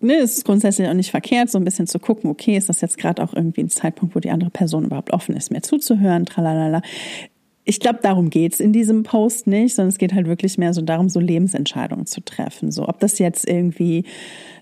ne, 0.00 0.14
es 0.16 0.38
ist 0.38 0.44
grundsätzlich 0.44 0.88
auch 0.88 0.94
nicht 0.94 1.10
verkehrt, 1.10 1.50
so 1.50 1.58
ein 1.58 1.64
bisschen 1.64 1.86
zu 1.86 1.98
gucken, 1.98 2.30
okay, 2.30 2.56
ist 2.56 2.68
das 2.68 2.80
jetzt 2.80 2.98
gerade 2.98 3.22
auch 3.22 3.34
irgendwie 3.34 3.62
ein 3.62 3.70
Zeitpunkt, 3.70 4.14
wo 4.14 4.20
die 4.20 4.30
andere 4.30 4.50
Person 4.50 4.84
überhaupt 4.84 5.12
offen 5.12 5.36
ist, 5.36 5.50
mir 5.50 5.62
zuzuhören, 5.62 6.26
tralalala. 6.26 6.82
Ich 7.64 7.80
glaube, 7.80 7.98
darum 8.02 8.30
geht's 8.30 8.60
in 8.60 8.72
diesem 8.72 9.02
Post 9.02 9.46
nicht, 9.46 9.74
sondern 9.74 9.90
es 9.90 9.98
geht 9.98 10.14
halt 10.14 10.26
wirklich 10.26 10.56
mehr 10.56 10.72
so 10.72 10.80
darum, 10.80 11.10
so 11.10 11.20
Lebensentscheidungen 11.20 12.06
zu 12.06 12.22
treffen. 12.22 12.72
So, 12.72 12.88
ob 12.88 12.98
das 12.98 13.18
jetzt 13.18 13.46
irgendwie 13.46 14.04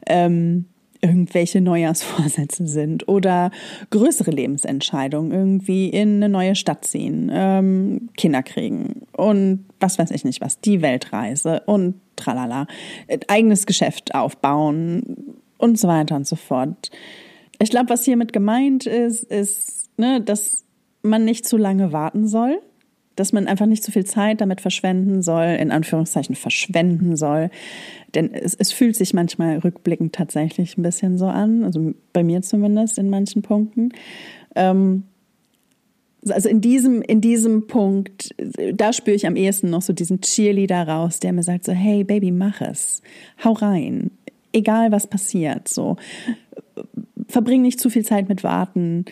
ähm, 0.08 0.64
irgendwelche 1.00 1.60
Neujahrsvorsätze 1.60 2.66
sind 2.66 3.08
oder 3.08 3.52
größere 3.90 4.32
Lebensentscheidungen, 4.32 5.30
irgendwie 5.30 5.88
in 5.88 6.16
eine 6.16 6.28
neue 6.28 6.56
Stadt 6.56 6.84
ziehen, 6.84 7.30
ähm, 7.32 8.08
Kinder 8.16 8.42
kriegen 8.42 9.02
und 9.12 9.66
was 9.78 9.98
weiß 9.98 10.10
ich 10.10 10.24
nicht 10.24 10.40
was, 10.40 10.60
die 10.60 10.82
Weltreise 10.82 11.62
und 11.66 12.00
tralala, 12.16 12.66
eigenes 13.28 13.66
Geschäft 13.66 14.14
aufbauen 14.14 15.36
und 15.58 15.78
so 15.78 15.88
weiter 15.88 16.16
und 16.16 16.26
so 16.26 16.36
fort. 16.36 16.90
Ich 17.58 17.70
glaube, 17.70 17.90
was 17.90 18.04
hiermit 18.04 18.32
gemeint 18.32 18.86
ist, 18.86 19.22
ist, 19.24 19.90
ne, 19.96 20.20
dass 20.20 20.64
man 21.02 21.24
nicht 21.24 21.46
zu 21.46 21.56
lange 21.56 21.92
warten 21.92 22.26
soll, 22.26 22.60
dass 23.14 23.32
man 23.32 23.46
einfach 23.46 23.66
nicht 23.66 23.82
zu 23.82 23.90
viel 23.90 24.04
Zeit 24.04 24.40
damit 24.40 24.60
verschwenden 24.60 25.22
soll, 25.22 25.56
in 25.58 25.70
Anführungszeichen 25.70 26.34
verschwenden 26.34 27.16
soll. 27.16 27.50
Denn 28.14 28.32
es, 28.34 28.54
es 28.54 28.72
fühlt 28.72 28.94
sich 28.94 29.14
manchmal 29.14 29.58
rückblickend 29.58 30.14
tatsächlich 30.14 30.76
ein 30.76 30.82
bisschen 30.82 31.16
so 31.16 31.26
an, 31.26 31.64
also 31.64 31.94
bei 32.12 32.22
mir 32.22 32.42
zumindest 32.42 32.98
in 32.98 33.08
manchen 33.08 33.42
Punkten. 33.42 33.90
Ähm, 34.54 35.04
also 36.32 36.48
in 36.48 36.60
diesem, 36.60 37.02
in 37.02 37.20
diesem 37.20 37.66
Punkt, 37.66 38.34
da 38.74 38.92
spüre 38.92 39.16
ich 39.16 39.26
am 39.26 39.36
ehesten 39.36 39.70
noch 39.70 39.82
so 39.82 39.92
diesen 39.92 40.20
Cheerleader 40.20 40.88
raus, 40.88 41.20
der 41.20 41.32
mir 41.32 41.42
sagt 41.42 41.64
so, 41.64 41.72
hey 41.72 42.04
Baby, 42.04 42.30
mach 42.30 42.60
es. 42.60 43.02
Hau 43.44 43.52
rein. 43.52 44.10
Egal 44.52 44.92
was 44.92 45.06
passiert, 45.06 45.68
so. 45.68 45.96
Verbring 47.28 47.62
nicht 47.62 47.80
zu 47.80 47.90
viel 47.90 48.04
Zeit 48.04 48.28
mit 48.28 48.44
Warten. 48.44 49.04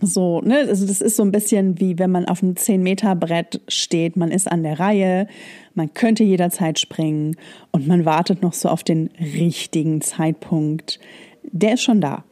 So, 0.00 0.40
ne, 0.42 0.58
also 0.68 0.86
das 0.86 1.00
ist 1.00 1.16
so 1.16 1.24
ein 1.24 1.32
bisschen 1.32 1.80
wie 1.80 1.98
wenn 1.98 2.12
man 2.12 2.26
auf 2.26 2.42
einem 2.42 2.54
10-Meter-Brett 2.54 3.62
steht, 3.66 4.16
man 4.16 4.30
ist 4.30 4.50
an 4.50 4.62
der 4.62 4.78
Reihe, 4.78 5.26
man 5.74 5.92
könnte 5.92 6.22
jederzeit 6.22 6.78
springen 6.78 7.36
und 7.72 7.88
man 7.88 8.04
wartet 8.04 8.42
noch 8.42 8.52
so 8.52 8.68
auf 8.68 8.84
den 8.84 9.10
richtigen 9.18 10.00
Zeitpunkt, 10.00 11.00
der 11.42 11.74
ist 11.74 11.82
schon 11.82 12.00
da. 12.00 12.24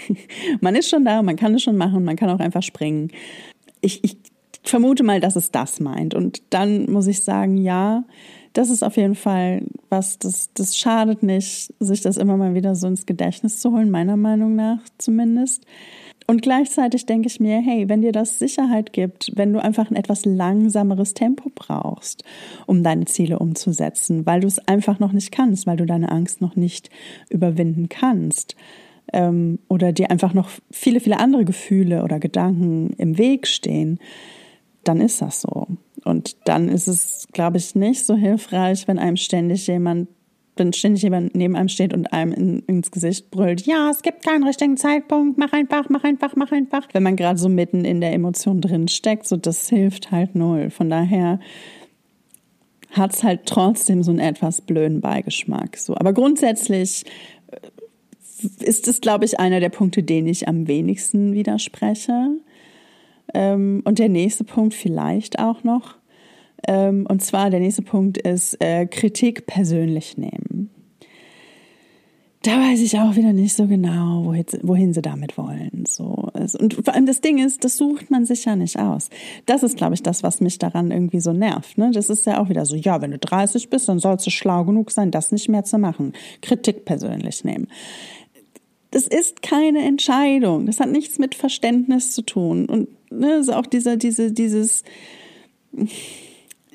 man 0.60 0.74
ist 0.74 0.88
schon 0.88 1.04
da, 1.04 1.22
man 1.22 1.36
kann 1.36 1.54
es 1.54 1.62
schon 1.62 1.76
machen, 1.76 2.04
man 2.04 2.16
kann 2.16 2.30
auch 2.30 2.40
einfach 2.40 2.62
springen. 2.62 3.10
Ich, 3.80 4.02
ich 4.04 4.16
vermute 4.62 5.02
mal, 5.02 5.20
dass 5.20 5.36
es 5.36 5.50
das 5.50 5.80
meint. 5.80 6.14
Und 6.14 6.42
dann 6.50 6.90
muss 6.90 7.06
ich 7.06 7.22
sagen, 7.22 7.56
ja, 7.56 8.04
das 8.52 8.70
ist 8.70 8.82
auf 8.82 8.96
jeden 8.96 9.14
Fall 9.14 9.62
was, 9.90 10.18
das, 10.18 10.50
das 10.54 10.76
schadet 10.76 11.22
nicht, 11.22 11.72
sich 11.78 12.00
das 12.00 12.16
immer 12.16 12.36
mal 12.36 12.54
wieder 12.54 12.74
so 12.74 12.86
ins 12.86 13.06
Gedächtnis 13.06 13.60
zu 13.60 13.70
holen, 13.72 13.90
meiner 13.90 14.16
Meinung 14.16 14.56
nach 14.56 14.78
zumindest. 14.98 15.64
Und 16.26 16.42
gleichzeitig 16.42 17.06
denke 17.06 17.28
ich 17.28 17.38
mir, 17.38 17.60
hey, 17.60 17.88
wenn 17.88 18.02
dir 18.02 18.12
das 18.12 18.38
Sicherheit 18.38 18.92
gibt, 18.92 19.30
wenn 19.36 19.52
du 19.52 19.62
einfach 19.62 19.90
ein 19.90 19.96
etwas 19.96 20.24
langsameres 20.24 21.14
Tempo 21.14 21.50
brauchst, 21.54 22.24
um 22.66 22.82
deine 22.82 23.04
Ziele 23.04 23.38
umzusetzen, 23.38 24.26
weil 24.26 24.40
du 24.40 24.48
es 24.48 24.58
einfach 24.66 24.98
noch 24.98 25.12
nicht 25.12 25.30
kannst, 25.30 25.66
weil 25.66 25.76
du 25.76 25.86
deine 25.86 26.10
Angst 26.10 26.40
noch 26.40 26.56
nicht 26.56 26.90
überwinden 27.30 27.88
kannst, 27.88 28.56
ähm, 29.12 29.58
oder 29.68 29.92
dir 29.92 30.10
einfach 30.10 30.34
noch 30.34 30.50
viele, 30.70 31.00
viele 31.00 31.18
andere 31.18 31.44
Gefühle 31.44 32.02
oder 32.02 32.18
Gedanken 32.18 32.90
im 32.98 33.18
Weg 33.18 33.46
stehen, 33.46 33.98
dann 34.84 35.00
ist 35.00 35.22
das 35.22 35.40
so. 35.40 35.66
Und 36.04 36.36
dann 36.44 36.68
ist 36.68 36.86
es, 36.86 37.26
glaube 37.32 37.58
ich, 37.58 37.74
nicht 37.74 38.04
so 38.04 38.14
hilfreich, 38.14 38.86
wenn 38.86 38.98
einem 38.98 39.16
ständig 39.16 39.66
jemand 39.66 40.08
wenn 40.56 40.72
ständig 40.72 41.02
jemand 41.02 41.34
neben 41.34 41.56
einem 41.56 41.68
steht 41.68 41.92
und 41.92 42.12
einem 42.12 42.32
in, 42.32 42.58
ins 42.60 42.90
Gesicht 42.90 43.30
brüllt, 43.30 43.66
ja, 43.66 43.90
es 43.90 44.02
gibt 44.02 44.24
keinen 44.24 44.44
richtigen 44.44 44.76
Zeitpunkt, 44.76 45.38
mach 45.38 45.52
einfach, 45.52 45.88
mach 45.88 46.04
einfach, 46.04 46.34
mach 46.36 46.52
einfach. 46.52 46.88
Wenn 46.92 47.02
man 47.02 47.16
gerade 47.16 47.38
so 47.38 47.48
mitten 47.48 47.84
in 47.84 48.00
der 48.00 48.12
Emotion 48.12 48.60
drin 48.60 48.88
steckt, 48.88 49.26
so 49.26 49.36
das 49.36 49.68
hilft 49.68 50.10
halt 50.10 50.34
null. 50.34 50.70
Von 50.70 50.90
daher 50.90 51.40
hat 52.90 53.14
es 53.14 53.22
halt 53.22 53.46
trotzdem 53.46 54.02
so 54.02 54.10
einen 54.10 54.20
etwas 54.20 54.60
blöden 54.60 55.00
Beigeschmack. 55.00 55.76
So, 55.76 55.94
aber 55.94 56.12
grundsätzlich 56.12 57.04
äh, 57.50 58.64
ist 58.64 58.88
es, 58.88 59.00
glaube 59.00 59.24
ich, 59.24 59.38
einer 59.38 59.60
der 59.60 59.68
Punkte, 59.68 60.02
denen 60.02 60.28
ich 60.28 60.48
am 60.48 60.66
wenigsten 60.66 61.32
widerspreche. 61.32 62.38
Ähm, 63.34 63.82
und 63.84 63.98
der 63.98 64.08
nächste 64.08 64.44
Punkt 64.44 64.74
vielleicht 64.74 65.38
auch 65.38 65.64
noch. 65.64 65.96
Ähm, 66.66 67.06
und 67.08 67.22
zwar 67.22 67.50
der 67.50 67.60
nächste 67.60 67.82
Punkt 67.82 68.18
ist 68.18 68.60
äh, 68.60 68.86
Kritik 68.86 69.46
persönlich 69.46 70.16
nehmen. 70.16 70.70
Da 72.46 72.60
weiß 72.60 72.80
ich 72.80 72.96
auch 72.96 73.16
wieder 73.16 73.32
nicht 73.32 73.56
so 73.56 73.66
genau, 73.66 74.24
wohin, 74.24 74.44
wohin 74.62 74.94
sie 74.94 75.02
damit 75.02 75.36
wollen. 75.36 75.82
So. 75.88 76.28
Und 76.60 76.74
vor 76.74 76.94
allem 76.94 77.06
das 77.06 77.20
Ding 77.20 77.44
ist, 77.44 77.64
das 77.64 77.76
sucht 77.76 78.08
man 78.08 78.24
sich 78.24 78.44
ja 78.44 78.54
nicht 78.54 78.78
aus. 78.78 79.10
Das 79.46 79.64
ist, 79.64 79.76
glaube 79.76 79.94
ich, 79.94 80.02
das, 80.04 80.22
was 80.22 80.40
mich 80.40 80.58
daran 80.58 80.92
irgendwie 80.92 81.18
so 81.18 81.32
nervt. 81.32 81.76
Ne? 81.76 81.90
Das 81.92 82.08
ist 82.08 82.24
ja 82.24 82.40
auch 82.40 82.48
wieder 82.48 82.64
so, 82.64 82.76
ja, 82.76 83.02
wenn 83.02 83.10
du 83.10 83.18
30 83.18 83.68
bist, 83.68 83.88
dann 83.88 83.98
sollst 83.98 84.28
du 84.28 84.30
schlau 84.30 84.64
genug 84.64 84.92
sein, 84.92 85.10
das 85.10 85.32
nicht 85.32 85.48
mehr 85.48 85.64
zu 85.64 85.76
machen. 85.78 86.12
Kritik 86.40 86.84
persönlich 86.84 87.42
nehmen. 87.42 87.66
Das 88.92 89.08
ist 89.08 89.42
keine 89.42 89.84
Entscheidung. 89.84 90.66
Das 90.66 90.78
hat 90.78 90.90
nichts 90.90 91.18
mit 91.18 91.34
Verständnis 91.34 92.12
zu 92.12 92.22
tun. 92.22 92.66
Und 92.66 92.88
ne, 93.10 93.34
also 93.34 93.54
auch 93.54 93.66
dieser, 93.66 93.96
diese, 93.96 94.30
dieses, 94.30 94.84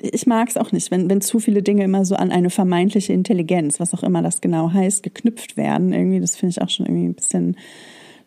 ich 0.02 0.26
mag 0.26 0.48
es 0.48 0.56
auch 0.56 0.72
nicht, 0.72 0.90
wenn, 0.90 1.08
wenn 1.08 1.20
zu 1.20 1.38
viele 1.38 1.62
Dinge 1.62 1.84
immer 1.84 2.04
so 2.04 2.14
an 2.14 2.30
eine 2.30 2.50
vermeintliche 2.50 3.12
Intelligenz, 3.12 3.80
was 3.80 3.94
auch 3.94 4.02
immer 4.02 4.22
das 4.22 4.40
genau 4.40 4.72
heißt, 4.72 5.02
geknüpft 5.02 5.56
werden. 5.56 5.92
Irgendwie, 5.92 6.20
das 6.20 6.36
finde 6.36 6.50
ich 6.50 6.62
auch 6.62 6.68
schon 6.68 6.86
irgendwie 6.86 7.06
ein 7.06 7.14
bisschen 7.14 7.56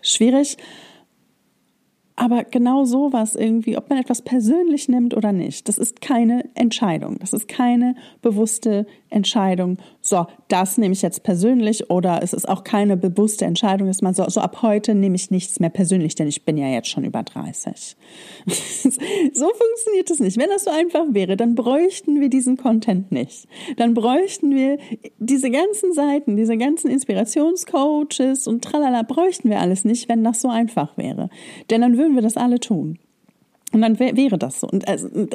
schwierig. 0.02 0.58
Aber 2.16 2.46
genau 2.46 2.86
sowas 2.86 3.36
irgendwie, 3.36 3.78
ob 3.78 3.90
man 3.90 4.00
etwas 4.00 4.22
persönlich 4.22 4.88
nimmt 4.88 5.16
oder 5.16 5.34
nicht, 5.34 5.68
das 5.68 5.78
ist 5.78 6.00
keine 6.00 6.50
Entscheidung. 6.54 7.20
Das 7.20 7.34
ist 7.34 7.50
keine 7.50 7.96
bewusste 8.22 8.88
Entscheidung. 9.10 9.78
So, 10.08 10.28
das 10.50 10.78
nehme 10.78 10.94
ich 10.94 11.02
jetzt 11.02 11.24
persönlich 11.24 11.90
oder 11.90 12.20
es 12.22 12.34
ist 12.34 12.48
auch 12.48 12.64
keine 12.64 12.96
bewusste 12.96 13.46
Entscheidung, 13.46 13.88
dass 13.88 14.04
man 14.04 14.14
so, 14.14 14.24
so 14.30 14.40
ab 14.40 14.62
heute 14.62 14.94
nehme 14.94 15.16
ich 15.16 15.32
nichts 15.32 15.60
mehr 15.60 15.72
persönlich, 15.72 16.14
denn 16.14 16.28
ich 16.28 16.46
bin 16.46 16.58
ja 16.58 16.68
jetzt 16.68 16.90
schon 16.90 17.06
über 17.06 17.24
30. 17.24 17.98
so 18.46 19.50
funktioniert 19.50 20.12
es 20.12 20.20
nicht. 20.20 20.38
Wenn 20.38 20.50
das 20.50 20.66
so 20.66 20.70
einfach 20.70 21.06
wäre, 21.10 21.36
dann 21.36 21.56
bräuchten 21.56 22.22
wir 22.22 22.30
diesen 22.30 22.56
Content 22.56 23.12
nicht. 23.12 23.48
Dann 23.78 23.96
bräuchten 23.96 24.54
wir 24.54 24.78
diese 25.18 25.50
ganzen 25.50 25.92
Seiten, 25.92 26.38
diese 26.38 26.56
ganzen 26.56 26.92
Inspirationscoaches 26.92 28.46
und 28.46 28.64
tralala, 28.64 29.02
bräuchten 29.02 29.50
wir 29.50 29.60
alles 29.60 29.86
nicht, 29.86 30.08
wenn 30.08 30.24
das 30.24 30.40
so 30.40 30.50
einfach 30.50 30.96
wäre. 31.00 31.32
Denn 31.72 31.82
dann 31.82 31.98
würden 31.98 32.14
wir 32.14 32.22
das 32.22 32.38
alle 32.38 32.60
tun. 32.60 33.00
Und 33.74 33.82
dann 33.82 33.98
wär, 34.00 34.16
wäre 34.16 34.38
das 34.38 34.60
so. 34.60 34.68
Und 34.68 34.88
also, 34.88 35.08
äh, 35.08 35.28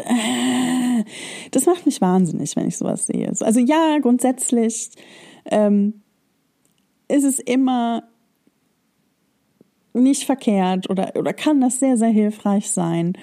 das 1.51 1.66
macht 1.66 1.86
mich 1.86 2.01
wahnsinnig, 2.01 2.57
wenn 2.57 2.68
ich 2.68 2.76
sowas 2.76 3.07
sehe. 3.07 3.32
Also 3.40 3.61
ja, 3.61 3.98
grundsätzlich 4.01 4.90
ähm, 5.46 6.03
ist 7.09 7.24
es 7.24 7.38
immer 7.38 8.05
nicht 9.92 10.24
verkehrt 10.24 10.88
oder, 10.88 11.12
oder 11.16 11.32
kann 11.32 11.61
das 11.61 11.80
sehr, 11.80 11.96
sehr 11.96 12.11
hilfreich 12.11 12.70
sein, 12.70 13.14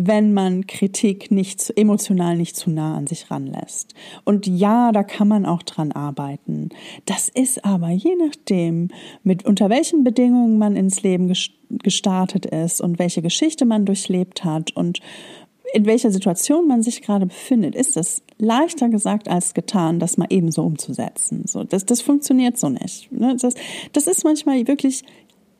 wenn 0.00 0.32
man 0.32 0.68
Kritik 0.68 1.32
nicht 1.32 1.72
emotional 1.76 2.36
nicht 2.36 2.54
zu 2.54 2.70
nah 2.70 2.96
an 2.96 3.08
sich 3.08 3.32
ranlässt. 3.32 3.94
Und 4.24 4.46
ja, 4.46 4.92
da 4.92 5.02
kann 5.02 5.26
man 5.26 5.44
auch 5.44 5.64
dran 5.64 5.90
arbeiten. 5.90 6.68
Das 7.04 7.28
ist 7.28 7.64
aber 7.64 7.90
je 7.90 8.14
nachdem, 8.14 8.88
mit 9.24 9.44
unter 9.44 9.70
welchen 9.70 10.04
Bedingungen 10.04 10.56
man 10.56 10.76
ins 10.76 11.02
Leben 11.02 11.32
gestartet 11.68 12.46
ist 12.46 12.80
und 12.80 13.00
welche 13.00 13.22
Geschichte 13.22 13.64
man 13.64 13.86
durchlebt 13.86 14.44
hat 14.44 14.70
und 14.76 15.00
in 15.72 15.86
welcher 15.86 16.10
Situation 16.10 16.66
man 16.66 16.82
sich 16.82 17.02
gerade 17.02 17.26
befindet, 17.26 17.74
ist 17.74 17.96
es 17.96 18.22
leichter 18.38 18.88
gesagt 18.88 19.28
als 19.28 19.54
getan, 19.54 19.98
das 19.98 20.16
mal 20.16 20.28
ebenso 20.30 20.62
umzusetzen. 20.62 21.44
So, 21.46 21.64
das, 21.64 21.84
das 21.84 22.00
funktioniert 22.00 22.58
so 22.58 22.68
nicht. 22.68 23.10
Ne? 23.12 23.36
Das, 23.40 23.54
das 23.92 24.06
ist 24.06 24.24
manchmal 24.24 24.66
wirklich 24.66 25.04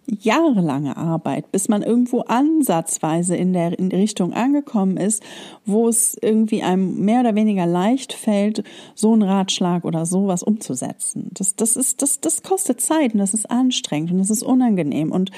jahrelange 0.08 0.96
Arbeit, 0.96 1.52
bis 1.52 1.68
man 1.68 1.82
irgendwo 1.82 2.20
ansatzweise 2.20 3.36
in 3.36 3.52
der 3.52 3.78
in 3.78 3.88
Richtung 3.88 4.32
angekommen 4.32 4.96
ist, 4.96 5.22
wo 5.66 5.88
es 5.88 6.16
irgendwie 6.20 6.62
einem 6.62 7.04
mehr 7.04 7.20
oder 7.20 7.34
weniger 7.34 7.66
leicht 7.66 8.14
fällt, 8.14 8.64
so 8.94 9.12
einen 9.12 9.22
Ratschlag 9.22 9.84
oder 9.84 10.06
sowas 10.06 10.42
umzusetzen. 10.42 11.30
Das, 11.34 11.56
das 11.56 11.76
ist, 11.76 12.00
das, 12.00 12.20
das 12.20 12.42
kostet 12.42 12.80
Zeit 12.80 13.12
und 13.12 13.20
das 13.20 13.34
ist 13.34 13.50
anstrengend 13.50 14.12
und 14.12 14.18
das 14.18 14.30
ist 14.30 14.42
unangenehm 14.42 15.12
und 15.12 15.30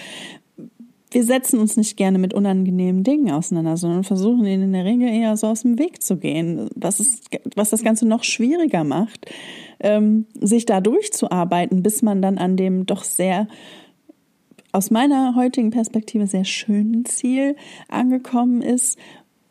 wir 1.10 1.24
setzen 1.24 1.58
uns 1.58 1.76
nicht 1.76 1.96
gerne 1.96 2.18
mit 2.18 2.34
unangenehmen 2.34 3.02
Dingen 3.02 3.32
auseinander, 3.32 3.76
sondern 3.76 4.04
versuchen 4.04 4.46
ihnen 4.46 4.64
in 4.64 4.72
der 4.72 4.84
Regel 4.84 5.08
eher 5.08 5.36
so 5.36 5.48
aus 5.48 5.62
dem 5.62 5.78
Weg 5.78 6.02
zu 6.02 6.16
gehen, 6.16 6.68
was, 6.76 7.00
ist, 7.00 7.28
was 7.56 7.70
das 7.70 7.82
Ganze 7.82 8.06
noch 8.06 8.22
schwieriger 8.22 8.84
macht, 8.84 9.26
ähm, 9.80 10.26
sich 10.34 10.66
da 10.66 10.80
durchzuarbeiten, 10.80 11.82
bis 11.82 12.02
man 12.02 12.22
dann 12.22 12.38
an 12.38 12.56
dem 12.56 12.86
doch 12.86 13.02
sehr 13.02 13.48
aus 14.72 14.92
meiner 14.92 15.34
heutigen 15.34 15.70
Perspektive 15.70 16.28
sehr 16.28 16.44
schönen 16.44 17.04
Ziel 17.04 17.56
angekommen 17.88 18.62
ist, 18.62 18.98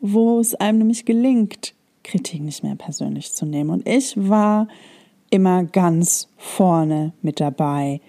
wo 0.00 0.40
es 0.40 0.54
einem 0.54 0.78
nämlich 0.78 1.04
gelingt, 1.04 1.74
Kritik 2.04 2.40
nicht 2.42 2.62
mehr 2.62 2.76
persönlich 2.76 3.32
zu 3.32 3.44
nehmen. 3.44 3.68
Und 3.68 3.86
ich 3.86 4.14
war 4.16 4.66
immer 5.28 5.64
ganz 5.64 6.28
vorne 6.38 7.12
mit 7.20 7.38
dabei, 7.38 8.00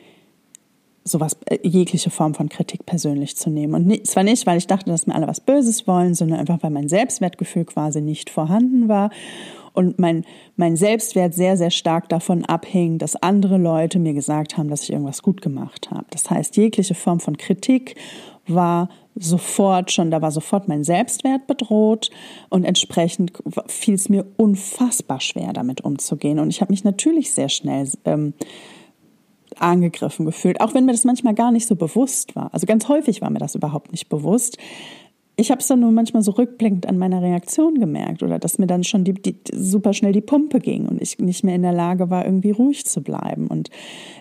sowas, 1.03 1.37
äh, 1.45 1.59
jegliche 1.63 2.09
Form 2.09 2.33
von 2.33 2.49
Kritik 2.49 2.85
persönlich 2.85 3.35
zu 3.37 3.49
nehmen. 3.49 3.73
Und 3.73 4.07
zwar 4.07 4.23
nicht, 4.23 4.45
weil 4.45 4.57
ich 4.57 4.67
dachte, 4.67 4.89
dass 4.89 5.07
mir 5.07 5.15
alle 5.15 5.27
was 5.27 5.39
Böses 5.39 5.87
wollen, 5.87 6.13
sondern 6.13 6.39
einfach, 6.39 6.61
weil 6.61 6.71
mein 6.71 6.89
Selbstwertgefühl 6.89 7.65
quasi 7.65 8.01
nicht 8.01 8.29
vorhanden 8.29 8.87
war 8.87 9.09
und 9.73 9.99
mein, 9.99 10.25
mein 10.57 10.75
Selbstwert 10.75 11.33
sehr, 11.33 11.57
sehr 11.57 11.71
stark 11.71 12.09
davon 12.09 12.45
abhing, 12.45 12.97
dass 12.97 13.15
andere 13.15 13.57
Leute 13.57 13.99
mir 13.99 14.13
gesagt 14.13 14.57
haben, 14.57 14.69
dass 14.69 14.83
ich 14.83 14.91
irgendwas 14.91 15.21
gut 15.21 15.41
gemacht 15.41 15.89
habe. 15.91 16.05
Das 16.11 16.29
heißt, 16.29 16.57
jegliche 16.57 16.95
Form 16.95 17.19
von 17.19 17.37
Kritik 17.37 17.95
war 18.47 18.89
sofort 19.15 19.91
schon, 19.91 20.11
da 20.11 20.21
war 20.21 20.31
sofort 20.31 20.67
mein 20.67 20.83
Selbstwert 20.83 21.47
bedroht 21.47 22.09
und 22.49 22.63
entsprechend 22.63 23.33
fiel 23.67 23.95
es 23.95 24.09
mir 24.09 24.25
unfassbar 24.37 25.19
schwer, 25.19 25.53
damit 25.53 25.81
umzugehen. 25.81 26.39
Und 26.39 26.49
ich 26.49 26.61
habe 26.61 26.71
mich 26.71 26.83
natürlich 26.83 27.33
sehr 27.33 27.49
schnell 27.49 27.89
ähm, 28.05 28.33
angegriffen 29.57 30.25
gefühlt, 30.25 30.61
auch 30.61 30.73
wenn 30.73 30.85
mir 30.85 30.93
das 30.93 31.03
manchmal 31.03 31.33
gar 31.33 31.51
nicht 31.51 31.67
so 31.67 31.75
bewusst 31.75 32.35
war. 32.35 32.53
Also 32.53 32.65
ganz 32.65 32.87
häufig 32.87 33.21
war 33.21 33.29
mir 33.29 33.39
das 33.39 33.55
überhaupt 33.55 33.91
nicht 33.91 34.09
bewusst 34.09 34.57
ich 35.41 35.49
habe 35.49 35.59
es 35.59 35.67
dann 35.67 35.79
nur 35.79 35.91
manchmal 35.91 36.21
so 36.21 36.31
rückblickend 36.31 36.85
an 36.87 36.97
meiner 36.97 37.21
Reaktion 37.21 37.79
gemerkt 37.79 38.21
oder 38.21 38.37
dass 38.37 38.59
mir 38.59 38.67
dann 38.67 38.83
schon 38.83 39.03
die, 39.03 39.13
die, 39.13 39.37
super 39.51 39.93
schnell 39.93 40.11
die 40.11 40.21
Pumpe 40.21 40.59
ging 40.59 40.87
und 40.87 41.01
ich 41.01 41.17
nicht 41.19 41.43
mehr 41.43 41.55
in 41.55 41.63
der 41.63 41.73
Lage 41.73 42.09
war, 42.09 42.25
irgendwie 42.25 42.51
ruhig 42.51 42.85
zu 42.85 43.01
bleiben. 43.01 43.47
Und 43.47 43.69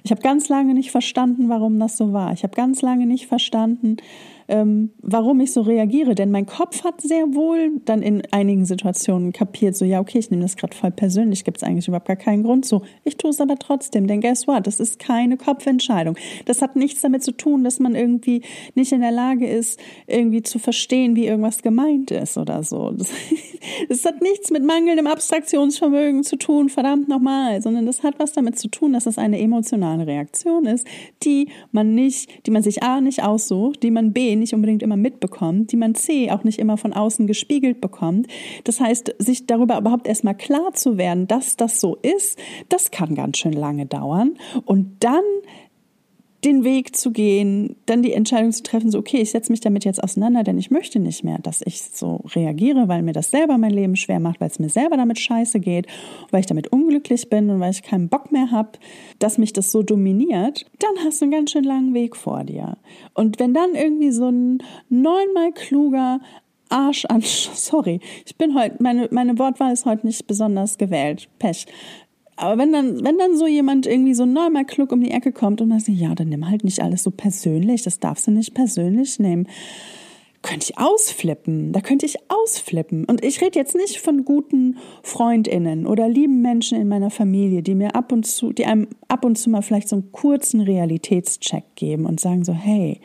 ich 0.02 0.10
habe 0.12 0.22
ganz 0.22 0.48
lange 0.48 0.72
nicht 0.72 0.90
verstanden, 0.90 1.48
warum 1.48 1.78
das 1.78 1.96
so 1.96 2.12
war. 2.12 2.32
Ich 2.32 2.42
habe 2.42 2.54
ganz 2.54 2.80
lange 2.80 3.06
nicht 3.06 3.26
verstanden, 3.26 3.96
ähm, 4.50 4.90
warum 5.00 5.40
ich 5.40 5.52
so 5.52 5.62
reagiere. 5.62 6.14
Denn 6.14 6.30
mein 6.30 6.44
Kopf 6.44 6.84
hat 6.84 7.00
sehr 7.00 7.34
wohl 7.34 7.80
dann 7.84 8.02
in 8.02 8.22
einigen 8.32 8.64
Situationen 8.64 9.32
kapiert, 9.32 9.76
so 9.76 9.84
ja, 9.84 10.00
okay, 10.00 10.18
ich 10.18 10.30
nehme 10.30 10.42
das 10.42 10.56
gerade 10.56 10.76
voll 10.76 10.90
persönlich, 10.90 11.44
gibt 11.44 11.58
es 11.58 11.62
eigentlich 11.62 11.86
überhaupt 11.86 12.08
gar 12.08 12.16
keinen 12.16 12.42
Grund 12.42 12.66
so. 12.66 12.82
Ich 13.04 13.16
tue 13.16 13.30
es 13.30 13.40
aber 13.40 13.56
trotzdem, 13.56 14.08
denn 14.08 14.20
guess 14.20 14.48
what? 14.48 14.66
Das 14.66 14.80
ist 14.80 14.98
keine 14.98 15.36
Kopfentscheidung. 15.36 16.16
Das 16.46 16.62
hat 16.62 16.74
nichts 16.74 17.00
damit 17.00 17.22
zu 17.22 17.32
tun, 17.32 17.62
dass 17.62 17.78
man 17.78 17.94
irgendwie 17.94 18.42
nicht 18.74 18.92
in 18.92 19.00
der 19.00 19.12
Lage 19.12 19.48
ist, 19.48 19.78
irgendwie 20.08 20.42
zu 20.42 20.58
verstehen, 20.58 21.14
wie 21.14 21.26
irgendwas 21.26 21.62
gemeint 21.62 22.10
ist 22.10 22.36
oder 22.36 22.62
so. 22.62 22.92
Das, 23.00 23.08
das 23.88 24.04
hat 24.04 24.20
nichts 24.20 24.50
mit 24.50 24.64
mangelndem 24.64 25.06
Abstraktionsvermögen 25.06 26.22
zu 26.22 26.36
tun, 26.36 26.68
verdammt 26.68 27.08
nochmal, 27.08 27.62
sondern 27.62 27.86
das 27.86 28.02
hat 28.02 28.18
was 28.18 28.32
damit 28.32 28.58
zu 28.58 28.68
tun, 28.68 28.92
dass 28.92 29.06
es 29.06 29.16
eine 29.16 29.38
emotionale 29.38 30.06
Reaktion 30.06 30.66
ist, 30.66 30.86
die 31.22 31.48
man 31.72 31.94
nicht, 31.94 32.46
die 32.46 32.50
man 32.50 32.62
sich 32.62 32.82
A 32.82 33.00
nicht 33.00 33.22
aussucht, 33.22 33.82
die 33.82 33.90
man 33.90 34.12
B 34.12 34.36
nicht 34.40 34.54
unbedingt 34.54 34.82
immer 34.82 34.96
mitbekommt, 34.96 35.70
die 35.70 35.76
man 35.76 35.94
C 35.94 36.30
auch 36.30 36.42
nicht 36.42 36.58
immer 36.58 36.76
von 36.76 36.92
außen 36.92 37.26
gespiegelt 37.26 37.80
bekommt. 37.80 38.26
Das 38.64 38.80
heißt, 38.80 39.14
sich 39.18 39.46
darüber 39.46 39.78
überhaupt 39.78 40.08
erstmal 40.08 40.36
klar 40.36 40.72
zu 40.72 40.98
werden, 40.98 41.28
dass 41.28 41.56
das 41.56 41.80
so 41.80 41.96
ist, 42.02 42.38
das 42.68 42.90
kann 42.90 43.14
ganz 43.14 43.38
schön 43.38 43.52
lange 43.52 43.86
dauern. 43.86 44.36
Und 44.64 44.96
dann 45.00 45.22
den 46.44 46.64
Weg 46.64 46.96
zu 46.96 47.10
gehen, 47.10 47.76
dann 47.86 48.02
die 48.02 48.12
Entscheidung 48.12 48.52
zu 48.52 48.62
treffen, 48.62 48.90
so 48.90 48.98
okay, 48.98 49.18
ich 49.18 49.30
setze 49.30 49.52
mich 49.52 49.60
damit 49.60 49.84
jetzt 49.84 50.02
auseinander, 50.02 50.42
denn 50.42 50.58
ich 50.58 50.70
möchte 50.70 50.98
nicht 50.98 51.22
mehr, 51.22 51.38
dass 51.38 51.62
ich 51.62 51.82
so 51.82 52.22
reagiere, 52.34 52.88
weil 52.88 53.02
mir 53.02 53.12
das 53.12 53.30
selber 53.30 53.58
mein 53.58 53.72
Leben 53.72 53.96
schwer 53.96 54.20
macht, 54.20 54.40
weil 54.40 54.48
es 54.48 54.58
mir 54.58 54.70
selber 54.70 54.96
damit 54.96 55.18
scheiße 55.18 55.60
geht, 55.60 55.86
weil 56.30 56.40
ich 56.40 56.46
damit 56.46 56.68
unglücklich 56.68 57.28
bin 57.28 57.50
und 57.50 57.60
weil 57.60 57.72
ich 57.72 57.82
keinen 57.82 58.08
Bock 58.08 58.32
mehr 58.32 58.50
habe, 58.50 58.70
dass 59.18 59.38
mich 59.38 59.52
das 59.52 59.70
so 59.70 59.82
dominiert, 59.82 60.66
dann 60.78 61.04
hast 61.04 61.20
du 61.20 61.26
einen 61.26 61.32
ganz 61.32 61.50
schön 61.50 61.64
langen 61.64 61.94
Weg 61.94 62.16
vor 62.16 62.44
dir. 62.44 62.78
Und 63.14 63.38
wenn 63.38 63.52
dann 63.52 63.74
irgendwie 63.74 64.10
so 64.10 64.28
ein 64.28 64.62
neunmal 64.88 65.52
kluger 65.52 66.20
Arsch 66.70 67.04
an, 67.04 67.20
sorry, 67.24 68.00
ich 68.24 68.36
bin 68.36 68.54
heute, 68.54 68.76
meine, 68.82 69.08
meine 69.10 69.38
Wortwahl 69.38 69.72
ist 69.72 69.84
heute 69.84 70.06
nicht 70.06 70.26
besonders 70.26 70.78
gewählt, 70.78 71.28
Pech 71.38 71.66
Aber 72.40 72.58
wenn 72.58 72.72
dann, 72.72 73.04
wenn 73.04 73.18
dann 73.18 73.36
so 73.36 73.46
jemand 73.46 73.86
irgendwie 73.86 74.14
so 74.14 74.24
neunmal 74.24 74.64
klug 74.64 74.92
um 74.92 75.00
die 75.02 75.10
Ecke 75.10 75.32
kommt 75.32 75.60
und 75.60 75.70
dann 75.70 75.80
sagt, 75.80 75.98
ja, 75.98 76.14
dann 76.14 76.28
nimm 76.28 76.48
halt 76.48 76.64
nicht 76.64 76.80
alles 76.80 77.02
so 77.02 77.10
persönlich, 77.10 77.82
das 77.82 78.00
darfst 78.00 78.26
du 78.26 78.30
nicht 78.30 78.54
persönlich 78.54 79.18
nehmen 79.18 79.46
könnte 80.42 80.70
ich 80.70 80.78
ausflippen. 80.78 81.72
Da 81.72 81.80
könnte 81.80 82.06
ich 82.06 82.16
ausflippen. 82.28 83.04
Und 83.04 83.24
ich 83.24 83.40
rede 83.40 83.58
jetzt 83.58 83.74
nicht 83.74 83.98
von 83.98 84.24
guten 84.24 84.78
Freundinnen 85.02 85.86
oder 85.86 86.08
lieben 86.08 86.40
Menschen 86.40 86.80
in 86.80 86.88
meiner 86.88 87.10
Familie, 87.10 87.62
die 87.62 87.74
mir 87.74 87.94
ab 87.94 88.12
und 88.12 88.26
zu, 88.26 88.52
die 88.52 88.66
einem 88.66 88.88
ab 89.08 89.24
und 89.24 89.36
zu 89.36 89.50
mal 89.50 89.62
vielleicht 89.62 89.88
so 89.88 89.96
einen 89.96 90.12
kurzen 90.12 90.60
Realitätscheck 90.60 91.64
geben 91.74 92.06
und 92.06 92.20
sagen 92.20 92.44
so, 92.44 92.52
hey, 92.52 93.00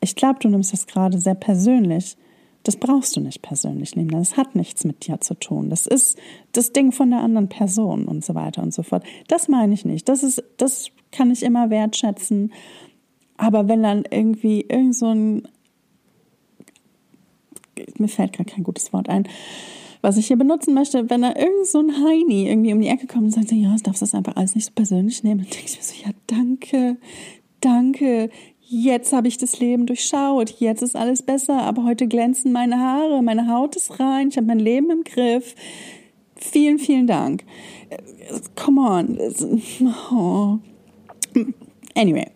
ich 0.00 0.14
glaube, 0.14 0.38
du 0.40 0.48
nimmst 0.48 0.72
das 0.72 0.86
gerade 0.86 1.18
sehr 1.18 1.34
persönlich. 1.34 2.16
Das 2.62 2.76
brauchst 2.76 3.16
du 3.16 3.20
nicht 3.20 3.42
persönlich 3.42 3.96
nehmen. 3.96 4.10
Das 4.10 4.36
hat 4.36 4.54
nichts 4.54 4.84
mit 4.84 5.06
dir 5.06 5.20
zu 5.20 5.34
tun. 5.34 5.70
Das 5.70 5.86
ist 5.86 6.18
das 6.52 6.72
Ding 6.72 6.92
von 6.92 7.10
der 7.10 7.20
anderen 7.20 7.48
Person 7.48 8.06
und 8.06 8.24
so 8.24 8.34
weiter 8.34 8.62
und 8.62 8.74
so 8.74 8.82
fort. 8.82 9.04
Das 9.28 9.48
meine 9.48 9.72
ich 9.72 9.84
nicht. 9.84 10.08
Das 10.08 10.22
ist, 10.22 10.42
das 10.58 10.90
kann 11.10 11.30
ich 11.30 11.42
immer 11.42 11.70
wertschätzen. 11.70 12.52
Aber 13.38 13.68
wenn 13.68 13.82
dann 13.82 14.04
irgendwie 14.10 14.66
irgend 14.68 14.94
so 14.94 15.06
ein 15.06 15.48
mir 17.98 18.08
fällt 18.08 18.32
gerade 18.32 18.50
kein 18.50 18.64
gutes 18.64 18.92
Wort 18.92 19.08
ein, 19.08 19.28
was 20.02 20.16
ich 20.16 20.28
hier 20.28 20.36
benutzen 20.36 20.74
möchte, 20.74 21.10
wenn 21.10 21.22
da 21.22 21.34
irgend 21.36 21.66
so 21.66 21.78
ein 21.78 21.92
Heini 21.92 22.48
irgendwie 22.48 22.72
um 22.72 22.80
die 22.80 22.88
Ecke 22.88 23.06
kommt 23.06 23.24
und 23.24 23.30
sagt, 23.32 23.52
ja, 23.52 23.72
das 23.72 23.82
darfst 23.82 24.00
du 24.00 24.06
das 24.06 24.14
einfach 24.14 24.36
alles 24.36 24.54
nicht 24.54 24.66
so 24.66 24.72
persönlich 24.74 25.22
nehmen, 25.22 25.40
dann 25.40 25.50
denke 25.50 25.66
ich 25.66 25.76
mir 25.76 25.82
so, 25.82 25.94
ja, 26.04 26.10
danke, 26.26 26.96
danke, 27.60 28.30
jetzt 28.70 29.12
habe 29.12 29.26
ich 29.26 29.36
das 29.36 29.58
Leben 29.58 29.86
durchschaut, 29.86 30.54
jetzt 30.60 30.82
ist 30.82 30.94
alles 30.94 31.22
besser, 31.22 31.62
aber 31.62 31.84
heute 31.84 32.06
glänzen 32.06 32.52
meine 32.52 32.78
Haare, 32.78 33.20
meine 33.20 33.48
Haut 33.48 33.74
ist 33.74 33.98
rein, 33.98 34.28
ich 34.28 34.36
habe 34.36 34.46
mein 34.46 34.60
Leben 34.60 34.90
im 34.90 35.02
Griff. 35.02 35.54
Vielen, 36.36 36.78
vielen 36.78 37.06
Dank. 37.06 37.44
Come 38.54 38.80
on. 38.80 39.18
Oh. 40.12 40.58
Anyway, 41.94 42.26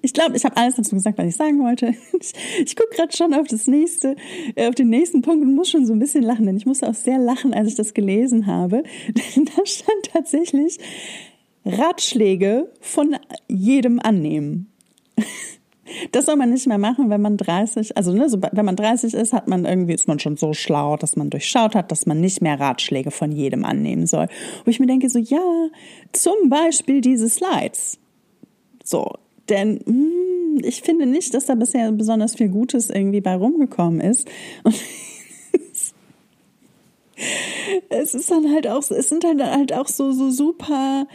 ich 0.00 0.12
glaube, 0.12 0.36
ich 0.36 0.44
habe 0.44 0.56
alles 0.56 0.76
dazu 0.76 0.94
gesagt, 0.94 1.18
was 1.18 1.26
ich 1.26 1.36
sagen 1.36 1.60
wollte. 1.60 1.94
Ich, 2.20 2.32
ich 2.64 2.76
gucke 2.76 2.94
gerade 2.94 3.14
schon 3.14 3.34
auf 3.34 3.48
das 3.48 3.66
nächste, 3.66 4.16
äh, 4.54 4.68
auf 4.68 4.76
den 4.76 4.88
nächsten 4.88 5.22
Punkt 5.22 5.44
und 5.44 5.54
muss 5.54 5.68
schon 5.68 5.84
so 5.84 5.92
ein 5.92 5.98
bisschen 5.98 6.22
lachen, 6.22 6.46
denn 6.46 6.56
ich 6.56 6.66
musste 6.66 6.88
auch 6.88 6.94
sehr 6.94 7.18
lachen, 7.18 7.52
als 7.52 7.68
ich 7.68 7.74
das 7.74 7.92
gelesen 7.92 8.46
habe. 8.46 8.84
Denn 9.34 9.44
da 9.56 9.66
stand 9.66 10.12
tatsächlich 10.12 10.78
Ratschläge 11.64 12.70
von 12.80 13.16
jedem 13.48 13.98
annehmen. 13.98 14.70
Das 16.12 16.26
soll 16.26 16.36
man 16.36 16.50
nicht 16.50 16.66
mehr 16.66 16.78
machen, 16.78 17.10
wenn 17.10 17.20
man 17.20 17.36
30, 17.36 17.96
also 17.96 18.12
ne, 18.12 18.28
so, 18.28 18.40
wenn 18.40 18.64
man 18.64 18.76
30 18.76 19.14
ist, 19.14 19.32
hat 19.32 19.48
man 19.48 19.64
irgendwie, 19.64 19.92
ist 19.92 20.08
man 20.08 20.18
schon 20.18 20.36
so 20.36 20.54
schlau, 20.54 20.96
dass 20.96 21.16
man 21.16 21.30
durchschaut 21.30 21.74
hat, 21.74 21.92
dass 21.92 22.06
man 22.06 22.20
nicht 22.20 22.40
mehr 22.40 22.58
Ratschläge 22.58 23.10
von 23.10 23.32
jedem 23.32 23.64
annehmen 23.64 24.06
soll. 24.06 24.28
Wo 24.64 24.70
ich 24.70 24.80
mir 24.80 24.86
denke, 24.86 25.10
so 25.10 25.18
ja, 25.18 25.68
zum 26.12 26.48
Beispiel 26.48 27.00
diese 27.00 27.28
Slides. 27.28 27.98
So, 28.82 29.12
denn 29.48 29.80
mh, 29.84 29.86
hm, 29.86 30.60
ich 30.62 30.82
finde 30.82 31.06
nicht, 31.06 31.34
dass 31.34 31.46
da 31.46 31.54
bisher 31.54 31.90
besonders 31.92 32.36
viel 32.36 32.48
Gutes 32.48 32.90
irgendwie 32.90 33.20
bei 33.20 33.34
rumgekommen 33.34 34.00
ist. 34.00 34.28
Und 34.62 34.74
es 37.90 38.14
ist 38.14 38.30
dann 38.30 38.52
halt 38.52 38.66
auch, 38.68 38.90
es 38.90 39.08
sind 39.08 39.24
dann 39.24 39.42
halt 39.42 39.72
auch 39.72 39.88
so, 39.88 40.12
so 40.12 40.30
super 40.30 41.06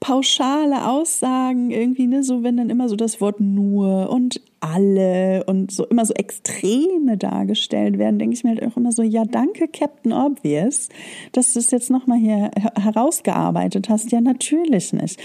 pauschale 0.00 0.88
Aussagen 0.88 1.70
irgendwie, 1.70 2.06
ne, 2.06 2.22
so 2.24 2.42
wenn 2.42 2.56
dann 2.56 2.70
immer 2.70 2.88
so 2.88 2.96
das 2.96 3.20
Wort 3.20 3.38
nur 3.38 4.08
und 4.10 4.40
alle 4.60 5.44
und 5.44 5.70
so 5.70 5.86
immer 5.86 6.06
so 6.06 6.14
Extreme 6.14 7.18
dargestellt 7.18 7.98
werden, 7.98 8.18
denke 8.18 8.34
ich 8.34 8.42
mir 8.42 8.50
halt 8.50 8.64
auch 8.64 8.76
immer 8.78 8.92
so, 8.92 9.02
ja, 9.02 9.24
danke 9.24 9.68
Captain 9.68 10.12
Obvious, 10.12 10.88
dass 11.32 11.52
du 11.52 11.58
es 11.58 11.70
jetzt 11.70 11.90
nochmal 11.90 12.18
hier 12.18 12.50
herausgearbeitet 12.76 13.90
hast. 13.90 14.10
Ja, 14.10 14.22
natürlich 14.22 14.94
nicht. 14.94 15.20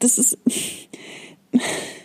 Das 0.00 0.18
ist, 0.18 0.38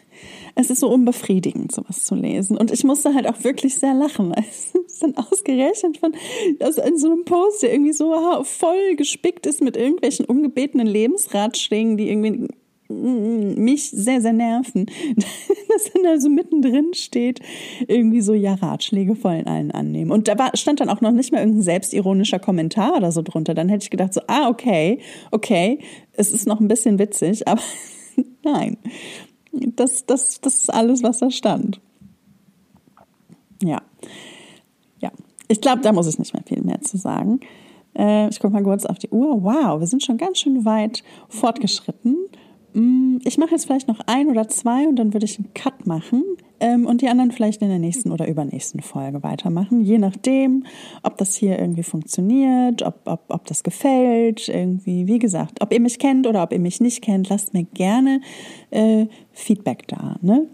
es 0.62 0.70
ist 0.70 0.80
so 0.80 0.90
unbefriedigend, 0.90 1.72
sowas 1.72 2.06
zu 2.06 2.16
lesen. 2.16 2.58
Und 2.58 2.72
ich 2.72 2.84
musste 2.84 3.14
halt 3.14 3.28
auch 3.28 3.44
wirklich 3.44 3.76
sehr 3.76 3.94
lachen. 3.94 4.34
Es 4.52 4.74
ist 4.76 5.04
dann 5.04 5.16
ausgerechnet 5.16 5.98
von, 5.98 6.14
also 6.60 6.82
in 6.82 6.98
so 6.98 7.08
einem 7.08 7.26
Post, 7.26 7.64
der 7.64 7.74
irgendwie 7.74 7.94
so 7.94 8.14
voll 8.44 8.96
gespickt 8.96 9.46
ist 9.46 9.62
mit 9.62 9.76
irgendwelchen 9.76 10.26
ungebetenen 10.26 10.88
Lebensratschlägen, 10.88 11.98
die 11.98 12.10
irgendwie 12.10 12.48
mich 12.92 13.90
sehr, 13.90 14.22
sehr 14.22 14.34
nerven. 14.34 14.86
Dass 15.70 15.92
dann 15.94 16.06
also 16.06 16.30
mittendrin 16.30 16.94
steht, 16.94 17.40
irgendwie 17.88 18.22
so, 18.22 18.34
ja, 18.34 18.56
Ratschläge 18.56 19.16
vollen 19.16 19.48
allen 19.48 19.72
annehmen. 19.72 20.12
Und 20.12 20.28
da 20.28 20.38
war, 20.38 20.56
stand 20.56 20.82
dann 20.82 20.90
auch 20.90 21.02
noch 21.02 21.12
nicht 21.12 21.32
mal 21.32 21.40
irgendein 21.40 21.64
selbstironischer 21.64 22.40
Kommentar 22.40 22.98
oder 22.98 23.12
so 23.12 23.22
drunter. 23.22 23.54
Dann 23.54 23.70
hätte 23.70 23.84
ich 23.84 23.90
gedacht, 23.90 24.14
so, 24.14 24.22
ah, 24.28 24.50
okay, 24.50 25.00
okay, 25.32 25.80
es 26.14 26.32
ist 26.32 26.48
noch 26.48 26.60
ein 26.60 26.68
bisschen 26.68 27.00
witzig, 27.00 27.48
aber 27.48 27.62
nein. 28.44 28.78
Das, 29.52 30.06
das, 30.06 30.40
das 30.42 30.56
ist 30.56 30.74
alles, 30.74 31.04
was 31.04 31.20
da 31.20 31.30
stand. 31.30 31.82
Ja. 33.62 33.82
Ja. 35.00 35.12
Ich 35.48 35.62
glaube, 35.62 35.82
da 35.82 35.92
muss 35.92 36.08
ich 36.08 36.18
nicht 36.20 36.34
mehr 36.34 36.44
viel 36.46 36.62
mehr 36.64 36.82
zu 36.82 36.98
sagen. 36.98 37.40
Äh, 37.98 38.30
ich 38.30 38.40
gucke 38.40 38.54
mal 38.54 38.64
kurz 38.64 38.86
auf 38.86 38.98
die 38.98 39.10
Uhr. 39.10 39.44
Wow, 39.44 39.80
wir 39.80 39.88
sind 39.88 40.04
schon 40.04 40.18
ganz 40.18 40.40
schön 40.40 40.66
weit 40.66 41.04
fortgeschritten. 41.30 42.18
Mm, 42.74 43.18
ich 43.24 43.38
mache 43.38 43.52
jetzt 43.52 43.66
vielleicht 43.66 43.88
noch 43.88 44.00
ein 44.08 44.28
oder 44.30 44.48
zwei 44.48 44.88
und 44.88 44.96
dann 44.96 45.14
würde 45.14 45.26
ich 45.26 45.38
einen 45.38 45.54
Cut 45.54 45.86
machen 45.86 46.24
ähm, 46.62 46.86
und 46.86 47.02
die 47.02 47.10
anderen 47.10 47.32
vielleicht 47.32 47.64
in 47.64 47.70
der 47.70 47.80
nächsten 47.80 48.12
oder 48.12 48.28
übernächsten 48.28 48.82
Folge 48.82 49.24
weitermachen, 49.24 49.82
je 49.82 49.98
nachdem, 49.98 50.66
ob 51.02 51.18
das 51.18 51.36
hier 51.36 51.58
irgendwie 51.58 51.82
funktioniert, 51.82 52.84
ob, 52.84 53.00
ob, 53.06 53.22
ob 53.30 53.46
das 53.48 53.64
gefällt, 53.64 54.48
irgendwie, 54.48 55.08
wie 55.08 55.18
gesagt, 55.18 55.62
ob 55.62 55.74
ihr 55.74 55.80
mich 55.80 55.98
kennt 55.98 56.28
oder 56.28 56.44
ob 56.44 56.54
ihr 56.54 56.60
mich 56.60 56.80
nicht 56.80 57.02
kennt, 57.02 57.30
lasst 57.30 57.56
mir 57.56 57.64
gerne 57.64 58.22
äh, 58.70 59.08
Feedback 59.34 59.88
da, 59.88 60.18
ne? 60.22 60.48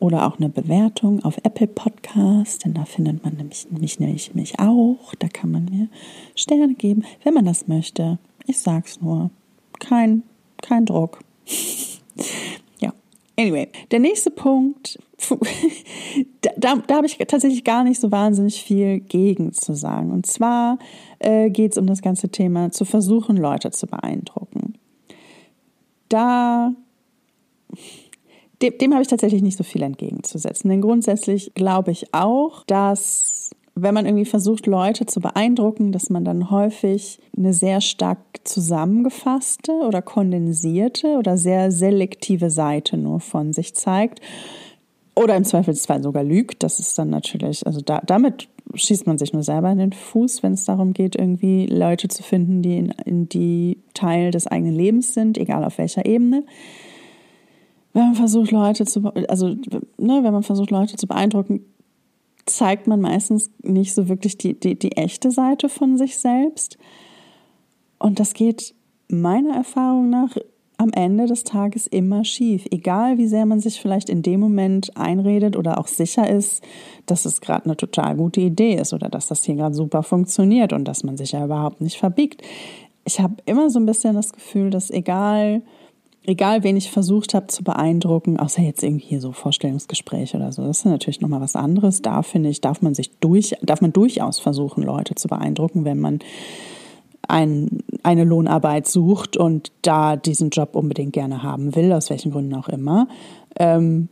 Oder 0.00 0.26
auch 0.26 0.40
eine 0.40 0.48
Bewertung 0.48 1.24
auf 1.24 1.36
Apple 1.44 1.68
Podcast, 1.68 2.64
denn 2.64 2.74
da 2.74 2.84
findet 2.84 3.22
man 3.22 3.34
nämlich 3.36 3.68
mich, 3.70 4.00
nämlich 4.00 4.34
mich 4.34 4.58
auch. 4.58 5.14
Da 5.20 5.28
kann 5.28 5.52
man 5.52 5.66
mir 5.66 5.86
Sterne 6.34 6.74
geben, 6.74 7.04
wenn 7.22 7.34
man 7.34 7.44
das 7.44 7.68
möchte. 7.68 8.18
Ich 8.48 8.58
sag's 8.58 9.00
nur. 9.00 9.30
Kein, 9.78 10.24
kein 10.60 10.86
Druck. 10.86 11.20
ja. 12.80 12.92
Anyway, 13.38 13.68
der 13.92 14.00
nächste 14.00 14.32
Punkt, 14.32 14.98
da, 16.56 16.76
da, 16.86 16.94
habe 16.96 17.06
ich 17.06 17.18
tatsächlich 17.18 17.64
gar 17.64 17.84
nicht 17.84 18.00
so 18.00 18.10
wahnsinnig 18.10 18.62
viel 18.62 19.00
gegen 19.00 19.52
zu 19.52 19.74
sagen. 19.74 20.10
Und 20.10 20.26
zwar 20.26 20.78
äh, 21.18 21.50
geht 21.50 21.72
es 21.72 21.78
um 21.78 21.86
das 21.86 22.02
ganze 22.02 22.28
Thema, 22.28 22.70
zu 22.70 22.84
versuchen, 22.84 23.36
Leute 23.36 23.70
zu 23.70 23.86
beeindrucken. 23.86 24.74
Da 26.08 26.72
dem, 28.62 28.78
dem 28.78 28.92
habe 28.92 29.02
ich 29.02 29.08
tatsächlich 29.08 29.42
nicht 29.42 29.56
so 29.56 29.64
viel 29.64 29.82
entgegenzusetzen. 29.82 30.70
Denn 30.70 30.80
grundsätzlich 30.80 31.52
glaube 31.54 31.90
ich 31.90 32.14
auch, 32.14 32.64
dass 32.64 33.50
wenn 33.74 33.94
man 33.94 34.04
irgendwie 34.04 34.26
versucht, 34.26 34.66
Leute 34.66 35.06
zu 35.06 35.20
beeindrucken, 35.20 35.92
dass 35.92 36.10
man 36.10 36.24
dann 36.24 36.50
häufig 36.50 37.18
eine 37.36 37.54
sehr 37.54 37.80
stark 37.80 38.18
zusammengefasste 38.44 39.72
oder 39.72 40.02
kondensierte 40.02 41.16
oder 41.18 41.38
sehr 41.38 41.72
selektive 41.72 42.50
Seite 42.50 42.98
nur 42.98 43.20
von 43.20 43.52
sich 43.52 43.74
zeigt. 43.74 44.20
Oder 45.14 45.36
im 45.36 45.44
Zweifelsfall 45.44 46.02
sogar 46.02 46.24
lügt. 46.24 46.62
Das 46.62 46.78
ist 46.80 46.98
dann 46.98 47.10
natürlich, 47.10 47.66
also 47.66 47.80
da, 47.80 48.00
damit 48.06 48.48
schießt 48.74 49.06
man 49.06 49.18
sich 49.18 49.32
nur 49.32 49.42
selber 49.42 49.70
in 49.70 49.78
den 49.78 49.92
Fuß, 49.92 50.42
wenn 50.42 50.54
es 50.54 50.64
darum 50.64 50.94
geht, 50.94 51.16
irgendwie 51.16 51.66
Leute 51.66 52.08
zu 52.08 52.22
finden, 52.22 52.62
die 52.62 52.78
in, 52.78 52.90
in 53.04 53.28
die 53.28 53.78
Teil 53.92 54.30
des 54.30 54.46
eigenen 54.46 54.74
Lebens 54.74 55.12
sind, 55.12 55.36
egal 55.36 55.64
auf 55.64 55.78
welcher 55.78 56.06
Ebene 56.06 56.44
wenn 57.92 58.06
man 58.06 58.14
versucht, 58.14 58.50
Leute 58.50 58.86
zu, 58.86 59.02
also, 59.28 59.48
ne, 59.48 60.20
wenn 60.22 60.32
man 60.32 60.42
versucht, 60.42 60.70
Leute 60.70 60.96
zu 60.96 61.06
beeindrucken, 61.06 61.64
zeigt 62.46 62.86
man 62.86 63.00
meistens 63.00 63.50
nicht 63.62 63.94
so 63.94 64.08
wirklich 64.08 64.38
die, 64.38 64.58
die, 64.58 64.78
die 64.78 64.92
echte 64.92 65.30
Seite 65.30 65.68
von 65.68 65.96
sich 65.98 66.18
selbst. 66.18 66.78
Und 67.98 68.18
das 68.18 68.34
geht 68.34 68.74
meiner 69.08 69.54
Erfahrung 69.54 70.10
nach 70.10 70.36
am 70.82 70.92
Ende 70.92 71.26
des 71.26 71.44
Tages 71.44 71.86
immer 71.86 72.24
schief. 72.24 72.66
Egal 72.70 73.16
wie 73.16 73.26
sehr 73.26 73.46
man 73.46 73.60
sich 73.60 73.80
vielleicht 73.80 74.08
in 74.08 74.22
dem 74.22 74.40
Moment 74.40 74.96
einredet 74.96 75.56
oder 75.56 75.78
auch 75.78 75.86
sicher 75.86 76.28
ist, 76.28 76.62
dass 77.06 77.24
es 77.24 77.40
gerade 77.40 77.64
eine 77.64 77.76
total 77.76 78.16
gute 78.16 78.40
Idee 78.40 78.74
ist 78.74 78.92
oder 78.92 79.08
dass 79.08 79.28
das 79.28 79.44
hier 79.44 79.54
gerade 79.54 79.74
super 79.74 80.02
funktioniert 80.02 80.72
und 80.72 80.84
dass 80.84 81.04
man 81.04 81.16
sich 81.16 81.32
ja 81.32 81.44
überhaupt 81.44 81.80
nicht 81.80 81.96
verbiegt. 81.96 82.42
Ich 83.04 83.20
habe 83.20 83.36
immer 83.46 83.70
so 83.70 83.78
ein 83.78 83.86
bisschen 83.86 84.14
das 84.14 84.32
Gefühl, 84.32 84.70
dass 84.70 84.90
egal, 84.90 85.62
egal 86.24 86.62
wen 86.64 86.76
ich 86.76 86.90
versucht 86.90 87.34
habe 87.34 87.46
zu 87.46 87.64
beeindrucken, 87.64 88.38
außer 88.38 88.62
jetzt 88.62 88.82
irgendwie 88.82 89.06
hier 89.06 89.20
so 89.20 89.32
Vorstellungsgespräche 89.32 90.36
oder 90.36 90.52
so, 90.52 90.64
das 90.64 90.80
ist 90.80 90.84
natürlich 90.84 91.20
nochmal 91.20 91.40
was 91.40 91.56
anderes. 91.56 92.02
Da 92.02 92.22
finde 92.22 92.48
ich, 92.48 92.60
darf 92.60 92.82
man 92.82 92.94
sich 92.94 93.10
durch, 93.18 93.54
darf 93.62 93.80
man 93.80 93.92
durchaus 93.92 94.38
versuchen, 94.38 94.82
Leute 94.82 95.14
zu 95.14 95.28
beeindrucken, 95.28 95.84
wenn 95.84 96.00
man 96.00 96.20
ein, 97.28 97.82
eine 98.02 98.24
Lohnarbeit 98.24 98.86
sucht 98.86 99.36
und 99.36 99.72
da 99.82 100.16
diesen 100.16 100.50
Job 100.50 100.74
unbedingt 100.74 101.12
gerne 101.12 101.42
haben 101.42 101.74
will, 101.74 101.92
aus 101.92 102.10
welchen 102.10 102.32
Gründen 102.32 102.54
auch 102.54 102.68
immer. 102.68 103.08
Ähm, 103.58 104.08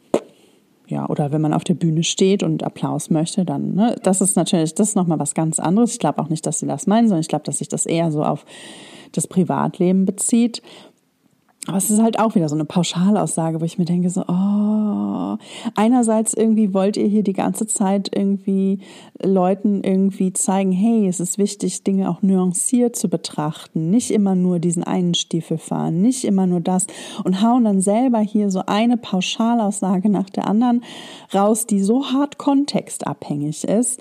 ja, 0.90 1.08
oder 1.08 1.30
wenn 1.30 1.40
man 1.40 1.54
auf 1.54 1.64
der 1.64 1.74
Bühne 1.74 2.02
steht 2.02 2.42
und 2.42 2.64
Applaus 2.64 3.10
möchte, 3.10 3.44
dann, 3.44 3.74
ne, 3.74 3.96
das 4.02 4.20
ist 4.20 4.36
natürlich, 4.36 4.74
das 4.74 4.90
ist 4.90 4.96
nochmal 4.96 5.20
was 5.20 5.34
ganz 5.34 5.60
anderes. 5.60 5.92
Ich 5.92 5.98
glaube 6.00 6.20
auch 6.20 6.28
nicht, 6.28 6.44
dass 6.46 6.58
sie 6.58 6.66
das 6.66 6.86
meinen, 6.86 7.08
sondern 7.08 7.20
ich 7.20 7.28
glaube, 7.28 7.44
dass 7.44 7.58
sich 7.58 7.68
das 7.68 7.86
eher 7.86 8.10
so 8.10 8.24
auf 8.24 8.44
das 9.12 9.26
Privatleben 9.26 10.04
bezieht. 10.04 10.62
Aber 11.70 11.78
es 11.78 11.88
ist 11.88 12.02
halt 12.02 12.18
auch 12.18 12.34
wieder 12.34 12.48
so 12.48 12.56
eine 12.56 12.64
Pauschalaussage, 12.64 13.60
wo 13.60 13.64
ich 13.64 13.78
mir 13.78 13.84
denke, 13.84 14.10
so, 14.10 14.24
oh, 14.26 15.38
einerseits 15.76 16.34
irgendwie 16.34 16.74
wollt 16.74 16.96
ihr 16.96 17.06
hier 17.06 17.22
die 17.22 17.32
ganze 17.32 17.68
Zeit 17.68 18.10
irgendwie 18.12 18.80
Leuten 19.22 19.84
irgendwie 19.84 20.32
zeigen, 20.32 20.72
hey, 20.72 21.06
es 21.06 21.20
ist 21.20 21.38
wichtig, 21.38 21.84
Dinge 21.84 22.10
auch 22.10 22.22
nuanciert 22.22 22.96
zu 22.96 23.08
betrachten, 23.08 23.88
nicht 23.88 24.10
immer 24.10 24.34
nur 24.34 24.58
diesen 24.58 24.82
einen 24.82 25.14
Stiefel 25.14 25.58
fahren, 25.58 26.02
nicht 26.02 26.24
immer 26.24 26.48
nur 26.48 26.58
das 26.58 26.88
und 27.22 27.40
hauen 27.40 27.62
dann 27.62 27.80
selber 27.80 28.18
hier 28.18 28.50
so 28.50 28.64
eine 28.66 28.96
Pauschalaussage 28.96 30.10
nach 30.10 30.28
der 30.28 30.48
anderen 30.48 30.82
raus, 31.32 31.66
die 31.66 31.82
so 31.82 32.06
hart 32.06 32.36
kontextabhängig 32.36 33.62
ist, 33.62 34.00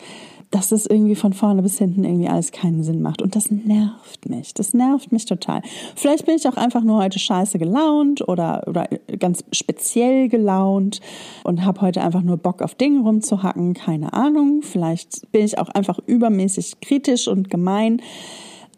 dass 0.51 0.71
es 0.71 0.87
irgendwie 0.87 1.15
von 1.15 1.33
vorne 1.33 1.61
bis 1.61 1.77
hinten 1.77 2.03
irgendwie 2.03 2.27
alles 2.27 2.51
keinen 2.51 2.83
Sinn 2.83 3.01
macht. 3.01 3.21
Und 3.21 3.35
das 3.35 3.51
nervt 3.51 4.27
mich. 4.27 4.53
Das 4.53 4.73
nervt 4.73 5.11
mich 5.11 5.25
total. 5.25 5.61
Vielleicht 5.95 6.25
bin 6.25 6.35
ich 6.35 6.47
auch 6.47 6.57
einfach 6.57 6.81
nur 6.81 6.97
heute 6.97 7.19
scheiße 7.19 7.59
gelaunt 7.59 8.27
oder, 8.27 8.63
oder 8.67 8.87
ganz 9.19 9.43
speziell 9.51 10.27
gelaunt 10.27 11.01
und 11.43 11.63
habe 11.63 11.81
heute 11.81 12.01
einfach 12.01 12.23
nur 12.23 12.37
Bock 12.37 12.63
auf 12.63 12.73
Dinge 12.73 13.01
rumzuhacken. 13.01 13.75
Keine 13.75 14.13
Ahnung. 14.13 14.61
Vielleicht 14.63 15.31
bin 15.31 15.45
ich 15.45 15.59
auch 15.59 15.69
einfach 15.69 15.99
übermäßig 16.07 16.79
kritisch 16.81 17.27
und 17.27 17.51
gemein. 17.51 18.01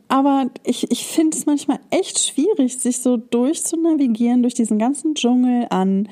Aber 0.10 0.48
ich, 0.66 0.92
ich 0.92 1.06
finde 1.06 1.38
es 1.38 1.46
manchmal 1.46 1.80
echt 1.90 2.20
schwierig, 2.20 2.78
sich 2.80 3.00
so 3.00 3.16
durchzunavigieren 3.16 4.42
durch 4.42 4.54
diesen 4.54 4.78
ganzen 4.78 5.16
Dschungel 5.16 5.68
an 5.70 6.10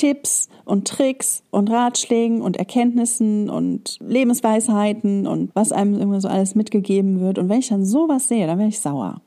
Tipps 0.00 0.48
und 0.64 0.88
Tricks 0.88 1.42
und 1.50 1.70
Ratschlägen 1.70 2.40
und 2.40 2.56
Erkenntnissen 2.56 3.50
und 3.50 3.98
Lebensweisheiten 4.00 5.26
und 5.26 5.54
was 5.54 5.72
einem 5.72 6.00
immer 6.00 6.22
so 6.22 6.28
alles 6.28 6.54
mitgegeben 6.54 7.20
wird. 7.20 7.38
Und 7.38 7.50
wenn 7.50 7.58
ich 7.58 7.68
dann 7.68 7.84
sowas 7.84 8.26
sehe, 8.26 8.46
dann 8.46 8.56
werde 8.56 8.70
ich 8.70 8.80
sauer. 8.80 9.20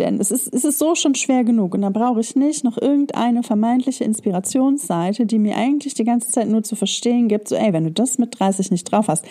Denn 0.00 0.18
es 0.18 0.32
ist, 0.32 0.52
es 0.52 0.64
ist 0.64 0.80
so 0.80 0.96
schon 0.96 1.14
schwer 1.14 1.44
genug 1.44 1.74
und 1.74 1.82
da 1.82 1.90
brauche 1.90 2.18
ich 2.18 2.34
nicht 2.34 2.64
noch 2.64 2.76
irgendeine 2.76 3.44
vermeintliche 3.44 4.02
Inspirationsseite, 4.02 5.26
die 5.26 5.38
mir 5.38 5.56
eigentlich 5.56 5.94
die 5.94 6.02
ganze 6.02 6.28
Zeit 6.28 6.48
nur 6.48 6.64
zu 6.64 6.74
verstehen 6.74 7.28
gibt, 7.28 7.46
so 7.46 7.54
ey, 7.54 7.72
wenn 7.72 7.84
du 7.84 7.92
das 7.92 8.18
mit 8.18 8.40
30 8.40 8.72
nicht 8.72 8.90
drauf 8.90 9.06
hast, 9.06 9.24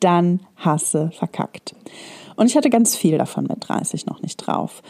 dann 0.00 0.40
hasse 0.56 1.10
verkackt. 1.12 1.74
Und 2.36 2.46
ich 2.46 2.56
hatte 2.56 2.70
ganz 2.70 2.96
viel 2.96 3.18
davon 3.18 3.44
mit 3.44 3.68
30 3.68 4.06
noch 4.06 4.22
nicht 4.22 4.36
drauf. 4.38 4.82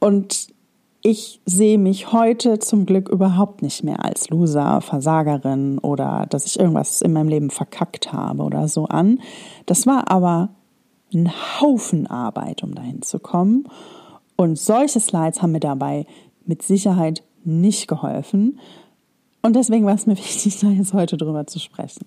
Und 0.00 0.48
ich 1.02 1.40
sehe 1.46 1.78
mich 1.78 2.12
heute 2.12 2.58
zum 2.58 2.84
Glück 2.84 3.08
überhaupt 3.08 3.62
nicht 3.62 3.82
mehr 3.84 4.04
als 4.04 4.28
Loser, 4.28 4.80
Versagerin 4.80 5.78
oder 5.78 6.26
dass 6.28 6.46
ich 6.46 6.58
irgendwas 6.58 7.00
in 7.00 7.12
meinem 7.12 7.28
Leben 7.28 7.50
verkackt 7.50 8.12
habe 8.12 8.42
oder 8.42 8.68
so 8.68 8.84
an. 8.84 9.20
Das 9.66 9.86
war 9.86 10.10
aber 10.10 10.50
ein 11.12 11.30
Haufen 11.60 12.06
Arbeit, 12.06 12.62
um 12.62 12.74
dahin 12.74 13.02
zu 13.02 13.18
kommen. 13.18 13.66
Und 14.36 14.58
solche 14.58 15.00
Slides 15.00 15.42
haben 15.42 15.52
mir 15.52 15.60
dabei 15.60 16.06
mit 16.44 16.62
Sicherheit 16.62 17.22
nicht 17.44 17.88
geholfen. 17.88 18.60
Und 19.42 19.56
deswegen 19.56 19.86
war 19.86 19.94
es 19.94 20.06
mir 20.06 20.16
wichtig, 20.18 20.60
da 20.60 20.68
jetzt 20.68 20.92
heute 20.92 21.16
drüber 21.16 21.46
zu 21.46 21.58
sprechen. 21.58 22.06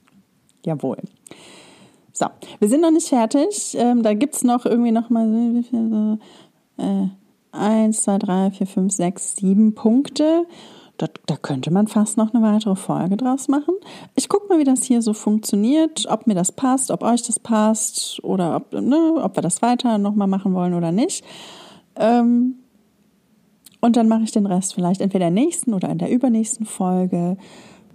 Jawohl. 0.66 0.98
So, 2.14 2.28
wir 2.60 2.70
sind 2.70 2.82
noch 2.82 2.91
nicht 2.91 3.10
fertig. 3.10 3.76
Ähm, 3.78 4.04
da 4.04 4.14
gibt 4.14 4.36
es 4.36 4.44
noch 4.44 4.66
irgendwie 4.66 4.91
noch 4.91 5.10
mal 5.10 5.68
äh, 6.78 7.08
eins, 7.54 8.04
zwei, 8.04 8.18
drei, 8.18 8.51
vier, 8.51 8.68
fünf, 8.68 8.93
sechs, 8.93 9.36
sieben 9.36 9.76
Punkte. 9.76 10.45
Da, 10.97 11.08
da, 11.26 11.36
könnte 11.38 11.72
man 11.72 11.88
fast 11.88 12.18
noch 12.18 12.34
eine 12.34 12.43
weitere 12.43 12.76
Folge 12.76 13.18
draus 13.18 13.47
machen. 13.47 13.74
Ich 14.16 14.30
gucke 14.30 14.47
mal, 14.47 14.60
wie 14.60 14.64
das 14.64 14.84
hier 14.84 15.01
so 15.01 15.14
funktioniert, 15.14 16.06
ob 16.08 16.28
mir 16.28 16.36
das 16.36 16.51
passt, 16.51 16.91
ob 16.91 17.01
euch 17.01 17.24
das 17.24 17.39
passt 17.39 18.24
oder 18.24 18.56
ob, 18.58 18.74
ne, 18.74 19.16
ob 19.16 19.36
wir 19.36 19.41
das 19.41 19.64
weiter 19.64 19.97
nochmal 19.97 20.28
machen 20.28 20.54
wollen 20.54 20.76
oder 20.76 20.91
nicht. 20.91 21.26
Ähm, 21.95 22.60
und 23.82 23.97
dann 23.97 24.08
mache 24.08 24.24
ich 24.24 24.32
den 24.32 24.45
Rest 24.45 24.76
vielleicht 24.76 25.01
entweder 25.01 25.28
in 25.28 25.36
der 25.36 25.43
nächsten 25.43 25.74
oder 25.74 25.89
in 25.89 25.97
der 25.97 26.12
übernächsten 26.12 26.66
Folge. 26.66 27.38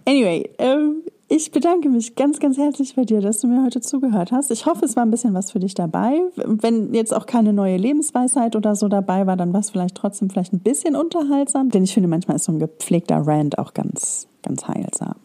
Anyway, 0.04 0.50
ähm, 0.58 1.02
ich 1.28 1.50
bedanke 1.50 1.90
mich 1.90 2.16
ganz, 2.16 2.40
ganz 2.40 2.56
herzlich 2.56 2.96
bei 2.96 3.04
dir, 3.04 3.20
dass 3.20 3.40
du 3.40 3.48
mir 3.48 3.62
heute 3.62 3.82
zugehört 3.82 4.32
hast. 4.32 4.50
Ich 4.50 4.64
hoffe, 4.64 4.86
es 4.86 4.96
war 4.96 5.04
ein 5.04 5.10
bisschen 5.10 5.34
was 5.34 5.52
für 5.52 5.58
dich 5.58 5.74
dabei. 5.74 6.22
Wenn 6.36 6.94
jetzt 6.94 7.14
auch 7.14 7.26
keine 7.26 7.52
neue 7.52 7.76
Lebensweisheit 7.76 8.56
oder 8.56 8.74
so 8.74 8.88
dabei 8.88 9.26
war, 9.26 9.36
dann 9.36 9.52
war 9.52 9.60
es 9.60 9.68
vielleicht 9.68 9.94
trotzdem 9.94 10.30
vielleicht 10.30 10.54
ein 10.54 10.60
bisschen 10.60 10.96
unterhaltsam. 10.96 11.68
Denn 11.68 11.84
ich 11.84 11.92
finde, 11.92 12.08
manchmal 12.08 12.36
ist 12.36 12.44
so 12.44 12.52
ein 12.52 12.58
gepflegter 12.58 13.26
Rant 13.26 13.58
auch 13.58 13.74
ganz, 13.74 14.26
ganz 14.42 14.66
heilsam. 14.66 15.16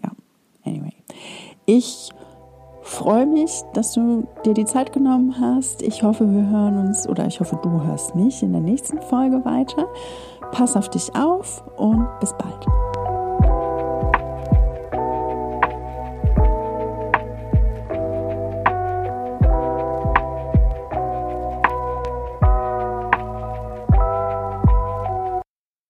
Ja, 0.00 0.12
anyway. 0.64 0.94
Ich 1.66 2.10
freue 2.82 3.26
mich, 3.26 3.50
dass 3.74 3.92
du 3.92 4.28
dir 4.44 4.54
die 4.54 4.64
Zeit 4.64 4.92
genommen 4.92 5.40
hast. 5.40 5.82
Ich 5.82 6.04
hoffe, 6.04 6.32
wir 6.32 6.48
hören 6.48 6.78
uns 6.86 7.08
oder 7.08 7.26
ich 7.26 7.40
hoffe, 7.40 7.58
du 7.60 7.82
hörst 7.82 8.14
mich 8.14 8.44
in 8.44 8.52
der 8.52 8.62
nächsten 8.62 9.02
Folge 9.02 9.44
weiter. 9.44 9.88
Pass 10.52 10.76
auf 10.76 10.88
dich 10.88 11.14
auf 11.16 11.64
und 11.76 12.06
bis 12.20 12.32
bald. 12.38 12.97